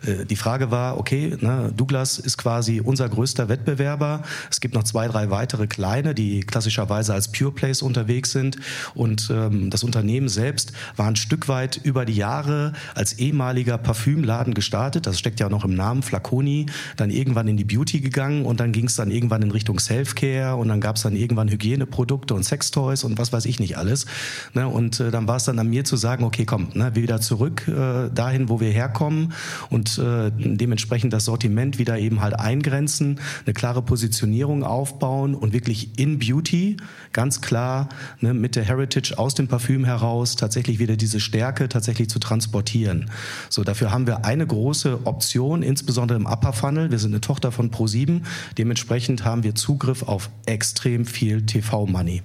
Äh, 0.05 0.25
die 0.25 0.35
Frage 0.35 0.69
war, 0.69 0.99
okay, 0.99 1.35
ne, 1.41 1.73
Douglas 1.75 2.19
ist 2.19 2.37
quasi 2.37 2.79
unser 2.79 3.09
größter 3.09 3.49
Wettbewerber. 3.49 4.21
Es 4.51 4.61
gibt 4.61 4.75
noch 4.75 4.83
zwei, 4.83 5.07
drei 5.07 5.31
weitere 5.31 5.65
kleine, 5.65 6.13
die 6.13 6.41
klassischerweise 6.41 7.15
als 7.15 7.31
Pure 7.31 7.53
Plays 7.53 7.81
unterwegs 7.81 8.31
sind. 8.31 8.57
Und 8.93 9.31
ähm, 9.31 9.71
das 9.71 9.83
Unternehmen 9.83 10.29
selbst 10.29 10.73
war 10.95 11.07
ein 11.07 11.15
Stück 11.15 11.47
weit 11.47 11.79
über 11.83 12.05
die 12.05 12.15
Jahre 12.15 12.73
als 12.93 13.14
ehemaliger 13.19 13.77
Parfümladen 13.77 14.53
gestartet, 14.53 15.05
das 15.07 15.19
steckt 15.19 15.39
ja 15.39 15.49
noch 15.49 15.65
im 15.65 15.73
Namen, 15.73 16.03
Flaconi, 16.03 16.67
dann 16.97 17.09
irgendwann 17.09 17.47
in 17.47 17.57
die 17.57 17.63
Beauty 17.63 17.99
gegangen 17.99 18.45
und 18.45 18.59
dann 18.59 18.71
ging 18.71 18.85
es 18.85 18.95
dann 18.95 19.11
irgendwann 19.11 19.41
in 19.41 19.51
Richtung 19.51 19.79
Selfcare 19.79 20.55
und 20.55 20.67
dann 20.67 20.81
gab 20.81 20.95
es 20.97 21.03
dann 21.03 21.15
irgendwann 21.15 21.49
Hygieneprodukte 21.49 22.33
und 22.33 22.43
Sextoys 22.43 23.03
und 23.03 23.17
was 23.17 23.33
weiß 23.33 23.45
ich 23.45 23.59
nicht 23.59 23.77
alles. 23.77 24.05
Ne? 24.53 24.67
Und 24.67 24.99
äh, 24.99 25.11
dann 25.11 25.27
war 25.27 25.37
es 25.37 25.45
dann 25.45 25.59
an 25.59 25.69
mir 25.69 25.83
zu 25.83 25.95
sagen, 25.95 26.23
okay, 26.23 26.45
komm, 26.45 26.69
ne, 26.73 26.95
wieder 26.95 27.21
zurück 27.21 27.67
äh, 27.67 28.09
dahin, 28.13 28.49
wo 28.49 28.59
wir 28.59 28.69
herkommen 28.69 29.33
und 29.69 29.97
äh, 29.97 30.31
dementsprechend 30.35 31.13
das 31.13 31.25
Sortiment 31.25 31.79
wieder 31.79 31.97
eben 31.97 32.21
halt 32.21 32.39
eingrenzen, 32.39 33.19
eine 33.45 33.53
klare 33.53 33.81
Positionierung 33.81 34.63
aufbauen 34.63 35.35
und 35.35 35.53
wirklich 35.53 35.99
in 35.99 36.19
Beauty 36.19 36.77
ganz 37.13 37.41
klar 37.41 37.89
ne, 38.19 38.33
mit 38.33 38.55
der 38.55 38.63
Heritage 38.63 39.17
aus 39.17 39.35
dem 39.35 39.47
Parfüm 39.47 39.85
heraus 39.85 40.35
tatsächlich 40.35 40.79
wieder 40.79 40.95
diese 40.97 41.19
Stärke 41.19 41.69
tatsächlich 41.69 42.09
zu 42.09 42.19
transportieren. 42.19 43.04
So, 43.49 43.63
dafür 43.63 43.91
haben 43.91 44.07
wir 44.07 44.25
eine 44.25 44.45
große 44.45 45.05
Option, 45.05 45.63
insbesondere 45.63 46.17
im 46.17 46.25
Upper 46.25 46.53
Funnel. 46.53 46.91
Wir 46.91 46.99
sind 46.99 47.11
eine 47.11 47.21
Tochter 47.21 47.51
von 47.51 47.71
Pro7. 47.71 48.21
Dementsprechend 48.57 49.25
haben 49.25 49.43
wir 49.43 49.55
Zugriff 49.55 50.03
auf 50.03 50.29
extrem 50.45 51.05
viel 51.05 51.45
TV-Money. 51.45 52.21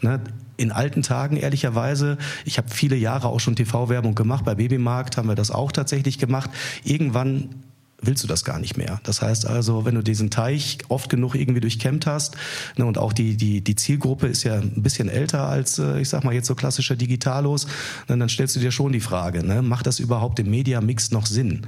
Ne? 0.00 0.20
in 0.56 0.70
alten 0.70 1.02
Tagen 1.02 1.36
ehrlicherweise, 1.36 2.16
ich 2.44 2.58
habe 2.58 2.68
viele 2.70 2.96
Jahre 2.96 3.28
auch 3.28 3.40
schon 3.40 3.56
TV-Werbung 3.56 4.14
gemacht, 4.14 4.44
bei 4.44 4.54
Babymarkt 4.54 5.16
haben 5.16 5.28
wir 5.28 5.34
das 5.34 5.50
auch 5.50 5.72
tatsächlich 5.72 6.18
gemacht. 6.18 6.48
Irgendwann 6.84 7.48
willst 8.06 8.22
du 8.22 8.28
das 8.28 8.44
gar 8.44 8.58
nicht 8.58 8.76
mehr. 8.76 9.00
Das 9.02 9.22
heißt 9.22 9.46
also, 9.46 9.84
wenn 9.84 9.94
du 9.94 10.02
diesen 10.02 10.30
Teich 10.30 10.78
oft 10.88 11.08
genug 11.08 11.34
irgendwie 11.34 11.60
durchkämmt 11.60 12.06
hast 12.06 12.36
ne, 12.76 12.86
und 12.86 12.98
auch 12.98 13.12
die, 13.12 13.36
die, 13.36 13.62
die 13.62 13.74
Zielgruppe 13.74 14.26
ist 14.26 14.42
ja 14.44 14.54
ein 14.54 14.82
bisschen 14.82 15.08
älter 15.08 15.48
als, 15.48 15.78
äh, 15.78 16.00
ich 16.00 16.08
sag 16.08 16.24
mal 16.24 16.34
jetzt 16.34 16.46
so 16.46 16.54
klassischer 16.54 16.96
Digitalos, 16.96 17.66
ne, 18.08 18.16
dann 18.18 18.28
stellst 18.28 18.56
du 18.56 18.60
dir 18.60 18.72
schon 18.72 18.92
die 18.92 19.00
Frage, 19.00 19.44
ne, 19.44 19.62
macht 19.62 19.86
das 19.86 19.98
überhaupt 19.98 20.38
im 20.38 20.50
Media-Mix 20.50 21.10
noch 21.10 21.26
Sinn? 21.26 21.66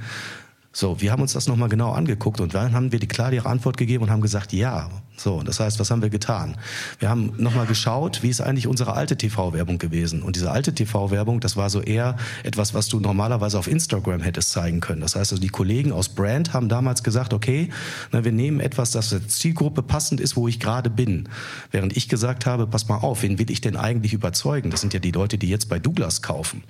So, 0.77 1.01
wir 1.01 1.11
haben 1.11 1.23
uns 1.23 1.33
das 1.33 1.47
nochmal 1.47 1.69
genau 1.69 1.93
angeguckt 1.93 2.39
und 2.39 2.53
dann 2.53 2.71
haben 2.73 2.91
wir 2.91 2.99
die 2.99 3.07
klare 3.07 3.43
Antwort 3.47 3.77
gegeben 3.77 4.03
und 4.03 4.11
haben 4.11 4.21
gesagt, 4.21 4.53
ja. 4.53 4.91
So, 5.15 5.41
das 5.41 5.59
heißt, 5.59 5.79
was 5.79 5.89
haben 5.89 6.03
wir 6.03 6.11
getan? 6.11 6.55
Wir 6.99 7.09
haben 7.09 7.33
nochmal 7.37 7.65
geschaut, 7.65 8.21
wie 8.21 8.29
ist 8.29 8.41
eigentlich 8.41 8.67
unsere 8.67 8.93
alte 8.93 9.17
TV-Werbung 9.17 9.79
gewesen? 9.79 10.21
Und 10.21 10.35
diese 10.35 10.51
alte 10.51 10.75
TV-Werbung, 10.75 11.39
das 11.39 11.57
war 11.57 11.71
so 11.71 11.81
eher 11.81 12.15
etwas, 12.43 12.75
was 12.75 12.89
du 12.89 12.99
normalerweise 12.99 13.57
auf 13.57 13.67
Instagram 13.67 14.21
hättest 14.21 14.51
zeigen 14.51 14.79
können. 14.79 15.01
Das 15.01 15.15
heißt 15.15 15.31
also, 15.31 15.41
die 15.41 15.49
Kollegen 15.49 15.91
aus 15.91 16.09
Brand 16.09 16.53
haben 16.53 16.69
damals 16.69 17.01
gesagt, 17.01 17.33
okay, 17.33 17.69
na, 18.11 18.23
wir 18.23 18.31
nehmen 18.31 18.59
etwas, 18.59 18.91
das 18.91 19.09
der 19.09 19.27
Zielgruppe 19.27 19.81
passend 19.81 20.21
ist, 20.21 20.35
wo 20.35 20.47
ich 20.47 20.59
gerade 20.59 20.91
bin. 20.91 21.27
Während 21.71 21.97
ich 21.97 22.07
gesagt 22.07 22.45
habe, 22.45 22.67
pass 22.67 22.87
mal 22.87 22.97
auf, 22.97 23.23
wen 23.23 23.39
will 23.39 23.49
ich 23.49 23.61
denn 23.61 23.77
eigentlich 23.77 24.13
überzeugen? 24.13 24.69
Das 24.69 24.81
sind 24.81 24.93
ja 24.93 24.99
die 24.99 25.09
Leute, 25.09 25.39
die 25.39 25.49
jetzt 25.49 25.69
bei 25.69 25.79
Douglas 25.79 26.21
kaufen. 26.21 26.61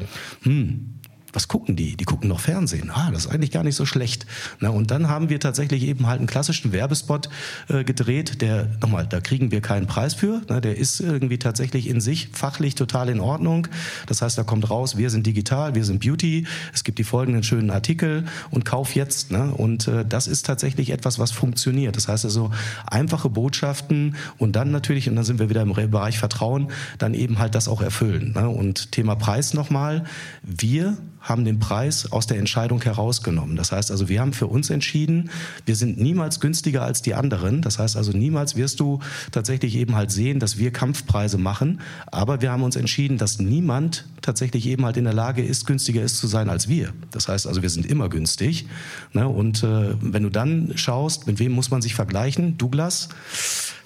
Hm, 0.44 0.94
was 1.34 1.48
gucken 1.48 1.76
die? 1.76 1.98
Die 1.98 2.06
gucken 2.06 2.30
noch 2.30 2.40
Fernsehen. 2.40 2.90
Ah, 2.90 3.12
das 3.12 3.26
ist 3.26 3.32
eigentlich 3.32 3.52
gar 3.52 3.64
nicht 3.64 3.76
so 3.76 3.86
schlecht. 3.86 4.26
Na, 4.60 4.70
und 4.70 4.92
dann 4.92 5.10
haben 5.10 5.30
wir 5.30 5.40
tatsächlich 5.40 5.84
eben 5.84 6.08
halt 6.08 6.20
einen 6.20 6.28
klassischen 6.28 6.72
Werbespot 6.72 7.30
äh, 7.68 7.84
gedreht, 7.84 8.42
der, 8.42 8.68
nochmal, 8.82 9.06
da 9.08 9.20
kriegen 9.20 9.52
wir 9.52 9.62
keinen 9.62 9.88
Preis 9.88 10.14
für. 10.14 10.42
Na, 10.48 10.62
der 10.62 10.78
ist 10.78 11.00
irgendwie 11.00 11.38
tatsächlich 11.38 11.88
in 11.88 12.02
sich 12.02 12.30
fachlich 12.32 12.76
total 12.76 13.10
in 13.10 13.20
Ordnung. 13.20 13.68
Das 14.06 14.22
heißt, 14.22 14.38
da 14.38 14.44
kommt 14.44 14.70
raus, 14.70 14.98
wir 14.98 15.10
sind 15.10 15.28
digital, 15.28 15.76
wir 15.76 15.84
sind 15.84 16.00
Beauty. 16.00 16.48
Es 16.74 16.84
gibt 16.84 16.98
die 16.98 17.04
folgenden 17.04 17.44
schönen 17.44 17.72
Artikel 17.72 18.26
und 18.50 18.66
kauf 18.66 18.96
jetzt. 18.96 19.32
Ne? 19.32 19.54
Und 19.54 19.88
äh, 19.88 20.06
das 20.06 20.28
ist 20.28 20.46
tatsächlich 20.46 20.92
etwas, 20.92 21.20
was 21.20 21.32
funktioniert. 21.32 21.98
Das 21.98 22.08
heißt 22.08 22.26
also, 22.26 22.52
einfache 22.86 23.30
Botschaften 23.30 24.16
und 24.38 24.56
dann 24.56 24.72
natürlich, 24.72 25.10
und 25.10 25.16
dann 25.16 25.26
sind 25.26 25.40
wir 25.40 25.50
wieder 25.50 25.62
im 25.62 25.74
Bereich 25.74 26.20
Vertrauen, 26.20 26.72
dann 26.98 27.14
eben 27.14 27.40
halt 27.40 27.54
das 27.54 27.68
auch 27.68 27.82
erfüllen. 27.82 28.34
Ne? 28.34 28.50
Und 28.50 28.92
Thema 28.92 29.16
Preis 29.16 29.54
nochmal. 29.54 30.06
Wir 30.44 30.98
haben 31.28 31.46
den 31.46 31.60
Preis 31.60 32.12
aus 32.12 32.26
der 32.26 32.38
Entscheidung 32.38 32.82
herausgenommen. 32.82 33.56
Das 33.56 33.72
heißt 33.72 33.92
also, 33.92 34.08
wir 34.08 34.22
haben 34.22 34.34
für 34.34 34.48
uns 34.48 34.70
entschieden, 34.70 35.30
wir 35.66 35.76
sind 35.76 36.00
niemals 36.00 36.40
günstiger 36.40 36.84
als 36.84 37.02
die 37.02 37.14
anderen. 37.14 37.62
Das 37.62 37.80
heißt 37.80 37.98
also, 37.98 38.12
niemals 38.12 38.56
wirst 38.56 38.80
du 38.80 39.00
tatsächlich 39.32 39.76
eben 39.76 39.96
halt 39.96 40.12
sehen, 40.12 40.40
dass 40.40 40.58
wir 40.58 40.72
Kampfpreise 40.72 41.38
machen. 41.38 41.82
Aber 42.08 42.42
wir 42.42 42.52
haben 42.52 42.64
uns 42.64 42.76
entschieden, 42.76 43.18
dass 43.18 43.40
niemand 43.40 44.06
tatsächlich 44.22 44.66
eben 44.68 44.86
halt 44.86 44.98
in 44.98 45.04
der 45.04 45.14
Lage 45.14 45.44
ist, 45.44 45.66
günstiger 45.66 46.02
ist 46.02 46.18
zu 46.18 46.28
sein 46.28 46.50
als 46.50 46.70
wir. 46.70 46.94
Das 47.12 47.28
heißt 47.28 47.46
also, 47.46 47.62
wir 47.62 47.70
sind 47.70 47.86
immer 47.86 48.10
günstig. 48.10 48.68
Ne? 49.14 49.28
Und 49.28 49.64
äh, 49.64 49.96
wenn 50.00 50.24
du 50.24 50.30
dann 50.30 50.74
schaust, 50.76 51.28
mit 51.28 51.40
wem 51.40 51.52
muss 51.52 51.72
man 51.72 51.82
sich 51.82 51.96
vergleichen? 51.96 52.58
Douglas 52.58 53.10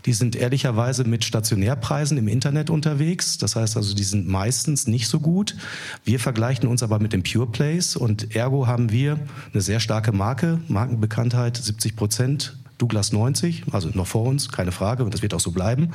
Die 0.05 0.13
sind 0.13 0.35
ehrlicherweise 0.35 1.03
mit 1.03 1.23
Stationärpreisen 1.23 2.17
im 2.17 2.27
Internet 2.27 2.69
unterwegs. 2.69 3.37
Das 3.37 3.55
heißt 3.55 3.77
also, 3.77 3.95
die 3.95 4.03
sind 4.03 4.27
meistens 4.27 4.87
nicht 4.87 5.07
so 5.07 5.19
gut. 5.19 5.55
Wir 6.03 6.19
vergleichen 6.19 6.67
uns 6.67 6.83
aber 6.83 6.99
mit 6.99 7.13
den 7.13 7.23
Pure 7.23 7.47
Plays 7.47 7.95
und 7.95 8.35
ergo 8.35 8.67
haben 8.67 8.91
wir 8.91 9.19
eine 9.53 9.61
sehr 9.61 9.79
starke 9.79 10.11
Marke, 10.11 10.59
Markenbekanntheit 10.67 11.57
70 11.57 11.95
Prozent 11.95 12.57
Douglas 12.81 13.11
90, 13.11 13.65
also 13.71 13.89
noch 13.93 14.07
vor 14.07 14.25
uns, 14.25 14.49
keine 14.49 14.71
Frage, 14.71 15.03
und 15.03 15.13
das 15.13 15.21
wird 15.21 15.35
auch 15.35 15.39
so 15.39 15.51
bleiben. 15.51 15.91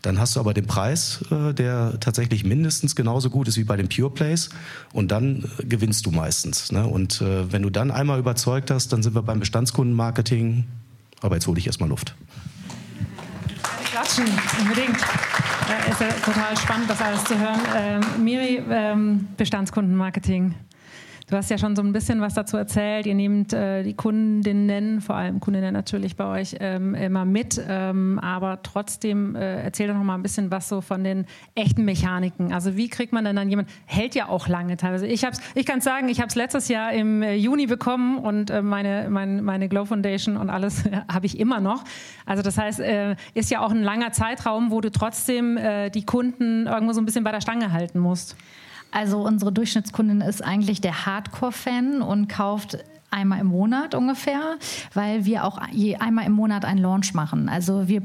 Dann 0.00 0.18
hast 0.18 0.34
du 0.34 0.40
aber 0.40 0.54
den 0.54 0.66
Preis, 0.66 1.22
äh, 1.30 1.52
der 1.52 2.00
tatsächlich 2.00 2.42
mindestens 2.42 2.96
genauso 2.96 3.28
gut 3.28 3.48
ist 3.48 3.58
wie 3.58 3.64
bei 3.64 3.76
den 3.76 3.90
Pure 3.90 4.10
Plays 4.10 4.48
und 4.94 5.10
dann 5.10 5.44
äh, 5.58 5.66
gewinnst 5.66 6.06
du 6.06 6.10
meistens. 6.10 6.72
Ne? 6.72 6.86
Und 6.86 7.20
äh, 7.20 7.52
wenn 7.52 7.60
du 7.60 7.68
dann 7.68 7.90
einmal 7.90 8.18
überzeugt 8.18 8.70
hast, 8.70 8.94
dann 8.94 9.02
sind 9.02 9.14
wir 9.14 9.22
beim 9.22 9.40
Bestandskundenmarketing. 9.40 10.64
Aber 11.20 11.36
jetzt 11.36 11.46
hole 11.46 11.58
ich 11.58 11.66
erstmal 11.66 11.90
Luft. 11.90 12.14
Klatschen, 13.92 14.24
unbedingt. 14.58 14.96
Äh, 15.68 15.90
ist 15.90 16.00
ja 16.00 16.08
total 16.24 16.56
spannend, 16.56 16.88
das 16.88 17.02
alles 17.02 17.24
zu 17.24 17.38
hören. 17.38 17.60
Ähm, 17.76 18.24
Miri, 18.24 18.62
ähm, 18.70 19.28
Bestandskundenmarketing. 19.36 20.54
Du 21.32 21.38
hast 21.38 21.48
ja 21.48 21.56
schon 21.56 21.74
so 21.74 21.80
ein 21.80 21.94
bisschen 21.94 22.20
was 22.20 22.34
dazu 22.34 22.58
erzählt. 22.58 23.06
Ihr 23.06 23.14
nehmt 23.14 23.54
äh, 23.54 23.82
die 23.82 23.94
Kundinnen, 23.94 25.00
vor 25.00 25.14
allem 25.14 25.40
Kundinnen 25.40 25.72
natürlich 25.72 26.14
bei 26.14 26.26
euch, 26.26 26.56
ähm, 26.60 26.94
immer 26.94 27.24
mit. 27.24 27.58
Ähm, 27.66 28.18
aber 28.18 28.60
trotzdem 28.62 29.34
äh, 29.34 29.62
erzähl 29.62 29.88
doch 29.88 29.94
noch 29.94 30.04
mal 30.04 30.16
ein 30.16 30.22
bisschen 30.22 30.50
was 30.50 30.68
so 30.68 30.82
von 30.82 31.02
den 31.02 31.24
echten 31.54 31.86
Mechaniken. 31.86 32.52
Also 32.52 32.76
wie 32.76 32.90
kriegt 32.90 33.14
man 33.14 33.24
denn 33.24 33.34
dann 33.34 33.48
jemand, 33.48 33.70
hält 33.86 34.14
ja 34.14 34.28
auch 34.28 34.46
lange 34.46 34.76
teilweise. 34.76 35.06
Ich, 35.06 35.26
ich 35.54 35.64
kann 35.64 35.80
sagen, 35.80 36.10
ich 36.10 36.18
habe 36.18 36.28
es 36.28 36.34
letztes 36.34 36.68
Jahr 36.68 36.92
im 36.92 37.22
äh, 37.22 37.34
Juni 37.34 37.66
bekommen 37.66 38.18
und 38.18 38.50
äh, 38.50 38.60
meine, 38.60 39.06
mein, 39.08 39.42
meine 39.42 39.70
Glow 39.70 39.86
Foundation 39.86 40.36
und 40.36 40.50
alles 40.50 40.84
habe 41.10 41.24
ich 41.24 41.40
immer 41.40 41.60
noch. 41.60 41.82
Also 42.26 42.42
das 42.42 42.58
heißt, 42.58 42.80
äh, 42.80 43.16
ist 43.32 43.50
ja 43.50 43.64
auch 43.64 43.70
ein 43.70 43.82
langer 43.82 44.12
Zeitraum, 44.12 44.70
wo 44.70 44.82
du 44.82 44.90
trotzdem 44.90 45.56
äh, 45.56 45.88
die 45.88 46.04
Kunden 46.04 46.66
irgendwo 46.66 46.92
so 46.92 47.00
ein 47.00 47.06
bisschen 47.06 47.24
bei 47.24 47.32
der 47.32 47.40
Stange 47.40 47.72
halten 47.72 48.00
musst. 48.00 48.36
Also 48.92 49.20
unsere 49.20 49.52
Durchschnittskundin 49.52 50.20
ist 50.20 50.42
eigentlich 50.42 50.80
der 50.80 51.06
Hardcore-Fan 51.06 52.02
und 52.02 52.28
kauft 52.28 52.78
einmal 53.10 53.40
im 53.40 53.48
Monat 53.48 53.94
ungefähr, 53.94 54.56
weil 54.94 55.24
wir 55.24 55.44
auch 55.44 55.60
je 55.70 55.96
einmal 55.96 56.26
im 56.26 56.32
Monat 56.32 56.64
einen 56.64 56.80
Launch 56.80 57.14
machen. 57.14 57.48
Also 57.48 57.88
wir 57.88 58.02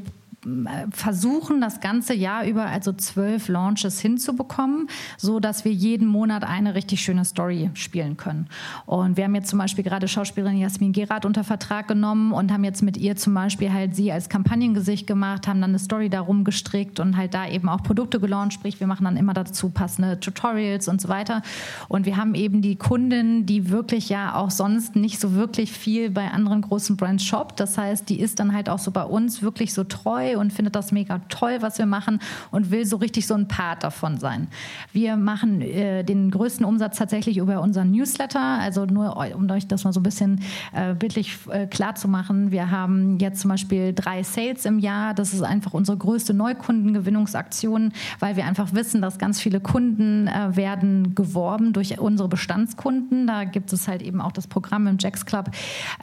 versuchen, 0.92 1.62
das 1.62 1.82
ganze 1.82 2.14
Jahr 2.14 2.46
über 2.46 2.66
also 2.66 2.94
zwölf 2.94 3.48
Launches 3.48 4.00
hinzubekommen, 4.00 4.88
so 5.18 5.40
dass 5.40 5.66
wir 5.66 5.72
jeden 5.72 6.08
Monat 6.08 6.44
eine 6.44 6.76
richtig 6.76 7.02
schöne 7.02 7.26
Story 7.26 7.70
spielen 7.74 8.18
können. 8.18 8.48
Und 8.86 9.18
wir 9.18 9.26
haben 9.26 9.36
jetzt 9.36 9.50
zum 9.50 9.60
Beispiel 9.60 9.84
gerade 9.84 10.08
Schauspielerin 10.08 10.58
Jasmin 10.58 10.94
Gerard 10.94 11.26
unter 11.26 11.44
Vertrag 11.44 11.88
genommen 11.88 12.32
und 12.32 12.52
haben 12.52 12.64
jetzt 12.64 12.82
mit 12.82 12.98
ihr 12.98 13.16
zum 13.16 13.34
Beispiel 13.34 13.72
halt 13.72 13.96
sie 13.96 14.12
als 14.12 14.30
Kampagnengesicht 14.30 15.08
gemacht, 15.08 15.48
haben 15.48 15.62
dann 15.62 15.72
eine 15.72 15.80
Story 15.80 16.10
darum 16.10 16.44
gestrickt 16.44 17.00
und 17.00 17.18
halt 17.18 17.34
da 17.34 17.48
eben 17.48 17.68
auch 17.70 17.84
Produkte 17.84 18.20
gelauncht, 18.20 18.54
sprich 18.54 18.80
wir 18.80 18.88
machen 18.88 19.06
dann 19.06 19.18
immer 19.18 19.34
dazu 19.34 19.70
passende 19.70 20.20
Tutorials 20.20 20.88
und 20.88 21.02
so 21.02 21.10
weiter. 21.10 21.42
Und 21.90 22.06
wir 22.06 22.18
haben 22.18 22.36
eben 22.36 22.62
die 22.62 22.76
Kundin, 22.76 23.46
die 23.46 23.70
wirklich 23.70 24.10
ja 24.10 24.36
auch 24.36 24.52
sonst 24.52 24.96
nicht 24.96 25.20
so 25.20 25.34
wirklich 25.34 25.72
viel 25.72 26.10
bei 26.10 26.32
anderen 26.32 26.62
großen 26.62 26.96
Brands 26.96 27.24
shoppt. 27.24 27.60
Das 27.60 27.78
heißt, 27.78 28.08
die 28.10 28.20
ist 28.20 28.40
dann 28.40 28.54
halt 28.54 28.70
auch 28.70 28.80
so 28.80 28.92
bei 28.92 29.04
uns 29.04 29.42
wirklich 29.42 29.74
so 29.74 29.84
treu 29.84 30.37
und 30.38 30.54
findet 30.54 30.76
das 30.76 30.92
mega 30.92 31.20
toll, 31.30 31.58
was 31.62 31.78
wir 31.78 31.86
machen 31.86 32.20
und 32.52 32.72
will 32.72 32.86
so 32.86 32.98
richtig 32.98 33.28
so 33.28 33.34
ein 33.34 33.48
Part 33.48 33.84
davon 33.84 34.18
sein. 34.18 34.48
Wir 34.92 35.16
machen 35.16 35.62
äh, 35.62 36.04
den 36.04 36.32
größten 36.32 36.66
Umsatz 36.66 36.98
tatsächlich 36.98 37.38
über 37.38 37.62
unseren 37.62 37.92
Newsletter, 37.92 38.40
also 38.40 38.86
nur 38.86 39.18
um 39.36 39.50
euch 39.50 39.68
das 39.68 39.84
mal 39.84 39.94
so 39.94 40.00
ein 40.00 40.04
bisschen 40.04 40.42
äh, 40.74 40.94
bildlich 40.94 41.38
äh, 41.50 41.68
klar 41.68 41.96
zu 41.96 42.08
machen. 42.08 42.52
Wir 42.52 42.72
haben 42.72 43.20
jetzt 43.20 43.42
zum 43.42 43.50
Beispiel 43.50 43.94
drei 43.94 44.24
Sales 44.24 44.66
im 44.66 44.80
Jahr. 44.80 45.14
Das 45.14 45.34
ist 45.34 45.42
einfach 45.42 45.74
unsere 45.74 45.98
größte 45.98 46.34
Neukundengewinnungsaktion, 46.34 47.94
weil 48.20 48.36
wir 48.36 48.46
einfach 48.46 48.74
wissen, 48.74 49.02
dass 49.02 49.18
ganz 49.18 49.42
viele 49.42 49.60
Kunden 49.60 50.28
äh, 50.28 50.56
werden 50.56 51.16
geworben 51.16 51.74
durch 51.74 52.00
unsere 52.00 52.30
Bestandskunden. 52.30 53.28
Da 53.28 53.44
gibt 53.44 53.74
es 53.74 53.88
halt 53.88 54.02
eben 54.02 54.22
auch 54.22 54.32
das 54.32 54.48
Programm 54.48 54.88
im 54.88 54.98
Jacks 55.00 55.26
Club. 55.26 55.52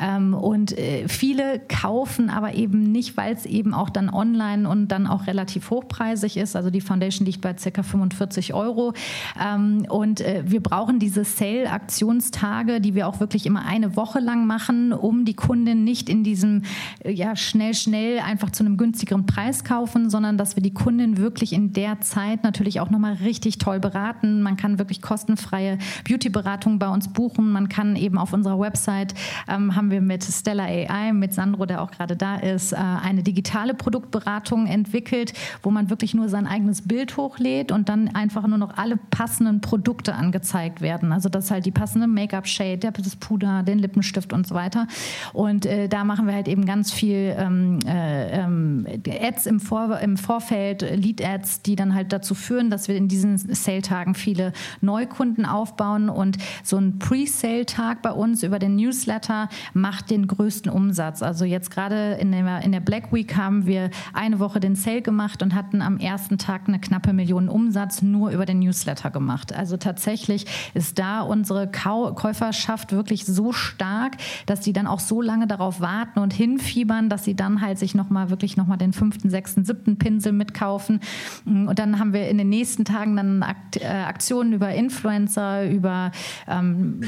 Ähm, 0.00 0.34
und 0.34 0.76
äh, 0.76 1.08
viele 1.08 1.60
kaufen 1.68 2.30
aber 2.30 2.54
eben 2.54 2.90
nicht, 2.92 3.16
weil 3.16 3.34
es 3.34 3.46
eben 3.46 3.74
auch 3.74 3.90
dann 3.90 4.10
online 4.10 4.23
und 4.66 4.88
dann 4.88 5.06
auch 5.06 5.26
relativ 5.26 5.70
hochpreisig 5.70 6.36
ist. 6.36 6.56
Also 6.56 6.70
die 6.70 6.80
Foundation 6.80 7.26
liegt 7.26 7.40
bei 7.40 7.52
ca. 7.52 7.82
45 7.82 8.54
Euro. 8.54 8.92
Ähm, 9.40 9.86
und 9.88 10.20
äh, 10.20 10.42
wir 10.46 10.62
brauchen 10.62 10.98
diese 10.98 11.24
Sale-Aktionstage, 11.24 12.80
die 12.80 12.94
wir 12.94 13.06
auch 13.08 13.20
wirklich 13.20 13.46
immer 13.46 13.64
eine 13.66 13.96
Woche 13.96 14.20
lang 14.20 14.46
machen, 14.46 14.92
um 14.92 15.24
die 15.24 15.34
Kundin 15.34 15.84
nicht 15.84 16.08
in 16.08 16.24
diesem 16.24 16.62
äh, 17.04 17.12
ja, 17.12 17.36
schnell, 17.36 17.74
schnell 17.74 18.20
einfach 18.20 18.50
zu 18.50 18.64
einem 18.64 18.76
günstigeren 18.76 19.26
Preis 19.26 19.64
kaufen, 19.64 20.10
sondern 20.10 20.38
dass 20.38 20.56
wir 20.56 20.62
die 20.62 20.74
Kundin 20.74 21.18
wirklich 21.18 21.52
in 21.52 21.72
der 21.72 22.00
Zeit 22.00 22.42
natürlich 22.42 22.80
auch 22.80 22.90
nochmal 22.90 23.14
richtig 23.14 23.58
toll 23.58 23.80
beraten. 23.80 24.42
Man 24.42 24.56
kann 24.56 24.78
wirklich 24.78 25.02
kostenfreie 25.02 25.78
Beauty-Beratung 26.08 26.78
bei 26.78 26.88
uns 26.88 27.12
buchen. 27.12 27.52
Man 27.52 27.68
kann 27.68 27.96
eben 27.96 28.18
auf 28.18 28.32
unserer 28.32 28.58
Website, 28.58 29.14
ähm, 29.48 29.76
haben 29.76 29.90
wir 29.90 30.00
mit 30.00 30.24
Stella 30.24 30.64
AI, 30.64 31.12
mit 31.12 31.34
Sandro, 31.34 31.66
der 31.66 31.82
auch 31.82 31.90
gerade 31.90 32.16
da 32.16 32.36
ist, 32.36 32.72
äh, 32.72 32.76
eine 32.76 33.22
digitale 33.22 33.74
Produkt 33.74 34.03
Produktberatung 34.04 34.66
entwickelt, 34.66 35.32
wo 35.62 35.70
man 35.70 35.90
wirklich 35.90 36.14
nur 36.14 36.28
sein 36.28 36.46
eigenes 36.46 36.82
Bild 36.82 37.16
hochlädt 37.16 37.72
und 37.72 37.88
dann 37.88 38.14
einfach 38.14 38.46
nur 38.46 38.58
noch 38.58 38.76
alle 38.76 38.96
passenden 38.96 39.60
Produkte 39.60 40.14
angezeigt 40.14 40.80
werden. 40.80 41.12
Also 41.12 41.28
das 41.28 41.46
ist 41.46 41.50
halt 41.50 41.66
die 41.66 41.70
passende 41.70 42.06
Make-up-Shade, 42.06 42.92
das 42.92 43.16
Puder, 43.16 43.62
den 43.62 43.78
Lippenstift 43.78 44.32
und 44.32 44.46
so 44.46 44.54
weiter. 44.54 44.86
Und 45.32 45.66
äh, 45.66 45.88
da 45.88 46.04
machen 46.04 46.26
wir 46.26 46.34
halt 46.34 46.48
eben 46.48 46.66
ganz 46.66 46.92
viel 46.92 47.34
ähm, 47.38 47.78
äh, 47.86 48.40
ähm, 48.40 48.86
Ads 49.06 49.46
im, 49.46 49.60
Vor 49.60 49.98
im 49.98 50.16
Vorfeld, 50.16 50.82
Lead-Ads, 50.82 51.62
die 51.62 51.76
dann 51.76 51.94
halt 51.94 52.12
dazu 52.12 52.34
führen, 52.34 52.70
dass 52.70 52.88
wir 52.88 52.96
in 52.96 53.08
diesen 53.08 53.38
Sale-Tagen 53.38 54.14
viele 54.14 54.52
Neukunden 54.80 55.46
aufbauen 55.46 56.08
und 56.08 56.38
so 56.62 56.76
ein 56.76 56.98
Pre-Sale-Tag 56.98 58.02
bei 58.02 58.12
uns 58.12 58.42
über 58.42 58.58
den 58.58 58.76
Newsletter 58.76 59.48
macht 59.72 60.10
den 60.10 60.26
größten 60.26 60.70
Umsatz. 60.70 61.22
Also 61.22 61.44
jetzt 61.44 61.70
gerade 61.70 62.14
in 62.20 62.32
der, 62.32 62.62
in 62.62 62.72
der 62.72 62.80
Black 62.80 63.12
Week 63.12 63.36
haben 63.36 63.66
wir 63.66 63.90
eine 64.12 64.38
Woche 64.38 64.60
den 64.60 64.74
Sale 64.74 65.02
gemacht 65.02 65.42
und 65.42 65.54
hatten 65.54 65.82
am 65.82 65.98
ersten 65.98 66.38
Tag 66.38 66.62
eine 66.66 66.78
knappe 66.78 67.12
Million 67.12 67.48
Umsatz 67.48 68.02
nur 68.02 68.30
über 68.30 68.46
den 68.46 68.60
Newsletter 68.60 69.10
gemacht. 69.10 69.54
Also 69.54 69.76
tatsächlich 69.76 70.46
ist 70.74 70.98
da 70.98 71.20
unsere 71.20 71.70
Käuferschaft 71.70 72.92
wirklich 72.92 73.24
so 73.24 73.52
stark, 73.52 74.16
dass 74.46 74.60
die 74.60 74.72
dann 74.72 74.86
auch 74.86 75.00
so 75.00 75.22
lange 75.22 75.46
darauf 75.46 75.80
warten 75.80 76.18
und 76.18 76.32
hinfiebern, 76.32 77.08
dass 77.08 77.24
sie 77.24 77.34
dann 77.34 77.60
halt 77.60 77.78
sich 77.78 77.94
nochmal 77.94 78.30
wirklich 78.30 78.56
nochmal 78.56 78.78
den 78.78 78.92
fünften, 78.92 79.30
sechsten, 79.30 79.64
siebten 79.64 79.96
Pinsel 79.98 80.32
mitkaufen. 80.32 81.00
Und 81.44 81.78
dann 81.78 81.98
haben 81.98 82.12
wir 82.12 82.28
in 82.28 82.38
den 82.38 82.48
nächsten 82.48 82.84
Tagen 82.84 83.16
dann 83.16 83.44
äh, 83.80 83.86
Aktionen 83.86 84.52
über 84.52 84.70
Influencer, 84.70 85.68
über 85.68 86.10
ähm, 86.48 87.00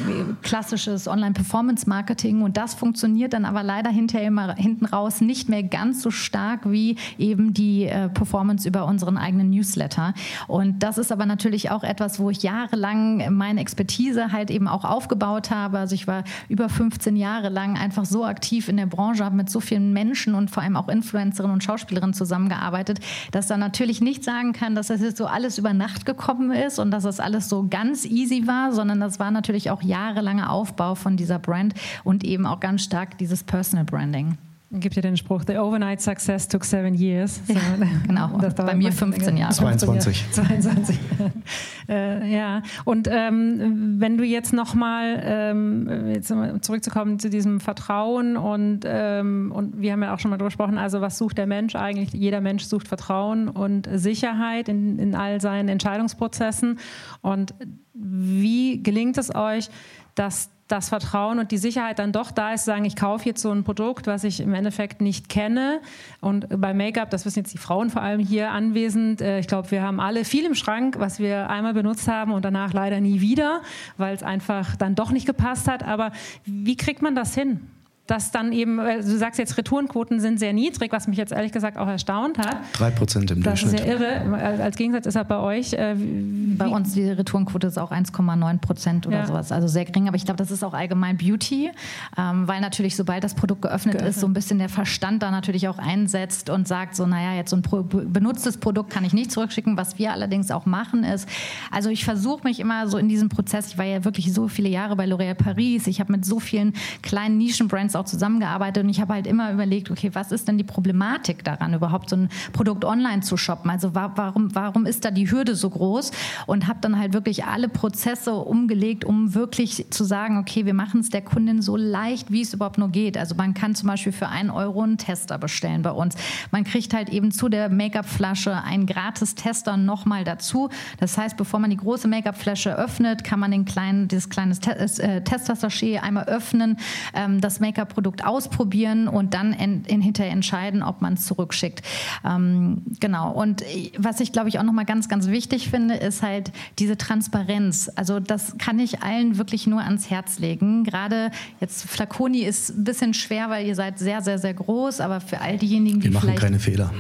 klassisches 0.42 1.08
Online-Performance-Marketing 1.08 2.42
und 2.42 2.56
das 2.56 2.74
funktioniert 2.74 3.32
dann 3.32 3.44
aber 3.44 3.62
leider 3.62 3.90
hinterher 3.90 4.28
immer 4.28 4.54
hinten 4.54 4.86
raus 4.86 5.20
nicht 5.20 5.48
mehr 5.48 5.62
ganz 5.62 6.02
so 6.02 6.10
stark 6.10 6.70
wie 6.70 6.75
wie 6.76 6.96
eben 7.16 7.54
die 7.54 7.86
äh, 7.86 8.10
Performance 8.10 8.68
über 8.68 8.84
unseren 8.84 9.16
eigenen 9.16 9.48
Newsletter. 9.48 10.12
Und 10.46 10.82
das 10.82 10.98
ist 10.98 11.10
aber 11.10 11.24
natürlich 11.24 11.70
auch 11.70 11.82
etwas, 11.82 12.20
wo 12.20 12.28
ich 12.28 12.42
jahrelang 12.42 13.34
meine 13.34 13.62
Expertise 13.62 14.30
halt 14.30 14.50
eben 14.50 14.68
auch 14.68 14.84
aufgebaut 14.84 15.50
habe. 15.50 15.78
Also 15.78 15.94
ich 15.94 16.06
war 16.06 16.24
über 16.50 16.68
15 16.68 17.16
Jahre 17.16 17.48
lang 17.48 17.78
einfach 17.78 18.04
so 18.04 18.26
aktiv 18.26 18.68
in 18.68 18.76
der 18.76 18.84
Branche, 18.84 19.24
habe 19.24 19.36
mit 19.36 19.48
so 19.48 19.60
vielen 19.60 19.94
Menschen 19.94 20.34
und 20.34 20.50
vor 20.50 20.62
allem 20.62 20.76
auch 20.76 20.88
Influencerinnen 20.88 21.54
und 21.54 21.64
Schauspielerinnen 21.64 22.12
zusammengearbeitet, 22.12 23.00
dass 23.32 23.46
da 23.46 23.56
natürlich 23.56 24.02
nicht 24.02 24.22
sagen 24.22 24.52
kann, 24.52 24.74
dass 24.74 24.88
das 24.88 25.00
jetzt 25.00 25.16
so 25.16 25.26
alles 25.26 25.56
über 25.56 25.72
Nacht 25.72 26.04
gekommen 26.04 26.50
ist 26.50 26.78
und 26.78 26.90
dass 26.90 27.04
das 27.04 27.20
alles 27.20 27.48
so 27.48 27.66
ganz 27.68 28.04
easy 28.04 28.46
war, 28.46 28.72
sondern 28.72 29.00
das 29.00 29.18
war 29.18 29.30
natürlich 29.30 29.70
auch 29.70 29.82
jahrelanger 29.82 30.50
Aufbau 30.50 30.94
von 30.94 31.16
dieser 31.16 31.38
Brand 31.38 31.72
und 32.04 32.22
eben 32.22 32.44
auch 32.44 32.60
ganz 32.60 32.82
stark 32.82 33.16
dieses 33.16 33.42
Personal 33.42 33.86
Branding 33.86 34.36
gibt 34.70 34.96
ja 34.96 35.02
den 35.02 35.16
Spruch, 35.16 35.44
the 35.46 35.58
overnight 35.58 36.00
success 36.00 36.48
took 36.48 36.64
seven 36.64 36.94
years. 36.94 37.40
So, 37.46 37.52
ja, 37.52 37.60
genau, 38.06 38.38
bei 38.56 38.74
mir 38.74 38.90
15 38.90 39.36
Jahre. 39.36 39.52
22. 39.52 40.24
22. 40.32 40.98
äh, 41.88 42.28
ja, 42.28 42.62
und 42.84 43.08
ähm, 43.10 43.96
wenn 44.00 44.18
du 44.18 44.24
jetzt 44.24 44.52
nochmal, 44.52 45.20
ähm, 45.24 46.08
jetzt 46.12 46.34
zurückzukommen 46.62 47.18
zu 47.18 47.30
diesem 47.30 47.60
Vertrauen 47.60 48.36
und, 48.36 48.80
ähm, 48.84 49.52
und 49.54 49.80
wir 49.80 49.92
haben 49.92 50.02
ja 50.02 50.12
auch 50.12 50.18
schon 50.18 50.30
mal 50.30 50.36
darüber 50.36 50.48
gesprochen, 50.48 50.78
also 50.78 51.00
was 51.00 51.16
sucht 51.16 51.38
der 51.38 51.46
Mensch 51.46 51.76
eigentlich? 51.76 52.12
Jeder 52.12 52.40
Mensch 52.40 52.64
sucht 52.64 52.88
Vertrauen 52.88 53.48
und 53.48 53.88
Sicherheit 53.92 54.68
in, 54.68 54.98
in 54.98 55.14
all 55.14 55.40
seinen 55.40 55.68
Entscheidungsprozessen. 55.68 56.80
Und 57.22 57.54
wie 57.94 58.82
gelingt 58.82 59.16
es 59.16 59.34
euch, 59.34 59.68
dass 60.16 60.50
das 60.68 60.88
Vertrauen 60.88 61.38
und 61.38 61.52
die 61.52 61.58
Sicherheit 61.58 61.98
dann 61.98 62.12
doch 62.12 62.30
da 62.30 62.52
ist, 62.52 62.62
zu 62.62 62.66
sagen, 62.66 62.84
ich 62.84 62.96
kaufe 62.96 63.24
jetzt 63.26 63.40
so 63.40 63.50
ein 63.50 63.62
Produkt, 63.62 64.06
was 64.06 64.24
ich 64.24 64.40
im 64.40 64.52
Endeffekt 64.54 65.00
nicht 65.00 65.28
kenne. 65.28 65.80
Und 66.20 66.48
bei 66.60 66.74
Make-up, 66.74 67.10
das 67.10 67.24
wissen 67.24 67.40
jetzt 67.40 67.54
die 67.54 67.58
Frauen 67.58 67.90
vor 67.90 68.02
allem 68.02 68.20
hier 68.20 68.50
anwesend, 68.50 69.20
äh, 69.20 69.38
ich 69.38 69.46
glaube, 69.46 69.70
wir 69.70 69.82
haben 69.82 70.00
alle 70.00 70.24
viel 70.24 70.44
im 70.44 70.54
Schrank, 70.54 70.96
was 70.98 71.18
wir 71.18 71.48
einmal 71.50 71.74
benutzt 71.74 72.08
haben 72.08 72.32
und 72.32 72.44
danach 72.44 72.72
leider 72.72 73.00
nie 73.00 73.20
wieder, 73.20 73.62
weil 73.96 74.14
es 74.14 74.22
einfach 74.22 74.76
dann 74.76 74.94
doch 74.94 75.12
nicht 75.12 75.26
gepasst 75.26 75.68
hat. 75.68 75.82
Aber 75.82 76.12
wie 76.44 76.76
kriegt 76.76 77.02
man 77.02 77.14
das 77.14 77.34
hin? 77.34 77.60
Dass 78.06 78.30
dann 78.30 78.52
eben, 78.52 78.78
äh, 78.78 79.02
du 79.02 79.18
sagst 79.18 79.38
jetzt, 79.38 79.58
Retourenquoten 79.58 80.20
sind 80.20 80.38
sehr 80.38 80.52
niedrig, 80.52 80.92
was 80.92 81.08
mich 81.08 81.18
jetzt 81.18 81.32
ehrlich 81.32 81.52
gesagt 81.52 81.76
auch 81.76 81.88
erstaunt 81.88 82.38
hat. 82.38 82.58
Drei 82.74 82.90
Prozent 82.90 83.30
im 83.30 83.42
das 83.42 83.60
Durchschnitt. 83.60 83.80
Das 83.80 83.94
ist 83.94 84.00
ja 84.00 84.20
irre. 84.20 84.62
Als 84.62 84.76
Gegensatz 84.76 85.06
ist 85.06 85.16
er 85.16 85.24
bei 85.24 85.38
euch. 85.38 85.72
Äh, 85.72 85.96
bei 85.96 86.68
uns 86.68 86.94
die 86.94 87.08
Retourenquote 87.08 87.66
ist 87.66 87.78
auch 87.78 87.90
1,9 87.90 88.58
Prozent 88.58 89.06
oder 89.06 89.18
ja. 89.18 89.26
sowas, 89.26 89.52
also 89.52 89.68
sehr 89.68 89.84
gering. 89.84 90.08
Aber 90.08 90.16
ich 90.16 90.24
glaube, 90.24 90.38
das 90.38 90.50
ist 90.50 90.62
auch 90.62 90.74
allgemein 90.74 91.16
Beauty, 91.16 91.70
ähm, 92.16 92.48
weil 92.48 92.60
natürlich, 92.60 92.96
sobald 92.96 93.24
das 93.24 93.34
Produkt 93.34 93.62
geöffnet, 93.62 93.94
geöffnet, 93.94 94.10
ist, 94.10 94.20
so 94.20 94.26
ein 94.26 94.32
bisschen 94.32 94.58
der 94.58 94.68
Verstand 94.68 95.22
da 95.22 95.30
natürlich 95.30 95.68
auch 95.68 95.78
einsetzt 95.78 96.50
und 96.50 96.68
sagt 96.68 96.96
so, 96.96 97.06
naja, 97.06 97.34
jetzt 97.34 97.50
so 97.50 97.56
ein 97.56 97.62
Pro 97.62 97.82
benutztes 97.82 98.58
Produkt 98.58 98.90
kann 98.90 99.04
ich 99.04 99.12
nicht 99.12 99.32
zurückschicken. 99.32 99.76
Was 99.76 99.98
wir 99.98 100.12
allerdings 100.12 100.50
auch 100.50 100.66
machen 100.66 101.04
ist, 101.04 101.28
also 101.70 101.90
ich 101.90 102.04
versuche 102.04 102.44
mich 102.44 102.60
immer 102.60 102.88
so 102.88 102.98
in 102.98 103.08
diesem 103.08 103.28
Prozess, 103.28 103.68
ich 103.68 103.78
war 103.78 103.84
ja 103.84 104.04
wirklich 104.04 104.32
so 104.32 104.48
viele 104.48 104.68
Jahre 104.68 104.96
bei 104.96 105.04
L'Oréal 105.06 105.34
Paris, 105.34 105.86
ich 105.86 106.00
habe 106.00 106.12
mit 106.12 106.24
so 106.24 106.40
vielen 106.40 106.74
kleinen 107.02 107.38
Nischenbrands 107.38 107.95
auch 107.96 108.04
zusammengearbeitet 108.04 108.84
und 108.84 108.90
ich 108.90 109.00
habe 109.00 109.14
halt 109.14 109.26
immer 109.26 109.52
überlegt, 109.52 109.90
okay, 109.90 110.10
was 110.12 110.32
ist 110.32 110.48
denn 110.48 110.58
die 110.58 110.64
Problematik 110.64 111.44
daran, 111.44 111.74
überhaupt 111.74 112.10
so 112.10 112.16
ein 112.16 112.28
Produkt 112.52 112.84
online 112.84 113.22
zu 113.22 113.36
shoppen? 113.36 113.70
Also 113.70 113.94
warum, 113.94 114.54
warum 114.54 114.86
ist 114.86 115.04
da 115.04 115.10
die 115.10 115.30
Hürde 115.30 115.54
so 115.54 115.70
groß? 115.70 116.10
Und 116.46 116.66
habe 116.68 116.78
dann 116.80 116.98
halt 116.98 117.12
wirklich 117.12 117.44
alle 117.44 117.68
Prozesse 117.68 118.34
umgelegt, 118.34 119.04
um 119.04 119.34
wirklich 119.34 119.86
zu 119.90 120.04
sagen, 120.04 120.38
okay, 120.38 120.66
wir 120.66 120.74
machen 120.74 121.00
es 121.00 121.10
der 121.10 121.22
Kundin 121.22 121.62
so 121.62 121.76
leicht, 121.76 122.30
wie 122.30 122.42
es 122.42 122.54
überhaupt 122.54 122.78
nur 122.78 122.90
geht. 122.90 123.18
Also 123.18 123.34
man 123.34 123.54
kann 123.54 123.74
zum 123.74 123.88
Beispiel 123.88 124.12
für 124.12 124.28
einen 124.28 124.50
Euro 124.50 124.82
einen 124.82 124.98
Tester 124.98 125.38
bestellen 125.38 125.82
bei 125.82 125.90
uns. 125.90 126.14
Man 126.50 126.64
kriegt 126.64 126.94
halt 126.94 127.08
eben 127.08 127.30
zu 127.30 127.48
der 127.48 127.68
Make-up-Flasche 127.68 128.62
einen 128.62 128.86
gratis 128.86 129.34
Tester 129.34 129.76
nochmal 129.76 130.24
dazu. 130.24 130.70
Das 130.98 131.16
heißt, 131.18 131.36
bevor 131.36 131.60
man 131.60 131.70
die 131.70 131.76
große 131.76 132.08
Make-up-Flasche 132.08 132.76
öffnet, 132.76 133.24
kann 133.24 133.40
man 133.40 133.50
den 133.50 133.64
kleinen, 133.64 134.08
dieses 134.08 134.28
kleine 134.28 134.54
äh, 134.54 135.22
Tester-Sachet 135.22 136.02
einmal 136.02 136.24
öffnen, 136.24 136.78
ähm, 137.14 137.40
das 137.40 137.60
Make-up-Produkt 137.86 138.24
ausprobieren 138.24 139.08
und 139.08 139.34
dann 139.34 139.52
in, 139.52 139.84
in 139.84 140.00
hinterher 140.00 140.32
entscheiden, 140.32 140.82
ob 140.82 141.00
man 141.00 141.14
es 141.14 141.26
zurückschickt. 141.26 141.82
Ähm, 142.24 142.82
genau. 143.00 143.32
Und 143.32 143.62
was 143.98 144.20
ich, 144.20 144.32
glaube 144.32 144.48
ich, 144.48 144.58
auch 144.58 144.62
nochmal 144.62 144.84
ganz, 144.84 145.08
ganz 145.08 145.28
wichtig 145.28 145.70
finde, 145.70 145.94
ist 145.94 146.22
halt 146.22 146.52
diese 146.78 146.96
Transparenz. 146.96 147.90
Also 147.94 148.20
das 148.20 148.56
kann 148.58 148.78
ich 148.78 149.02
allen 149.02 149.38
wirklich 149.38 149.66
nur 149.66 149.80
ans 149.80 150.10
Herz 150.10 150.38
legen. 150.38 150.84
Gerade 150.84 151.30
jetzt 151.60 151.88
Flaconi 151.88 152.40
ist 152.40 152.70
ein 152.70 152.84
bisschen 152.84 153.14
schwer, 153.14 153.50
weil 153.50 153.66
ihr 153.66 153.74
seid 153.74 153.98
sehr, 153.98 154.22
sehr, 154.22 154.38
sehr 154.38 154.54
groß, 154.54 155.00
aber 155.00 155.20
für 155.20 155.40
all 155.40 155.58
diejenigen, 155.58 156.00
die 156.00 156.04
Wir 156.04 156.12
machen 156.12 156.34
keine 156.34 156.58
Fehler. 156.58 156.92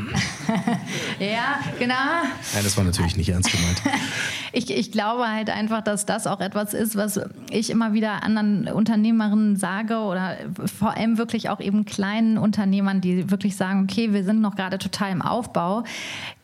ja, 1.18 1.60
genau. 1.78 1.94
Nein, 1.94 2.64
das 2.64 2.76
war 2.76 2.84
natürlich 2.84 3.16
nicht 3.16 3.28
ernst 3.28 3.50
gemeint. 3.50 3.82
ich, 4.52 4.70
ich 4.70 4.92
glaube 4.92 5.28
halt 5.28 5.50
einfach, 5.50 5.82
dass 5.82 6.06
das 6.06 6.26
auch 6.26 6.40
etwas 6.40 6.74
ist, 6.74 6.96
was 6.96 7.20
ich 7.50 7.70
immer 7.70 7.92
wieder 7.92 8.22
anderen 8.22 8.68
Unternehmerinnen 8.68 9.56
sage 9.56 9.98
oder 9.98 10.36
vor 10.76 10.96
allem 10.96 11.18
wirklich 11.18 11.48
auch 11.48 11.60
eben 11.60 11.84
kleinen 11.84 12.38
Unternehmern, 12.38 13.00
die 13.00 13.30
wirklich 13.30 13.56
sagen, 13.56 13.84
okay, 13.84 14.12
wir 14.12 14.24
sind 14.24 14.40
noch 14.40 14.54
gerade 14.54 14.78
total 14.78 15.10
im 15.12 15.22
Aufbau, 15.22 15.84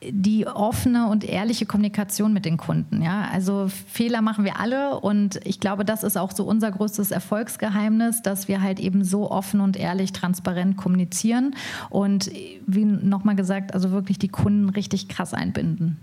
die 0.08 0.46
offene 0.46 1.08
und 1.08 1.24
ehrliche 1.24 1.66
Kommunikation 1.66 2.32
mit 2.32 2.44
den 2.44 2.56
Kunden. 2.56 3.02
Ja? 3.02 3.28
Also 3.32 3.68
Fehler 3.86 4.22
machen 4.22 4.44
wir 4.44 4.58
alle 4.58 4.98
und 4.98 5.40
ich 5.44 5.60
glaube, 5.60 5.84
das 5.84 6.02
ist 6.02 6.16
auch 6.16 6.32
so 6.32 6.44
unser 6.44 6.70
größtes 6.70 7.10
Erfolgsgeheimnis, 7.10 8.22
dass 8.22 8.48
wir 8.48 8.62
halt 8.62 8.80
eben 8.80 9.04
so 9.04 9.30
offen 9.30 9.60
und 9.60 9.76
ehrlich, 9.76 10.12
transparent 10.12 10.76
kommunizieren 10.76 11.54
und 11.90 12.30
wie 12.66 12.84
nochmal 12.84 13.36
gesagt, 13.36 13.74
also 13.74 13.90
wirklich 13.90 14.18
die 14.18 14.28
Kunden 14.28 14.68
richtig 14.68 15.08
krass 15.08 15.34
einbinden. 15.34 15.98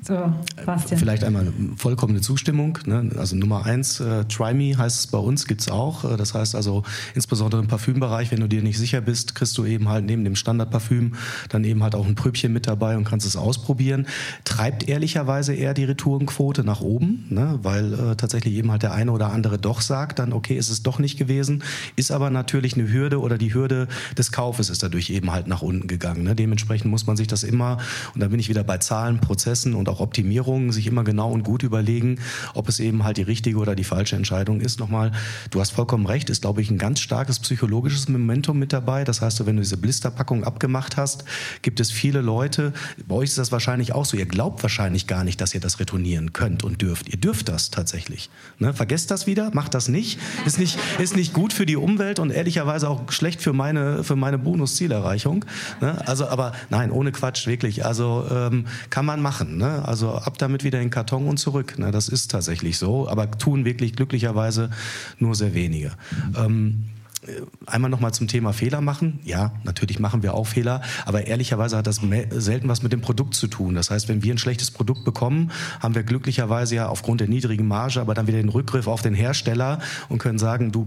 So, 0.00 0.32
Bastian. 0.64 0.98
Vielleicht 0.98 1.22
einmal 1.22 1.52
vollkommene 1.76 2.22
Zustimmung. 2.22 2.78
Ne? 2.86 3.10
Also 3.18 3.36
Nummer 3.36 3.66
eins, 3.66 4.00
äh, 4.00 4.24
Try 4.24 4.54
Me 4.54 4.76
heißt 4.76 5.00
es 5.00 5.06
bei 5.08 5.18
uns, 5.18 5.46
gibt 5.46 5.60
es 5.60 5.68
auch. 5.68 6.10
Äh, 6.10 6.16
das 6.16 6.32
heißt 6.32 6.54
also 6.54 6.82
insbesondere 7.14 7.60
im 7.60 7.68
Parfümbereich, 7.68 8.32
wenn 8.32 8.40
du 8.40 8.48
dir 8.48 8.62
nicht 8.62 8.78
sicher 8.78 9.02
bist, 9.02 9.34
kriegst 9.34 9.56
du 9.58 9.66
eben 9.66 9.90
halt 9.90 10.06
neben 10.06 10.24
dem 10.24 10.34
Standardparfüm 10.34 11.14
dann 11.50 11.62
eben 11.64 11.82
halt 11.82 11.94
auch 11.94 12.06
ein 12.06 12.14
Pröbchen 12.14 12.52
mit 12.52 12.66
dabei 12.66 12.96
und 12.96 13.04
kannst 13.04 13.26
es 13.26 13.36
ausprobieren. 13.36 14.06
Treibt 14.44 14.88
ehrlicherweise 14.88 15.54
eher 15.54 15.74
die 15.74 15.84
Retourenquote 15.84 16.64
nach 16.64 16.80
oben, 16.80 17.26
ne? 17.28 17.58
weil 17.62 17.92
äh, 17.92 18.16
tatsächlich 18.16 18.54
eben 18.54 18.70
halt 18.70 18.82
der 18.82 18.94
eine 18.94 19.12
oder 19.12 19.30
andere 19.30 19.58
doch 19.58 19.82
sagt, 19.82 20.18
dann 20.18 20.32
okay, 20.32 20.56
ist 20.56 20.70
es 20.70 20.82
doch 20.82 20.98
nicht 20.98 21.18
gewesen, 21.18 21.62
ist 21.96 22.10
aber 22.10 22.30
natürlich 22.30 22.74
eine 22.74 22.90
Hürde 22.90 23.20
oder 23.20 23.36
die 23.36 23.52
Hürde 23.52 23.88
des 24.16 24.32
Kaufes 24.32 24.70
ist 24.70 24.82
dadurch 24.82 25.10
eben 25.10 25.30
halt 25.30 25.48
nach 25.48 25.60
unten 25.60 25.86
gegangen. 25.86 26.22
Ne? 26.22 26.34
Dementsprechend 26.34 26.90
muss 26.90 27.06
man 27.06 27.18
sich 27.18 27.26
das 27.26 27.44
immer, 27.44 27.76
und 28.14 28.22
da 28.22 28.28
bin 28.28 28.40
ich 28.40 28.48
wieder 28.48 28.64
bei 28.64 28.78
Zahlen, 28.78 29.20
Prozessen 29.20 29.74
und 29.74 29.81
auch 29.88 30.00
Optimierungen 30.00 30.72
sich 30.72 30.86
immer 30.86 31.04
genau 31.04 31.30
und 31.30 31.42
gut 31.42 31.62
überlegen, 31.62 32.18
ob 32.54 32.68
es 32.68 32.80
eben 32.80 33.04
halt 33.04 33.16
die 33.16 33.22
richtige 33.22 33.58
oder 33.58 33.74
die 33.74 33.84
falsche 33.84 34.16
Entscheidung 34.16 34.60
ist. 34.60 34.80
Nochmal, 34.80 35.12
du 35.50 35.60
hast 35.60 35.70
vollkommen 35.70 36.06
recht, 36.06 36.30
ist, 36.30 36.42
glaube 36.42 36.62
ich, 36.62 36.70
ein 36.70 36.78
ganz 36.78 37.00
starkes 37.00 37.38
psychologisches 37.40 38.08
Momentum 38.08 38.58
mit 38.58 38.72
dabei. 38.72 39.04
Das 39.04 39.20
heißt, 39.20 39.44
wenn 39.46 39.56
du 39.56 39.62
diese 39.62 39.76
Blisterpackung 39.76 40.44
abgemacht 40.44 40.96
hast, 40.96 41.24
gibt 41.62 41.80
es 41.80 41.90
viele 41.90 42.20
Leute, 42.20 42.72
bei 43.06 43.14
euch 43.16 43.30
ist 43.30 43.38
das 43.38 43.52
wahrscheinlich 43.52 43.92
auch 43.92 44.04
so, 44.04 44.16
ihr 44.16 44.26
glaubt 44.26 44.62
wahrscheinlich 44.62 45.06
gar 45.06 45.24
nicht, 45.24 45.40
dass 45.40 45.54
ihr 45.54 45.60
das 45.60 45.80
retournieren 45.80 46.32
könnt 46.32 46.64
und 46.64 46.82
dürft. 46.82 47.08
Ihr 47.08 47.18
dürft 47.18 47.48
das 47.48 47.70
tatsächlich. 47.70 48.30
Ne? 48.58 48.74
Vergesst 48.74 49.10
das 49.10 49.26
wieder, 49.26 49.50
macht 49.54 49.74
das 49.74 49.88
nicht. 49.88 50.18
Ist 50.46 50.58
nicht, 50.58 50.78
ist 50.98 51.16
nicht 51.16 51.32
gut 51.32 51.52
für 51.52 51.66
die 51.66 51.76
Umwelt 51.76 52.18
und 52.18 52.30
ehrlicherweise 52.30 52.88
auch 52.88 53.10
schlecht 53.10 53.40
für 53.40 53.52
meine, 53.52 54.04
für 54.04 54.16
meine 54.16 54.38
Bonuszielerreichung. 54.38 55.44
Ne? 55.80 56.06
Also, 56.06 56.26
aber 56.26 56.52
nein, 56.70 56.90
ohne 56.90 57.12
Quatsch, 57.12 57.46
wirklich. 57.46 57.84
Also 57.84 58.26
ähm, 58.30 58.66
kann 58.90 59.04
man 59.04 59.20
machen. 59.22 59.56
Ne? 59.56 59.71
Also 59.80 60.12
ab 60.12 60.38
damit 60.38 60.64
wieder 60.64 60.78
in 60.78 60.86
den 60.86 60.90
Karton 60.90 61.26
und 61.26 61.38
zurück. 61.38 61.78
Ne? 61.78 61.90
Das 61.90 62.08
ist 62.08 62.30
tatsächlich 62.30 62.78
so, 62.78 63.08
aber 63.08 63.30
tun 63.30 63.64
wirklich 63.64 63.94
glücklicherweise 63.94 64.70
nur 65.18 65.34
sehr 65.34 65.54
wenige. 65.54 65.92
Ähm, 66.36 66.84
äh, 67.26 67.42
Einmal 67.66 67.90
nochmal 67.90 68.12
zum 68.12 68.26
Thema 68.26 68.52
Fehler 68.52 68.80
machen. 68.80 69.20
Ja, 69.24 69.52
natürlich 69.64 70.00
machen 70.00 70.22
wir 70.22 70.34
auch 70.34 70.46
Fehler, 70.46 70.82
aber 71.06 71.26
ehrlicherweise 71.26 71.76
hat 71.76 71.86
das 71.86 72.00
selten 72.30 72.68
was 72.68 72.82
mit 72.82 72.92
dem 72.92 73.00
Produkt 73.00 73.34
zu 73.34 73.46
tun. 73.46 73.74
Das 73.74 73.90
heißt, 73.90 74.08
wenn 74.08 74.22
wir 74.22 74.34
ein 74.34 74.38
schlechtes 74.38 74.70
Produkt 74.72 75.04
bekommen, 75.04 75.52
haben 75.80 75.94
wir 75.94 76.02
glücklicherweise 76.02 76.74
ja 76.74 76.88
aufgrund 76.88 77.20
der 77.20 77.28
niedrigen 77.28 77.68
Marge 77.68 78.00
aber 78.00 78.14
dann 78.14 78.26
wieder 78.26 78.38
den 78.38 78.48
Rückgriff 78.48 78.88
auf 78.88 79.00
den 79.00 79.14
Hersteller 79.14 79.78
und 80.08 80.18
können 80.18 80.38
sagen, 80.38 80.72
du 80.72 80.86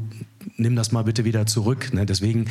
nimm 0.58 0.76
das 0.76 0.92
mal 0.92 1.04
bitte 1.04 1.26
wieder 1.26 1.46
zurück. 1.46 1.94
Ne? 1.94 2.06
Deswegen 2.06 2.46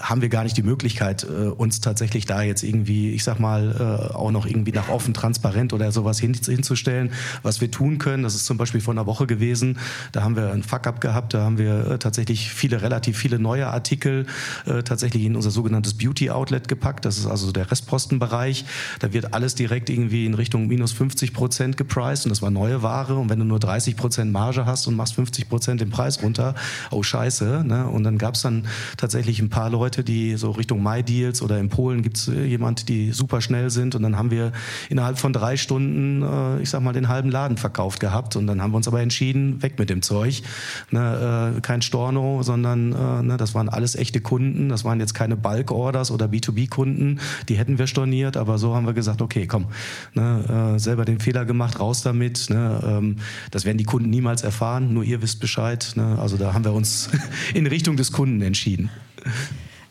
haben 0.00 0.22
wir 0.22 0.28
gar 0.28 0.44
nicht 0.44 0.56
die 0.56 0.62
Möglichkeit, 0.62 1.24
äh, 1.24 1.48
uns 1.48 1.80
tatsächlich 1.80 2.26
da 2.26 2.42
jetzt 2.42 2.62
irgendwie, 2.62 3.12
ich 3.12 3.24
sag 3.24 3.38
mal, 3.38 4.10
äh, 4.10 4.14
auch 4.14 4.30
noch 4.30 4.46
irgendwie 4.46 4.72
nach 4.72 4.88
offen, 4.88 5.12
transparent 5.12 5.72
oder 5.72 5.92
sowas 5.92 6.18
hin, 6.18 6.34
hinzustellen. 6.34 7.12
Was 7.42 7.60
wir 7.60 7.70
tun 7.70 7.98
können, 7.98 8.22
das 8.22 8.34
ist 8.34 8.46
zum 8.46 8.56
Beispiel 8.56 8.80
vor 8.80 8.94
einer 8.94 9.06
Woche 9.06 9.26
gewesen, 9.26 9.78
da 10.12 10.22
haben 10.22 10.36
wir 10.36 10.52
ein 10.52 10.62
Fuck-up 10.62 11.00
gehabt, 11.00 11.34
da 11.34 11.42
haben 11.42 11.58
wir 11.58 11.86
äh, 11.86 11.98
tatsächlich 11.98 12.50
viele, 12.50 12.82
relativ 12.82 13.18
viele 13.18 13.38
neue 13.38 13.66
Artikel 13.66 14.26
äh, 14.66 14.82
tatsächlich 14.82 15.24
in 15.24 15.36
unser 15.36 15.50
sogenanntes 15.50 15.94
Beauty-Outlet 15.94 16.68
gepackt. 16.68 17.04
Das 17.04 17.18
ist 17.18 17.26
also 17.26 17.52
der 17.52 17.70
Restpostenbereich. 17.70 18.64
Da 19.00 19.12
wird 19.12 19.34
alles 19.34 19.54
direkt 19.54 19.90
irgendwie 19.90 20.24
in 20.24 20.34
Richtung 20.34 20.66
minus 20.66 20.92
50 20.92 21.34
Prozent 21.34 21.76
gepreist 21.76 22.24
und 22.24 22.30
das 22.30 22.40
war 22.40 22.50
neue 22.50 22.82
Ware. 22.82 23.16
Und 23.16 23.28
wenn 23.28 23.38
du 23.38 23.44
nur 23.44 23.58
30 23.58 23.96
Prozent 23.96 24.32
Marge 24.32 24.64
hast 24.64 24.86
und 24.86 24.96
machst 24.96 25.14
50 25.14 25.48
Prozent 25.48 25.80
den 25.80 25.90
Preis 25.90 26.22
runter, 26.22 26.54
oh 26.90 27.02
scheiße, 27.02 27.49
Ne? 27.64 27.86
Und 27.86 28.04
dann 28.04 28.18
gab 28.18 28.34
es 28.34 28.42
dann 28.42 28.66
tatsächlich 28.96 29.40
ein 29.40 29.50
paar 29.50 29.70
Leute, 29.70 30.04
die 30.04 30.36
so 30.36 30.50
Richtung 30.52 30.82
MyDeals 30.82 31.42
oder 31.42 31.58
in 31.58 31.68
Polen 31.68 32.02
gibt 32.02 32.16
es 32.16 32.28
äh, 32.28 32.44
jemand, 32.44 32.88
die 32.88 33.12
super 33.12 33.40
schnell 33.40 33.70
sind. 33.70 33.94
Und 33.94 34.02
dann 34.02 34.16
haben 34.16 34.30
wir 34.30 34.52
innerhalb 34.88 35.18
von 35.18 35.32
drei 35.32 35.56
Stunden, 35.56 36.22
äh, 36.22 36.62
ich 36.62 36.70
sag 36.70 36.82
mal, 36.82 36.92
den 36.92 37.08
halben 37.08 37.30
Laden 37.30 37.56
verkauft 37.56 38.00
gehabt. 38.00 38.36
Und 38.36 38.46
dann 38.46 38.62
haben 38.62 38.72
wir 38.72 38.76
uns 38.76 38.88
aber 38.88 39.00
entschieden, 39.00 39.62
weg 39.62 39.78
mit 39.78 39.90
dem 39.90 40.02
Zeug. 40.02 40.42
Ne? 40.90 41.54
Äh, 41.56 41.60
kein 41.60 41.82
Storno, 41.82 42.42
sondern 42.42 42.92
äh, 42.92 43.22
ne? 43.22 43.36
das 43.36 43.54
waren 43.54 43.68
alles 43.68 43.94
echte 43.96 44.20
Kunden. 44.20 44.68
Das 44.68 44.84
waren 44.84 45.00
jetzt 45.00 45.14
keine 45.14 45.36
Bulk-Orders 45.36 46.10
oder 46.10 46.26
B2B-Kunden. 46.26 47.20
Die 47.48 47.56
hätten 47.56 47.78
wir 47.78 47.86
storniert. 47.86 48.36
Aber 48.36 48.58
so 48.58 48.74
haben 48.74 48.86
wir 48.86 48.94
gesagt, 48.94 49.22
okay, 49.22 49.46
komm, 49.46 49.66
ne? 50.14 50.74
äh, 50.76 50.78
selber 50.78 51.04
den 51.04 51.20
Fehler 51.20 51.44
gemacht, 51.44 51.80
raus 51.80 52.02
damit. 52.02 52.48
Ne? 52.50 52.80
Ähm, 52.84 53.16
das 53.50 53.64
werden 53.64 53.78
die 53.78 53.84
Kunden 53.84 54.10
niemals 54.10 54.42
erfahren. 54.42 54.94
Nur 54.94 55.04
ihr 55.04 55.22
wisst 55.22 55.40
Bescheid. 55.40 55.92
Ne? 55.96 56.18
Also 56.20 56.36
da 56.36 56.52
haben 56.54 56.64
wir 56.64 56.72
uns 56.72 57.10
in 57.54 57.66
Richtung 57.66 57.96
des 57.96 58.12
Kunden 58.12 58.42
entschieden. 58.42 58.90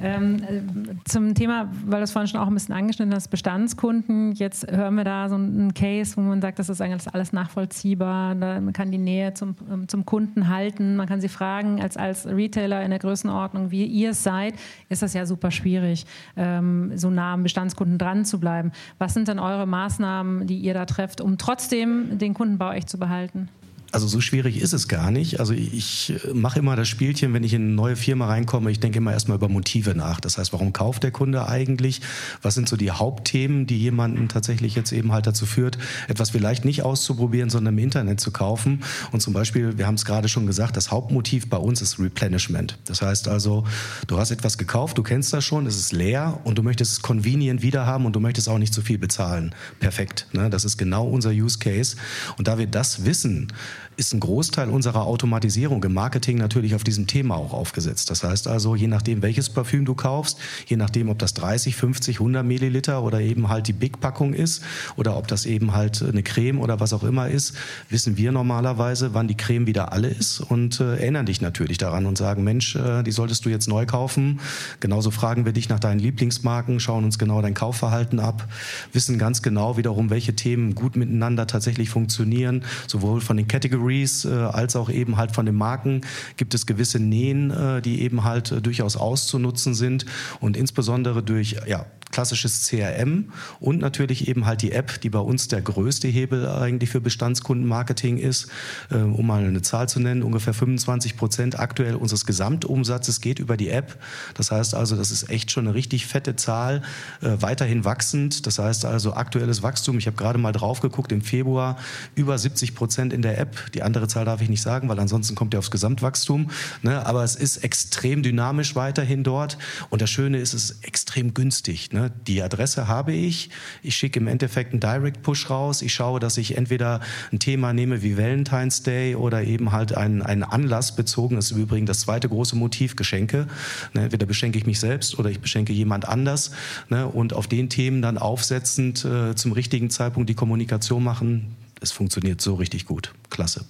Ähm, 0.02 0.38
äh, 0.44 0.96
zum 1.06 1.36
Thema, 1.36 1.70
weil 1.86 2.00
das 2.00 2.12
vorhin 2.12 2.28
schon 2.28 2.40
auch 2.40 2.48
ein 2.48 2.54
bisschen 2.54 2.74
angeschnitten 2.74 3.14
hast, 3.14 3.28
Bestandskunden. 3.28 4.32
Jetzt 4.32 4.72
hören 4.72 4.96
wir 4.96 5.04
da 5.04 5.28
so 5.28 5.36
einen 5.36 5.74
Case, 5.74 6.16
wo 6.16 6.22
man 6.22 6.42
sagt, 6.42 6.58
das 6.58 6.70
ist 6.70 6.82
eigentlich 6.82 7.14
alles 7.14 7.34
nachvollziehbar. 7.34 8.34
Man 8.36 8.72
kann 8.72 8.92
die 8.92 8.98
Nähe 8.98 9.34
zum, 9.34 9.56
ähm, 9.70 9.88
zum 9.90 10.06
Kunden 10.06 10.48
halten. 10.48 10.96
Man 10.96 11.08
kann 11.08 11.20
sie 11.20 11.28
fragen, 11.28 11.82
als, 11.82 11.98
als 11.98 12.26
Retailer 12.26 12.82
in 12.84 12.92
der 12.92 13.00
Größenordnung, 13.00 13.72
wie 13.72 13.86
ihr 13.86 14.12
es 14.12 14.24
seid, 14.24 14.54
ist 14.88 15.02
das 15.02 15.14
ja 15.14 15.26
super 15.26 15.52
schwierig, 15.52 16.06
ähm, 16.38 16.98
so 16.98 17.10
nah 17.10 17.34
am 17.34 17.44
Bestandskunden 17.44 17.98
dran 17.98 18.24
zu 18.24 18.40
bleiben. 18.40 18.72
Was 19.00 19.14
sind 19.14 19.28
denn 19.28 19.40
eure 19.40 19.68
Maßnahmen, 19.68 20.48
die 20.48 20.60
ihr 20.60 20.74
da 20.74 20.86
trefft, 20.86 21.20
um 21.20 21.38
trotzdem 21.38 22.18
den 22.18 22.34
Kunden 22.34 22.58
bei 22.58 22.78
euch 22.78 22.86
zu 22.86 22.98
behalten? 22.98 23.50
Also 23.92 24.08
so 24.08 24.22
schwierig 24.22 24.62
ist 24.62 24.74
es 24.74 24.88
gar 24.88 25.12
nicht. 25.12 25.40
Also 25.40 25.54
ich 25.54 26.14
mache 26.34 26.60
immer 26.60 26.76
das 26.76 26.88
Spielchen, 26.88 27.34
wenn 27.34 27.44
ich 27.44 27.54
in 27.54 27.64
eine 27.64 27.74
neue 27.74 27.96
Firma 27.96 28.28
reinkomme, 28.28 28.70
ich 28.72 28.80
denke 28.80 29.00
immer 29.00 29.14
erstmal 29.14 29.38
über 29.38 29.50
Motive 29.50 29.96
nach. 29.96 30.20
Das 30.20 30.38
heißt, 30.38 30.54
warum 30.54 30.74
kauft 30.74 31.04
der 31.04 31.12
Kunde 31.12 31.48
eigentlich? 31.48 32.02
Was 32.42 32.54
sind 32.54 32.70
so 32.70 32.78
die 32.78 32.92
Hauptthemen, 32.92 33.66
die 33.66 33.80
jemanden 33.80 34.28
tatsächlich 34.28 34.76
jetzt 34.76 34.92
eben 34.92 35.12
halt 35.12 35.28
dazu 35.28 35.46
führt, 35.46 35.78
etwas 36.08 36.30
vielleicht 36.32 36.66
nicht 36.66 36.84
auszuprobieren, 36.84 37.50
sondern 37.50 37.74
im 37.74 37.84
Internet 37.84 38.20
zu 38.20 38.32
kaufen? 38.32 38.84
Und 39.12 39.22
zum 39.22 39.34
Beispiel, 39.34 39.78
wir 39.78 39.88
haben 39.88 39.96
es 39.96 40.06
gerade 40.06 40.30
schon 40.30 40.46
gesagt, 40.46 40.78
das 40.78 40.92
Hauptmotiv 40.92 41.50
bei 41.50 41.58
uns 41.58 41.82
ist 41.82 42.00
Replenishment. 42.00 42.78
Das 42.86 43.02
heißt 43.02 43.28
also, 43.28 43.66
du 44.08 44.20
hast 44.20 44.32
etwas 44.32 44.58
gekauft, 44.58 44.98
du 44.98 45.04
kennst 45.04 45.34
das 45.34 45.44
schon, 45.44 45.66
es 45.66 45.78
ist 45.78 45.92
leer 45.92 46.40
und 46.44 46.58
du 46.58 46.64
möchtest 46.64 46.92
es 46.92 47.02
convenient 47.02 47.62
wieder 47.62 47.86
haben 47.86 48.06
und 48.06 48.16
du 48.16 48.20
möchtest 48.20 48.50
auch 48.50 48.60
nicht 48.60 48.74
zu 48.74 48.82
viel 48.82 48.98
bezahlen. 48.98 49.56
Perfekt. 49.80 50.28
Ne? 50.34 50.50
Das 50.50 50.66
ist 50.66 50.78
genau 50.78 51.08
unser 51.08 51.32
Use 51.32 51.58
Case. 51.58 51.96
Und 52.38 52.48
da 52.48 52.58
wir 52.58 52.68
das 52.68 53.06
wissen, 53.06 53.52
ist 54.00 54.14
ein 54.14 54.22
Großteil 54.22 54.70
unserer 54.70 55.06
Automatisierung 55.06 55.84
im 55.84 55.94
Marketing 55.94 56.38
natürlich 56.38 56.74
auf 56.74 56.86
diesem 56.86 57.06
Thema 57.06 57.36
auch 57.36 57.52
aufgesetzt. 57.52 58.10
Das 58.10 58.24
heißt 58.24 58.48
also, 58.48 58.74
je 58.74 58.88
nachdem, 58.88 59.22
welches 59.22 59.50
Parfüm 59.50 59.84
du 59.84 59.94
kaufst, 59.94 60.38
je 60.68 60.78
nachdem, 60.78 61.10
ob 61.10 61.20
das 61.20 61.34
30, 61.34 61.76
50, 61.76 62.20
100 62.22 62.46
Milliliter 62.46 63.04
oder 63.04 63.20
eben 63.20 63.50
halt 63.50 63.68
die 63.68 63.74
Big-Packung 63.74 64.34
ist 64.34 64.64
oder 64.96 65.18
ob 65.18 65.28
das 65.28 65.46
eben 65.46 65.74
halt 65.74 66.02
eine 66.02 66.24
Creme 66.24 66.62
oder 66.62 66.80
was 66.80 66.94
auch 66.94 67.04
immer 67.04 67.28
ist, 67.28 67.54
wissen 67.90 68.16
wir 68.16 68.32
normalerweise, 68.32 69.14
wann 69.14 69.28
die 69.28 69.36
Creme 69.36 69.68
wieder 69.68 69.92
alle 69.92 70.08
ist 70.08 70.40
und 70.40 70.80
äh, 70.80 70.96
erinnern 70.96 71.26
dich 71.26 71.42
natürlich 71.42 71.78
daran 71.78 72.06
und 72.06 72.18
sagen, 72.18 72.46
Mensch, 72.46 72.78
äh, 72.78 73.04
die 73.04 73.12
solltest 73.12 73.46
du 73.46 73.50
jetzt 73.50 73.68
neu 73.68 73.86
kaufen. 73.86 74.40
Genauso 74.80 75.12
fragen 75.12 75.44
wir 75.44 75.52
dich 75.52 75.68
nach 75.68 75.80
deinen 75.80 76.00
Lieblingsmarken, 76.00 76.80
schauen 76.80 77.04
uns 77.04 77.20
genau 77.20 77.42
dein 77.42 77.54
Kaufverhalten 77.54 78.22
ab, 78.22 78.48
wissen 78.94 79.20
ganz 79.20 79.42
genau 79.42 79.76
wiederum, 79.76 80.10
welche 80.10 80.38
Themen 80.38 80.74
gut 80.74 80.96
miteinander 80.96 81.48
tatsächlich 81.48 81.90
funktionieren, 81.90 82.64
sowohl 82.88 83.20
von 83.20 83.36
den 83.36 83.50
Categories 83.50 83.89
Categories 83.90 84.26
äh, 84.26 84.30
als 84.30 84.76
auch 84.76 84.90
eben 84.90 85.18
halt 85.18 85.32
von 85.32 85.46
den 85.46 85.56
Marken 85.56 86.02
gibt 86.38 86.54
es 86.54 86.66
gewisse 86.66 87.00
Nähen, 87.00 87.52
äh, 87.52 87.82
die 87.82 88.02
eben 88.02 88.24
halt 88.24 88.52
äh, 88.52 88.62
durchaus 88.62 88.96
auszunutzen 88.96 89.74
sind. 89.74 90.06
Und 90.40 90.56
insbesondere 90.56 91.24
durch 91.24 91.58
ja, 91.68 91.86
klassisches 92.12 92.68
CRM 92.68 93.32
und 93.60 93.80
natürlich 93.80 94.28
eben 94.28 94.46
halt 94.46 94.62
die 94.62 94.72
App, 94.72 95.02
die 95.02 95.10
bei 95.10 95.20
uns 95.20 95.48
der 95.48 95.62
größte 95.62 96.08
Hebel 96.08 96.48
eigentlich 96.48 96.90
für 96.90 97.02
Bestandskundenmarketing 97.02 98.18
ist. 98.18 98.48
Äh, 98.90 98.98
um 98.98 99.28
mal 99.28 99.44
eine 99.44 99.62
Zahl 99.62 99.88
zu 99.88 100.00
nennen, 100.00 100.24
ungefähr 100.24 100.54
25 100.54 101.18
Prozent 101.18 101.60
aktuell 101.60 101.96
unseres 101.96 102.26
Gesamtumsatzes 102.26 103.22
geht 103.22 103.40
über 103.40 103.58
die 103.58 103.70
App. 103.70 103.98
Das 104.34 104.52
heißt 104.52 104.74
also, 104.74 104.96
das 104.96 105.12
ist 105.12 105.30
echt 105.30 105.52
schon 105.52 105.68
eine 105.68 105.76
richtig 105.76 106.08
fette 106.08 106.36
Zahl, 106.36 106.82
äh, 107.22 107.38
weiterhin 107.40 107.86
wachsend. 107.86 108.46
Das 108.48 108.60
heißt 108.60 108.86
also 108.86 109.14
aktuelles 109.14 109.62
Wachstum, 109.62 109.98
ich 109.98 110.08
habe 110.08 110.18
gerade 110.18 110.40
mal 110.40 110.52
drauf 110.52 110.80
geguckt, 110.80 111.12
im 111.12 111.22
Februar 111.22 111.78
über 112.16 112.38
70 112.38 112.76
Prozent 112.76 113.14
in 113.14 113.22
der 113.22 113.38
App. 113.38 113.72
Die 113.74 113.84
andere 113.84 114.08
Zahl 114.08 114.26
darf 114.26 114.42
ich 114.42 114.50
nicht 114.50 114.62
sagen, 114.62 114.90
weil 114.90 115.00
ansonsten 115.00 115.36
kommt 115.36 115.54
ja 115.54 115.60
aufs 115.60 115.72
Gesamtwachstum. 115.72 116.50
Ne? 116.82 117.06
Aber 117.06 117.24
es 117.24 117.36
ist 117.36 117.58
extrem 117.58 118.24
dynamisch 118.24 118.76
weiterhin 118.76 119.24
dort. 119.24 119.58
Und 119.90 120.02
das 120.02 120.10
Schöne 120.10 120.40
ist, 120.40 120.54
es 120.54 120.72
ist 120.72 120.86
extrem 120.86 121.34
günstig. 121.34 121.92
Ne? 122.00 122.12
Die 122.28 122.42
Adresse 122.42 122.88
habe 122.88 123.12
ich. 123.12 123.50
Ich 123.84 123.96
schicke 123.96 124.20
im 124.20 124.28
Endeffekt 124.28 124.72
einen 124.72 124.80
Direct 124.80 125.22
Push 125.22 125.50
raus. 125.50 125.82
Ich 125.82 125.94
schaue, 125.94 126.20
dass 126.20 126.38
ich 126.38 126.56
entweder 126.56 127.02
ein 127.32 127.40
Thema 127.40 127.74
nehme 127.74 128.02
wie 128.02 128.18
Valentine's 128.18 128.84
Day 128.84 129.16
oder 129.16 129.44
eben 129.44 129.74
halt 129.74 129.96
einen, 129.96 130.22
einen 130.22 130.44
Anlass 130.44 130.96
bezogen. 130.96 131.36
Das 131.36 131.46
ist 131.46 131.52
im 131.52 131.64
Übrigen 131.64 131.86
das 131.86 132.02
zweite 132.02 132.30
große 132.30 132.56
Motiv, 132.56 132.96
Geschenke. 132.96 133.48
Ne? 133.94 134.04
Entweder 134.04 134.26
beschenke 134.26 134.58
ich 134.58 134.66
mich 134.66 134.80
selbst 134.80 135.20
oder 135.20 135.30
ich 135.30 135.42
beschenke 135.42 135.74
jemand 135.74 136.08
anders. 136.08 136.52
Ne? 136.90 137.06
Und 137.06 137.34
auf 137.34 137.48
den 137.48 137.70
Themen 137.70 138.02
dann 138.02 138.18
aufsetzend 138.18 139.04
äh, 139.04 139.36
zum 139.36 139.52
richtigen 139.52 139.90
Zeitpunkt 139.90 140.30
die 140.30 140.36
Kommunikation 140.36 141.04
machen. 141.04 141.56
Es 141.82 141.92
funktioniert 141.92 142.40
so 142.40 142.56
richtig 142.56 142.86
gut. 142.86 143.14
Klasse. 143.30 143.66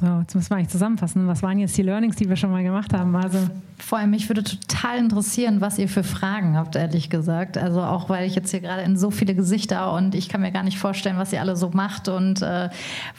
So, 0.00 0.20
jetzt 0.20 0.34
müssen 0.34 0.50
wir 0.50 0.56
eigentlich 0.56 0.68
zusammenfassen. 0.68 1.26
Was 1.26 1.42
waren 1.42 1.58
jetzt 1.58 1.76
die 1.76 1.82
Learnings, 1.82 2.16
die 2.16 2.28
wir 2.28 2.36
schon 2.36 2.50
mal 2.50 2.62
gemacht 2.62 2.92
haben? 2.92 3.14
Also 3.16 3.38
vor 3.78 3.98
allem, 3.98 4.10
mich 4.10 4.28
würde 4.28 4.42
total 4.42 4.98
interessieren, 4.98 5.60
was 5.60 5.78
ihr 5.78 5.88
für 5.88 6.04
Fragen 6.04 6.56
habt, 6.56 6.76
ehrlich 6.76 7.10
gesagt. 7.10 7.58
Also 7.58 7.82
auch, 7.82 8.08
weil 8.08 8.26
ich 8.26 8.34
jetzt 8.34 8.50
hier 8.50 8.60
gerade 8.60 8.82
in 8.82 8.96
so 8.96 9.10
viele 9.10 9.34
Gesichter 9.34 9.92
und 9.92 10.14
ich 10.14 10.28
kann 10.28 10.40
mir 10.40 10.52
gar 10.52 10.62
nicht 10.62 10.78
vorstellen, 10.78 11.18
was 11.18 11.32
ihr 11.32 11.40
alle 11.40 11.56
so 11.56 11.70
macht 11.70 12.08
und 12.08 12.40
äh, 12.40 12.70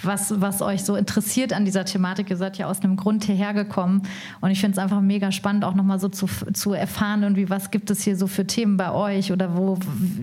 was, 0.02 0.42
was 0.42 0.62
euch 0.62 0.84
so 0.84 0.96
interessiert 0.96 1.54
an 1.54 1.66
dieser 1.66 1.86
Thematik. 1.86 2.30
Ihr 2.30 2.38
seid 2.38 2.58
ja 2.58 2.68
aus 2.68 2.82
einem 2.82 2.96
Grund 2.96 3.26
hierher 3.26 3.54
gekommen 3.54 4.04
und 4.42 4.50
ich 4.50 4.62
finde 4.62 4.74
es 4.74 4.80
einfach 4.80 5.02
mega 5.02 5.32
spannend, 5.32 5.66
auch 5.66 5.76
nochmal 5.76 6.00
so 6.00 6.10
zu, 6.10 6.28
zu 6.54 6.74
erfahren, 6.74 7.24
irgendwie, 7.24 7.50
was 7.50 7.70
gibt 7.70 7.92
es 7.92 8.02
hier 8.04 8.16
so 8.16 8.28
für 8.28 8.48
Themen 8.48 8.78
bei 8.78 8.92
euch 8.92 9.32
oder 9.32 9.58
wo, 9.58 9.78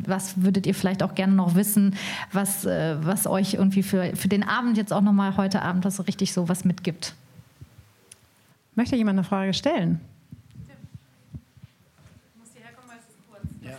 was 0.07 0.43
würdet 0.43 0.67
ihr 0.67 0.75
vielleicht 0.75 1.03
auch 1.03 1.15
gerne 1.15 1.35
noch 1.35 1.55
wissen, 1.55 1.95
was, 2.33 2.65
äh, 2.65 2.97
was 3.01 3.27
euch 3.27 3.55
irgendwie 3.55 3.83
für, 3.83 4.17
für 4.17 4.29
den 4.29 4.43
Abend 4.43 4.77
jetzt 4.77 4.93
auch 4.93 5.03
nochmal 5.03 5.37
heute 5.37 5.63
Abend 5.63 5.85
was 5.85 5.97
so 5.97 6.03
richtig 6.03 6.32
so 6.33 6.49
was 6.49 6.65
mitgibt. 6.65 7.15
Möchte 8.75 8.97
jemand 8.97 9.19
eine 9.19 9.25
Frage 9.25 9.53
stellen? 9.53 10.01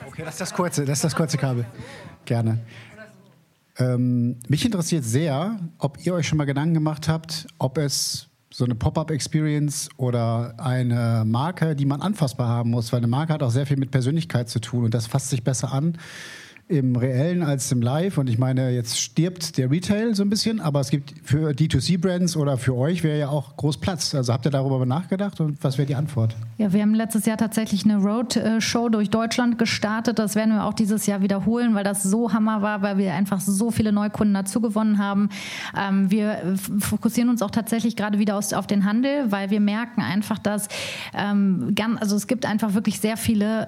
Okay, 0.05 0.23
das 0.23 0.35
ist 0.35 0.41
das 0.41 0.53
kurze, 0.53 0.85
das 0.85 0.99
ist 0.99 1.03
das 1.03 1.15
kurze 1.15 1.37
Kabel. 1.37 1.65
Gerne. 2.25 2.59
Ähm, 3.79 4.37
mich 4.47 4.63
interessiert 4.63 5.03
sehr, 5.03 5.59
ob 5.79 5.97
ihr 6.05 6.13
euch 6.13 6.27
schon 6.27 6.37
mal 6.37 6.45
Gedanken 6.45 6.75
gemacht 6.75 7.07
habt, 7.07 7.47
ob 7.57 7.79
es 7.79 8.27
so 8.51 8.65
eine 8.65 8.75
Pop-up-Experience 8.75 9.89
oder 9.97 10.53
eine 10.59 11.23
Marke, 11.25 11.75
die 11.75 11.85
man 11.85 12.01
anfassbar 12.01 12.47
haben 12.47 12.69
muss, 12.69 12.93
weil 12.93 12.99
eine 12.99 13.07
Marke 13.07 13.33
hat 13.33 13.41
auch 13.41 13.49
sehr 13.49 13.65
viel 13.65 13.77
mit 13.77 13.89
Persönlichkeit 13.89 14.47
zu 14.47 14.59
tun 14.59 14.85
und 14.85 14.93
das 14.93 15.07
fasst 15.07 15.31
sich 15.31 15.43
besser 15.43 15.73
an 15.73 15.97
im 16.69 16.95
Reellen 16.95 17.43
als 17.43 17.71
im 17.71 17.81
Live. 17.81 18.17
Und 18.17 18.29
ich 18.29 18.37
meine, 18.37 18.71
jetzt 18.71 18.99
stirbt 18.99 19.57
der 19.57 19.69
Retail 19.69 20.15
so 20.15 20.23
ein 20.23 20.29
bisschen, 20.29 20.61
aber 20.61 20.79
es 20.79 20.89
gibt 20.89 21.13
für 21.23 21.51
D2C-Brands 21.51 22.37
oder 22.37 22.57
für 22.57 22.75
euch 22.75 23.03
wäre 23.03 23.19
ja 23.19 23.29
auch 23.29 23.57
groß 23.57 23.77
Platz. 23.77 24.15
Also 24.15 24.31
habt 24.31 24.45
ihr 24.45 24.51
darüber 24.51 24.85
nachgedacht 24.85 25.41
und 25.41 25.61
was 25.63 25.77
wäre 25.77 25.85
die 25.85 25.95
Antwort? 25.95 26.35
Ja, 26.57 26.71
wir 26.71 26.81
haben 26.81 26.93
letztes 26.95 27.25
Jahr 27.25 27.37
tatsächlich 27.37 27.83
eine 27.83 27.97
Roadshow 27.97 28.89
durch 28.89 29.09
Deutschland 29.09 29.57
gestartet. 29.57 30.19
Das 30.19 30.35
werden 30.35 30.53
wir 30.53 30.65
auch 30.65 30.73
dieses 30.73 31.05
Jahr 31.05 31.21
wiederholen, 31.21 31.75
weil 31.75 31.83
das 31.83 32.01
so 32.03 32.31
Hammer 32.31 32.61
war, 32.61 32.81
weil 32.81 32.97
wir 32.97 33.13
einfach 33.13 33.41
so 33.41 33.69
viele 33.69 33.91
Neukunden 33.91 34.33
dazu 34.33 34.61
gewonnen 34.61 34.97
haben. 34.97 35.29
Ähm, 35.77 36.09
wir 36.09 36.55
fokussieren 36.79 37.29
uns 37.29 37.41
auch 37.41 37.51
tatsächlich 37.51 37.95
gerade 37.95 38.19
wieder 38.19 38.37
auf 38.37 38.67
den 38.67 38.85
Handel, 38.85 39.31
weil 39.31 39.49
wir 39.49 39.59
merken 39.59 40.01
einfach, 40.01 40.39
dass 40.39 40.67
ähm, 41.13 41.75
also 41.99 42.15
es 42.15 42.27
gibt 42.27 42.45
einfach 42.45 42.73
wirklich 42.73 42.99
sehr 42.99 43.17
viele 43.17 43.67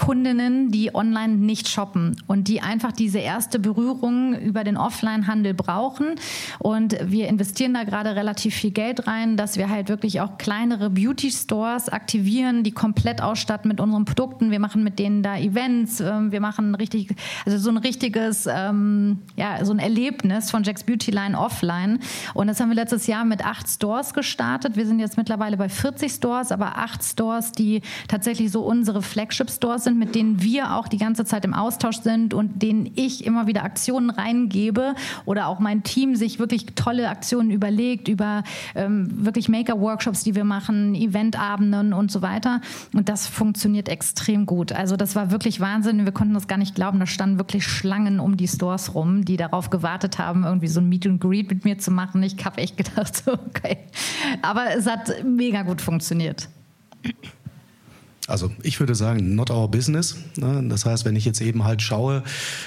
Kundinnen, 0.00 0.70
die 0.70 0.94
online 0.94 1.36
nicht 1.36 1.68
shoppen 1.68 2.16
und 2.26 2.48
die 2.48 2.62
einfach 2.62 2.90
diese 2.90 3.18
erste 3.18 3.58
Berührung 3.58 4.34
über 4.34 4.64
den 4.64 4.78
Offline-Handel 4.78 5.52
brauchen. 5.52 6.14
Und 6.58 6.96
wir 7.04 7.28
investieren 7.28 7.74
da 7.74 7.84
gerade 7.84 8.16
relativ 8.16 8.54
viel 8.54 8.70
Geld 8.70 9.06
rein, 9.06 9.36
dass 9.36 9.58
wir 9.58 9.68
halt 9.68 9.90
wirklich 9.90 10.22
auch 10.22 10.38
kleinere 10.38 10.88
Beauty-Stores 10.88 11.90
aktivieren, 11.90 12.64
die 12.64 12.72
komplett 12.72 13.20
ausstatten 13.20 13.68
mit 13.68 13.78
unseren 13.78 14.06
Produkten. 14.06 14.50
Wir 14.50 14.58
machen 14.58 14.82
mit 14.82 14.98
denen 14.98 15.22
da 15.22 15.36
Events, 15.36 16.00
ähm, 16.00 16.32
wir 16.32 16.40
machen 16.40 16.74
richtig, 16.74 17.14
also 17.44 17.58
so 17.58 17.68
ein 17.68 17.76
richtiges, 17.76 18.48
ähm, 18.50 19.18
ja, 19.36 19.62
so 19.66 19.72
ein 19.74 19.78
Erlebnis 19.78 20.50
von 20.50 20.62
Jack's 20.62 20.82
Beauty 20.82 21.10
Line 21.10 21.38
offline. 21.38 21.98
Und 22.32 22.46
das 22.46 22.58
haben 22.58 22.70
wir 22.70 22.76
letztes 22.76 23.06
Jahr 23.06 23.26
mit 23.26 23.44
acht 23.44 23.68
Stores 23.68 24.14
gestartet. 24.14 24.76
Wir 24.76 24.86
sind 24.86 24.98
jetzt 24.98 25.18
mittlerweile 25.18 25.58
bei 25.58 25.68
40 25.68 26.10
Stores, 26.10 26.52
aber 26.52 26.78
acht 26.78 27.04
Stores, 27.04 27.52
die 27.52 27.82
tatsächlich 28.08 28.50
so 28.50 28.62
unsere 28.62 29.02
Flagship-Stores 29.02 29.84
sind 29.84 29.89
sind, 29.90 29.98
mit 29.98 30.14
denen 30.14 30.42
wir 30.42 30.74
auch 30.76 30.88
die 30.88 30.98
ganze 30.98 31.24
Zeit 31.24 31.44
im 31.44 31.54
Austausch 31.54 32.00
sind 32.00 32.32
und 32.32 32.62
denen 32.62 32.90
ich 32.94 33.24
immer 33.24 33.46
wieder 33.46 33.64
Aktionen 33.64 34.10
reingebe 34.10 34.94
oder 35.24 35.48
auch 35.48 35.58
mein 35.58 35.82
Team 35.82 36.14
sich 36.14 36.38
wirklich 36.38 36.66
tolle 36.74 37.08
Aktionen 37.08 37.50
überlegt 37.50 38.08
über 38.08 38.44
ähm, 38.74 39.24
wirklich 39.24 39.48
Maker-Workshops, 39.48 40.22
die 40.22 40.34
wir 40.34 40.44
machen, 40.44 40.94
Eventabenden 40.94 41.92
und 41.92 42.10
so 42.10 42.22
weiter. 42.22 42.60
Und 42.94 43.08
das 43.08 43.26
funktioniert 43.26 43.88
extrem 43.88 44.46
gut. 44.46 44.72
Also 44.72 44.96
das 44.96 45.16
war 45.16 45.30
wirklich 45.30 45.60
Wahnsinn. 45.60 46.04
Wir 46.04 46.12
konnten 46.12 46.34
das 46.34 46.46
gar 46.46 46.58
nicht 46.58 46.74
glauben. 46.74 47.00
Da 47.00 47.06
standen 47.06 47.38
wirklich 47.38 47.64
Schlangen 47.64 48.20
um 48.20 48.36
die 48.36 48.48
Stores 48.48 48.94
rum, 48.94 49.24
die 49.24 49.36
darauf 49.36 49.70
gewartet 49.70 50.18
haben, 50.18 50.44
irgendwie 50.44 50.68
so 50.68 50.80
ein 50.80 50.88
Meet 50.88 51.06
and 51.06 51.20
Greet 51.20 51.50
mit 51.50 51.64
mir 51.64 51.78
zu 51.78 51.90
machen. 51.90 52.22
Ich 52.22 52.44
habe 52.44 52.58
echt 52.58 52.76
gedacht, 52.76 53.24
okay. 53.26 53.78
Aber 54.42 54.76
es 54.76 54.86
hat 54.86 55.24
mega 55.24 55.62
gut 55.62 55.80
funktioniert. 55.80 56.48
Also 58.30 58.50
ich 58.62 58.80
würde 58.80 58.94
sagen, 58.94 59.34
not 59.34 59.50
our 59.50 59.68
business. 59.68 60.16
Ne? 60.36 60.64
Das 60.68 60.86
heißt, 60.86 61.04
wenn 61.04 61.16
ich 61.16 61.24
jetzt 61.24 61.40
eben 61.40 61.64
halt 61.64 61.82
schaue, 61.82 62.22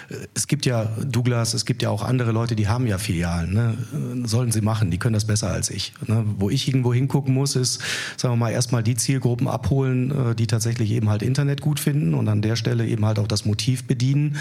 äh, 0.09 0.15
es 0.33 0.47
gibt 0.47 0.65
ja 0.65 0.85
Douglas, 1.05 1.53
es 1.53 1.65
gibt 1.65 1.81
ja 1.81 1.89
auch 1.89 2.03
andere 2.03 2.31
Leute, 2.31 2.55
die 2.55 2.67
haben 2.67 2.85
ja 2.87 2.97
Filialen. 2.97 3.53
Ne? 3.53 3.77
Äh, 3.93 4.27
sollen 4.27 4.51
sie 4.51 4.61
machen, 4.61 4.91
die 4.91 4.97
können 4.97 5.13
das 5.13 5.25
besser 5.25 5.49
als 5.49 5.69
ich. 5.69 5.93
Ne? 6.07 6.23
Wo 6.37 6.49
ich 6.49 6.67
irgendwo 6.67 6.93
hingucken 6.93 7.33
muss, 7.33 7.55
ist, 7.55 7.81
sagen 8.17 8.33
wir 8.33 8.37
mal, 8.37 8.51
erstmal 8.51 8.83
die 8.83 8.95
Zielgruppen 8.95 9.47
abholen, 9.47 10.11
äh, 10.11 10.35
die 10.35 10.47
tatsächlich 10.47 10.91
eben 10.91 11.09
halt 11.09 11.23
Internet 11.23 11.61
gut 11.61 11.79
finden 11.79 12.13
und 12.13 12.27
an 12.27 12.41
der 12.41 12.55
Stelle 12.55 12.85
eben 12.85 13.05
halt 13.05 13.19
auch 13.19 13.27
das 13.27 13.45
Motiv 13.45 13.85
bedienen. 13.85 14.37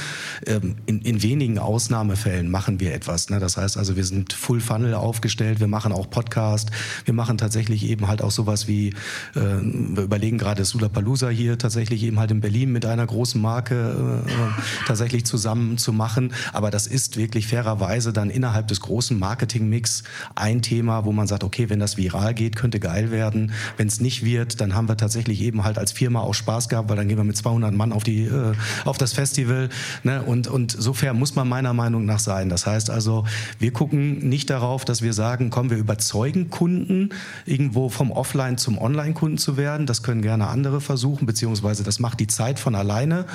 Ähm, 0.47 0.77
in, 0.87 1.01
in 1.03 1.23
wenigen 1.23 1.59
Ausnahmefällen 1.59 2.51
machen 2.51 2.81
wir 2.81 2.95
etwas. 2.95 3.27
Das 3.27 3.57
heißt 3.57 3.77
also, 3.77 3.97
wir 3.97 4.05
sind 4.05 4.33
Full 4.33 4.61
Funnel 4.61 4.95
aufgestellt, 4.95 5.61
wir 5.61 5.69
machen 5.69 5.93
auch 5.93 6.11
Podcast, 6.11 6.71
wir 7.05 7.15
machen 7.15 7.39
tatsächlich 7.39 7.85
eben 7.89 8.09
halt 8.09 8.23
auch 8.23 8.31
sowas 8.31 8.67
wie, 8.67 8.95
wir 9.35 10.03
überlegen 10.03 10.39
gerade 10.39 10.65
Sulapalooza 10.65 11.12
Lollapalooza 11.13 11.29
hier 11.29 11.59
tatsächlich 11.59 12.03
eben 12.03 12.19
halt 12.19 12.31
in 12.31 12.41
Berlin 12.41 12.73
mit 12.73 12.87
einer 12.87 13.07
großen 13.07 13.41
Marke 13.41 14.25
äh, 14.27 14.87
tatsächlich 14.87 15.25
zusammen 15.25 15.79
zu 15.79 15.93
machen. 15.93 16.33
Aber 16.53 16.71
das 16.71 16.87
ist 16.87 17.17
wirklich 17.17 17.47
fairerweise 17.47 18.13
dann 18.13 18.31
innerhalb 18.31 18.69
des 18.69 18.81
großen 18.81 19.19
Marketingmix 19.19 20.03
ein 20.35 20.63
Thema, 20.63 21.05
wo 21.05 21.13
man 21.13 21.27
sagt, 21.27 21.45
okay, 21.45 21.69
wenn 21.71 21.81
das 21.81 21.97
viral 21.97 22.35
geht, 22.35 22.57
könnte 22.57 22.81
geil 22.81 23.11
werden. 23.11 23.53
Wenn 23.77 23.89
es 23.89 24.01
nicht 24.01 24.25
wird, 24.25 24.61
dann 24.61 24.75
haben 24.75 24.89
wir 24.89 24.97
tatsächlich 24.97 25.41
eben 25.43 25.65
halt 25.65 25.79
als 25.79 25.93
Firma 25.93 26.21
auch 26.21 26.35
Spaß 26.35 26.69
gehabt, 26.69 26.89
weil 26.89 26.97
dann 26.97 27.09
gehen 27.09 27.19
wir 27.19 27.25
mit 27.25 27.37
200 27.37 27.75
Mann 27.75 27.93
auf, 27.93 28.05
die, 28.05 28.25
äh, 28.25 28.53
auf 28.85 28.99
das 28.99 29.13
Festival. 29.13 29.69
Ne? 30.03 30.23
Und, 30.23 30.49
und 30.49 30.73
so 30.73 30.93
fair 30.93 31.15
muss 31.15 31.35
man 31.35 31.49
meiner 31.49 31.75
Meinung 31.75 32.05
nach 32.05 32.21
sein. 32.21 32.49
Das 32.49 32.67
heißt 32.67 32.91
also, 32.91 33.25
wir 33.59 33.73
gucken 33.73 34.29
nicht 34.29 34.51
darauf, 34.51 34.85
dass 34.85 35.03
wir 35.03 35.13
sagen, 35.13 35.51
komm, 35.51 35.71
wir 35.71 35.77
überzeugen 35.77 36.51
Kunden, 36.51 37.11
irgendwo 37.45 37.89
vom 37.89 38.11
Offline 38.11 38.59
zum 38.59 38.79
Online-Kunden 38.79 39.39
zu 39.39 39.57
werden. 39.57 39.87
Das 39.87 40.03
können 40.03 40.23
gerne 40.23 40.47
andere 40.49 40.81
versuchen, 40.81 41.02
beziehungsweise 41.11 41.85
das 41.85 41.99
macht 41.99 42.21
die 42.21 42.27
Zeit 42.27 42.59
von 42.59 42.75
alleine. 42.75 43.27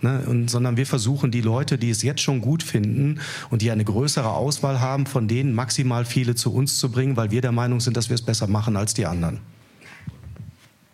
Ne? 0.00 0.24
Und, 0.26 0.50
sondern 0.50 0.76
wir 0.76 0.86
versuchen 0.86 1.30
die 1.30 1.40
Leute, 1.40 1.78
die 1.78 1.90
es 1.90 2.02
jetzt 2.02 2.20
schon 2.20 2.40
gut 2.40 2.62
finden 2.62 3.20
und 3.50 3.62
die 3.62 3.70
eine 3.70 3.84
größere 3.84 4.30
Auswahl 4.30 4.80
haben, 4.80 5.06
von 5.06 5.28
denen 5.28 5.54
maximal 5.54 6.04
viele 6.04 6.34
zu 6.34 6.52
uns 6.52 6.78
zu 6.78 6.90
bringen, 6.90 7.16
weil 7.16 7.30
wir 7.30 7.40
der 7.40 7.52
Meinung 7.52 7.80
sind, 7.80 7.96
dass 7.96 8.08
wir 8.08 8.14
es 8.14 8.22
besser 8.22 8.46
machen 8.46 8.76
als 8.76 8.94
die 8.94 9.06
anderen. 9.06 9.40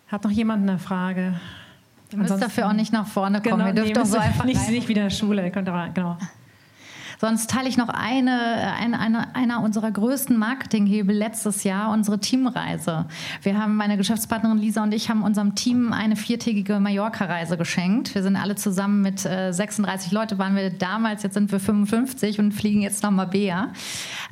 Hat 0.07 0.23
noch 0.23 0.31
jemand 0.31 0.69
eine 0.69 0.79
Frage? 0.79 1.39
Ihr 2.11 2.17
müsst 2.19 2.41
dafür 2.41 2.67
auch 2.67 2.73
nicht 2.73 2.93
nach 2.93 3.07
vorne 3.07 3.41
kommen. 3.41 3.57
Genau, 3.57 3.67
ihr 3.67 3.73
dürft 3.73 3.87
nee, 3.87 3.93
doch 3.93 4.05
so 4.05 4.17
einfach 4.17 4.45
nicht, 4.45 4.69
nicht 4.69 4.87
wieder 4.87 5.09
Schule. 5.09 5.49
Könnt 5.49 5.67
ihr, 5.67 5.91
genau. 5.93 6.17
Sonst 7.23 7.49
teile 7.49 7.69
ich 7.69 7.77
noch 7.77 7.87
eine, 7.87 8.73
eine, 8.77 8.99
eine, 8.99 9.33
einer 9.33 9.63
unserer 9.63 9.89
größten 9.91 10.35
Marketinghebel 10.37 11.15
letztes 11.15 11.63
Jahr, 11.63 11.93
unsere 11.93 12.19
Teamreise. 12.19 13.05
Wir 13.43 13.57
haben, 13.57 13.77
meine 13.77 13.95
Geschäftspartnerin 13.95 14.57
Lisa 14.57 14.83
und 14.83 14.93
ich 14.93 15.09
haben 15.09 15.23
unserem 15.23 15.55
Team 15.55 15.93
eine 15.93 16.17
viertägige 16.17 16.81
Mallorca-Reise 16.81 17.55
geschenkt. 17.55 18.13
Wir 18.13 18.23
sind 18.23 18.35
alle 18.35 18.55
zusammen 18.55 19.01
mit 19.01 19.25
äh, 19.25 19.53
36 19.53 20.11
Leute, 20.11 20.37
waren 20.37 20.57
wir 20.57 20.69
damals, 20.69 21.23
jetzt 21.23 21.35
sind 21.35 21.49
wir 21.49 21.61
55 21.61 22.39
und 22.39 22.51
fliegen 22.51 22.81
jetzt 22.81 23.03
nach 23.03 23.11
Mabea. 23.11 23.69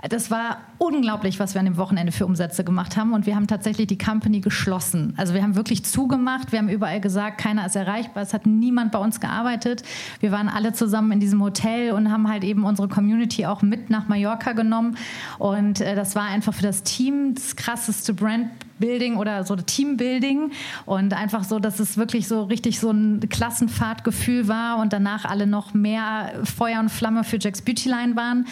Das 0.09 0.29
war 0.29 0.57
unglaublich, 0.77 1.39
was 1.39 1.53
wir 1.53 1.59
an 1.59 1.67
dem 1.67 1.77
Wochenende 1.77 2.11
für 2.11 2.25
Umsätze 2.25 2.65
gemacht 2.65 2.97
haben 2.97 3.13
und 3.13 3.25
wir 3.25 3.37
haben 3.37 3.47
tatsächlich 3.47 3.87
die 3.87 3.97
Company 3.97 4.41
geschlossen. 4.41 5.13
Also 5.15 5.33
wir 5.33 5.43
haben 5.43 5.55
wirklich 5.55 5.85
zugemacht, 5.85 6.51
wir 6.51 6.59
haben 6.59 6.67
überall 6.67 6.99
gesagt, 6.99 7.37
keiner 7.37 7.65
ist 7.67 7.77
erreichbar, 7.77 8.23
es 8.23 8.33
hat 8.33 8.45
niemand 8.45 8.91
bei 8.91 8.99
uns 8.99 9.21
gearbeitet. 9.21 9.83
Wir 10.19 10.33
waren 10.33 10.49
alle 10.49 10.73
zusammen 10.73 11.13
in 11.13 11.19
diesem 11.21 11.41
Hotel 11.41 11.93
und 11.93 12.11
haben 12.11 12.27
halt 12.27 12.43
eben 12.43 12.65
unsere 12.65 12.80
unsere 12.81 12.93
Community 12.93 13.45
auch 13.45 13.61
mit 13.61 13.89
nach 13.89 14.07
Mallorca 14.07 14.53
genommen. 14.53 14.97
Und 15.37 15.81
äh, 15.81 15.95
das 15.95 16.15
war 16.15 16.23
einfach 16.23 16.53
für 16.53 16.63
das 16.63 16.83
Team 16.83 17.35
das 17.35 17.55
krasseste 17.55 18.13
Brandbuilding 18.13 19.17
oder 19.17 19.43
so 19.43 19.55
Teambuilding. 19.55 20.51
Und 20.85 21.13
einfach 21.13 21.43
so, 21.43 21.59
dass 21.59 21.79
es 21.79 21.97
wirklich 21.97 22.27
so 22.27 22.43
richtig 22.43 22.79
so 22.79 22.89
ein 22.91 23.19
Klassenfahrtgefühl 23.29 24.47
war 24.47 24.79
und 24.79 24.93
danach 24.93 25.25
alle 25.25 25.45
noch 25.45 25.73
mehr 25.73 26.31
Feuer 26.43 26.79
und 26.79 26.89
Flamme 26.89 27.23
für 27.23 27.37
Jack's 27.39 27.61
Beautyline 27.61 28.15
waren. 28.15 28.47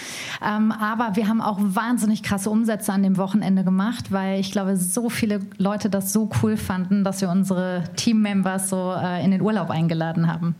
Ähm, 0.46 0.72
aber 0.72 1.16
wir 1.16 1.28
haben 1.28 1.42
auch 1.42 1.58
wahnsinnig 1.60 2.22
krasse 2.22 2.50
Umsätze 2.50 2.94
an 2.94 3.04
dem 3.04 3.18
Wochenende 3.18 3.64
gemacht, 3.64 4.12
weil 4.12 4.40
ich 4.40 4.52
glaube, 4.52 4.78
so 4.78 5.10
viele 5.10 5.40
Leute 5.58 5.90
das 5.90 6.14
so 6.14 6.30
cool 6.44 6.58
fanden, 6.58 7.04
dass 7.04 7.22
wir 7.22 7.30
unsere 7.30 7.84
Teammembers 7.96 8.70
so 8.70 8.94
äh, 8.94 9.24
in 9.24 9.32
den 9.32 9.42
Urlaub 9.42 9.70
eingeladen 9.72 10.32
haben. 10.32 10.56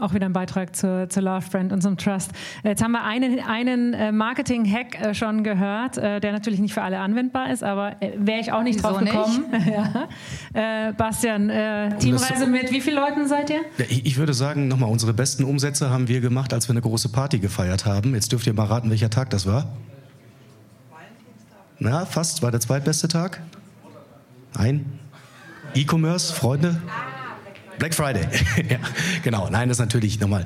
Auch 0.00 0.14
wieder 0.14 0.24
ein 0.24 0.32
Beitrag 0.32 0.74
zur, 0.74 1.08
zur 1.10 1.22
Love 1.22 1.44
Brand 1.50 1.70
und 1.70 1.82
zum 1.82 1.98
Trust. 1.98 2.30
Jetzt 2.64 2.82
haben 2.82 2.92
wir 2.92 3.04
einen, 3.04 3.40
einen 3.40 3.92
äh, 3.92 4.10
Marketing-Hack 4.10 5.00
äh, 5.00 5.14
schon 5.14 5.44
gehört, 5.44 5.98
äh, 5.98 6.18
der 6.18 6.32
natürlich 6.32 6.60
nicht 6.60 6.72
für 6.72 6.80
alle 6.80 6.98
anwendbar 6.98 7.50
ist, 7.52 7.62
aber 7.62 7.96
wäre 8.16 8.40
ich 8.40 8.52
auch 8.52 8.62
nicht 8.62 8.78
Wieso 8.78 8.88
drauf 8.88 8.98
gekommen. 9.00 9.44
ja. 10.54 10.92
Bastian, 10.92 11.48
Teamreise 11.98 12.46
mit 12.46 12.70
wie 12.70 12.80
vielen 12.80 12.96
Leuten 12.96 13.28
seid 13.28 13.50
ihr? 13.50 13.60
Ja, 13.76 13.84
ich, 13.88 14.06
ich, 14.06 14.16
würde 14.16 14.32
sagen, 14.32 14.66
nochmal, 14.66 14.90
unsere 14.90 15.12
besten 15.12 15.44
Umsätze 15.44 15.90
haben 15.90 16.08
wir 16.08 16.20
gemacht, 16.20 16.54
als 16.54 16.68
wir 16.68 16.72
eine 16.72 16.80
große 16.80 17.10
Party 17.10 17.38
gefeiert 17.38 17.84
haben. 17.84 18.14
Jetzt 18.14 18.32
dürft 18.32 18.46
ihr 18.46 18.54
mal 18.54 18.64
raten, 18.64 18.88
welcher 18.88 19.10
Tag 19.10 19.30
das 19.30 19.46
war. 19.46 19.66
Na, 21.78 22.06
fast. 22.06 22.42
War 22.42 22.50
der 22.50 22.60
zweitbeste 22.60 23.08
Tag? 23.08 23.42
Nein. 24.54 24.86
E-Commerce, 25.74 26.32
Freunde? 26.32 26.80
Black 27.82 27.94
Friday. 27.94 28.28
ja, 28.70 28.78
genau. 29.24 29.48
Nein, 29.50 29.68
das 29.68 29.78
ist 29.78 29.80
natürlich 29.80 30.20
nochmal, 30.20 30.44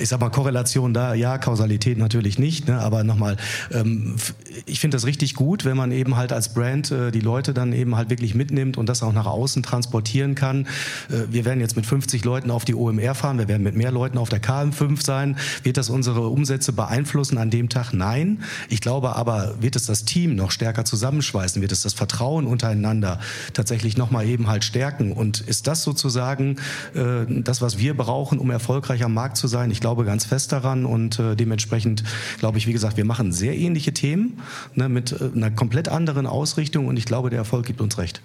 ich 0.00 0.08
sag 0.08 0.18
mal, 0.18 0.30
Korrelation 0.30 0.94
da, 0.94 1.12
ja, 1.12 1.36
Kausalität 1.36 1.98
natürlich 1.98 2.38
nicht, 2.38 2.68
ne, 2.68 2.78
aber 2.80 3.04
nochmal, 3.04 3.36
ähm, 3.70 4.16
ich 4.64 4.80
finde 4.80 4.96
das 4.96 5.04
richtig 5.04 5.34
gut, 5.34 5.66
wenn 5.66 5.76
man 5.76 5.92
eben 5.92 6.16
halt 6.16 6.32
als 6.32 6.54
Brand 6.54 6.90
äh, 6.90 7.10
die 7.10 7.20
Leute 7.20 7.52
dann 7.52 7.74
eben 7.74 7.96
halt 7.96 8.08
wirklich 8.08 8.34
mitnimmt 8.34 8.78
und 8.78 8.88
das 8.88 9.02
auch 9.02 9.12
nach 9.12 9.26
außen 9.26 9.62
transportieren 9.62 10.34
kann. 10.34 10.66
Äh, 11.10 11.24
wir 11.30 11.44
werden 11.44 11.60
jetzt 11.60 11.76
mit 11.76 11.84
50 11.84 12.24
Leuten 12.24 12.50
auf 12.50 12.64
die 12.64 12.74
OMR 12.74 13.14
fahren, 13.14 13.36
wir 13.36 13.48
werden 13.48 13.62
mit 13.62 13.76
mehr 13.76 13.92
Leuten 13.92 14.16
auf 14.16 14.30
der 14.30 14.40
KM5 14.40 15.04
sein. 15.04 15.36
Wird 15.62 15.76
das 15.76 15.90
unsere 15.90 16.28
Umsätze 16.28 16.72
beeinflussen 16.72 17.36
an 17.36 17.50
dem 17.50 17.68
Tag? 17.68 17.92
Nein. 17.92 18.42
Ich 18.70 18.80
glaube 18.80 19.16
aber, 19.16 19.56
wird 19.60 19.76
es 19.76 19.84
das 19.84 20.06
Team 20.06 20.34
noch 20.34 20.50
stärker 20.50 20.86
zusammenschweißen? 20.86 21.60
Wird 21.60 21.72
es 21.72 21.82
das 21.82 21.92
Vertrauen 21.92 22.46
untereinander 22.46 23.20
tatsächlich 23.52 23.98
nochmal 23.98 24.26
eben 24.26 24.48
halt 24.48 24.64
stärken? 24.64 25.12
Und 25.12 25.40
ist 25.40 25.66
das 25.66 25.82
sozusagen 25.82 26.56
das, 26.94 27.62
was 27.62 27.78
wir 27.78 27.96
brauchen, 27.96 28.38
um 28.38 28.50
erfolgreich 28.50 29.04
am 29.04 29.14
Markt 29.14 29.36
zu 29.36 29.48
sein. 29.48 29.70
Ich 29.70 29.80
glaube 29.80 30.04
ganz 30.04 30.24
fest 30.24 30.52
daran 30.52 30.84
und 30.84 31.18
äh, 31.18 31.36
dementsprechend 31.36 32.04
glaube 32.38 32.58
ich, 32.58 32.66
wie 32.66 32.72
gesagt, 32.72 32.96
wir 32.96 33.04
machen 33.04 33.32
sehr 33.32 33.56
ähnliche 33.56 33.92
Themen 33.92 34.40
ne, 34.74 34.88
mit 34.88 35.12
äh, 35.12 35.30
einer 35.34 35.50
komplett 35.50 35.88
anderen 35.88 36.26
Ausrichtung 36.26 36.86
und 36.86 36.96
ich 36.96 37.04
glaube, 37.04 37.30
der 37.30 37.38
Erfolg 37.38 37.66
gibt 37.66 37.80
uns 37.80 37.98
recht. 37.98 38.22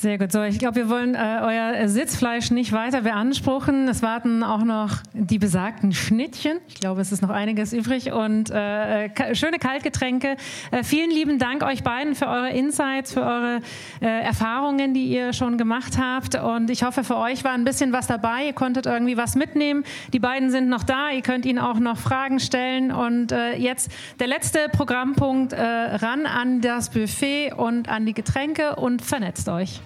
Sehr 0.00 0.16
gut. 0.16 0.30
So, 0.30 0.44
ich 0.44 0.60
glaube, 0.60 0.76
wir 0.76 0.88
wollen 0.88 1.16
äh, 1.16 1.40
euer 1.42 1.88
Sitzfleisch 1.88 2.52
nicht 2.52 2.70
weiter 2.70 3.00
beanspruchen. 3.00 3.88
Es 3.88 4.00
warten 4.00 4.44
auch 4.44 4.62
noch 4.62 4.98
die 5.12 5.40
besagten 5.40 5.92
Schnittchen. 5.92 6.58
Ich 6.68 6.76
glaube, 6.76 7.00
es 7.00 7.10
ist 7.10 7.20
noch 7.20 7.30
einiges 7.30 7.72
übrig 7.72 8.12
und 8.12 8.48
äh, 8.48 9.34
schöne 9.34 9.58
Kaltgetränke. 9.58 10.36
Äh, 10.70 10.84
vielen 10.84 11.10
lieben 11.10 11.40
Dank 11.40 11.64
euch 11.64 11.82
beiden 11.82 12.14
für 12.14 12.28
eure 12.28 12.50
Insights, 12.50 13.12
für 13.12 13.22
eure 13.22 13.60
äh, 14.00 14.06
Erfahrungen, 14.06 14.94
die 14.94 15.06
ihr 15.06 15.32
schon 15.32 15.58
gemacht 15.58 15.98
habt. 16.00 16.36
Und 16.36 16.70
ich 16.70 16.84
hoffe, 16.84 17.02
für 17.02 17.16
euch 17.16 17.42
war 17.42 17.54
ein 17.54 17.64
bisschen 17.64 17.92
was 17.92 18.06
dabei. 18.06 18.46
Ihr 18.46 18.52
konntet 18.52 18.86
irgendwie 18.86 19.16
was 19.16 19.34
mitnehmen. 19.34 19.82
Die 20.12 20.20
beiden 20.20 20.52
sind 20.52 20.68
noch 20.68 20.84
da. 20.84 21.10
Ihr 21.10 21.22
könnt 21.22 21.44
ihnen 21.44 21.58
auch 21.58 21.80
noch 21.80 21.98
Fragen 21.98 22.38
stellen. 22.38 22.92
Und 22.92 23.32
äh, 23.32 23.56
jetzt 23.56 23.90
der 24.20 24.28
letzte 24.28 24.68
Programmpunkt: 24.70 25.54
äh, 25.54 25.60
ran 25.60 26.24
an 26.24 26.60
das 26.60 26.90
Buffet 26.90 27.52
und 27.54 27.88
an 27.88 28.06
die 28.06 28.14
Getränke 28.14 28.76
und 28.76 29.02
vernetzt 29.02 29.48
euch. 29.48 29.80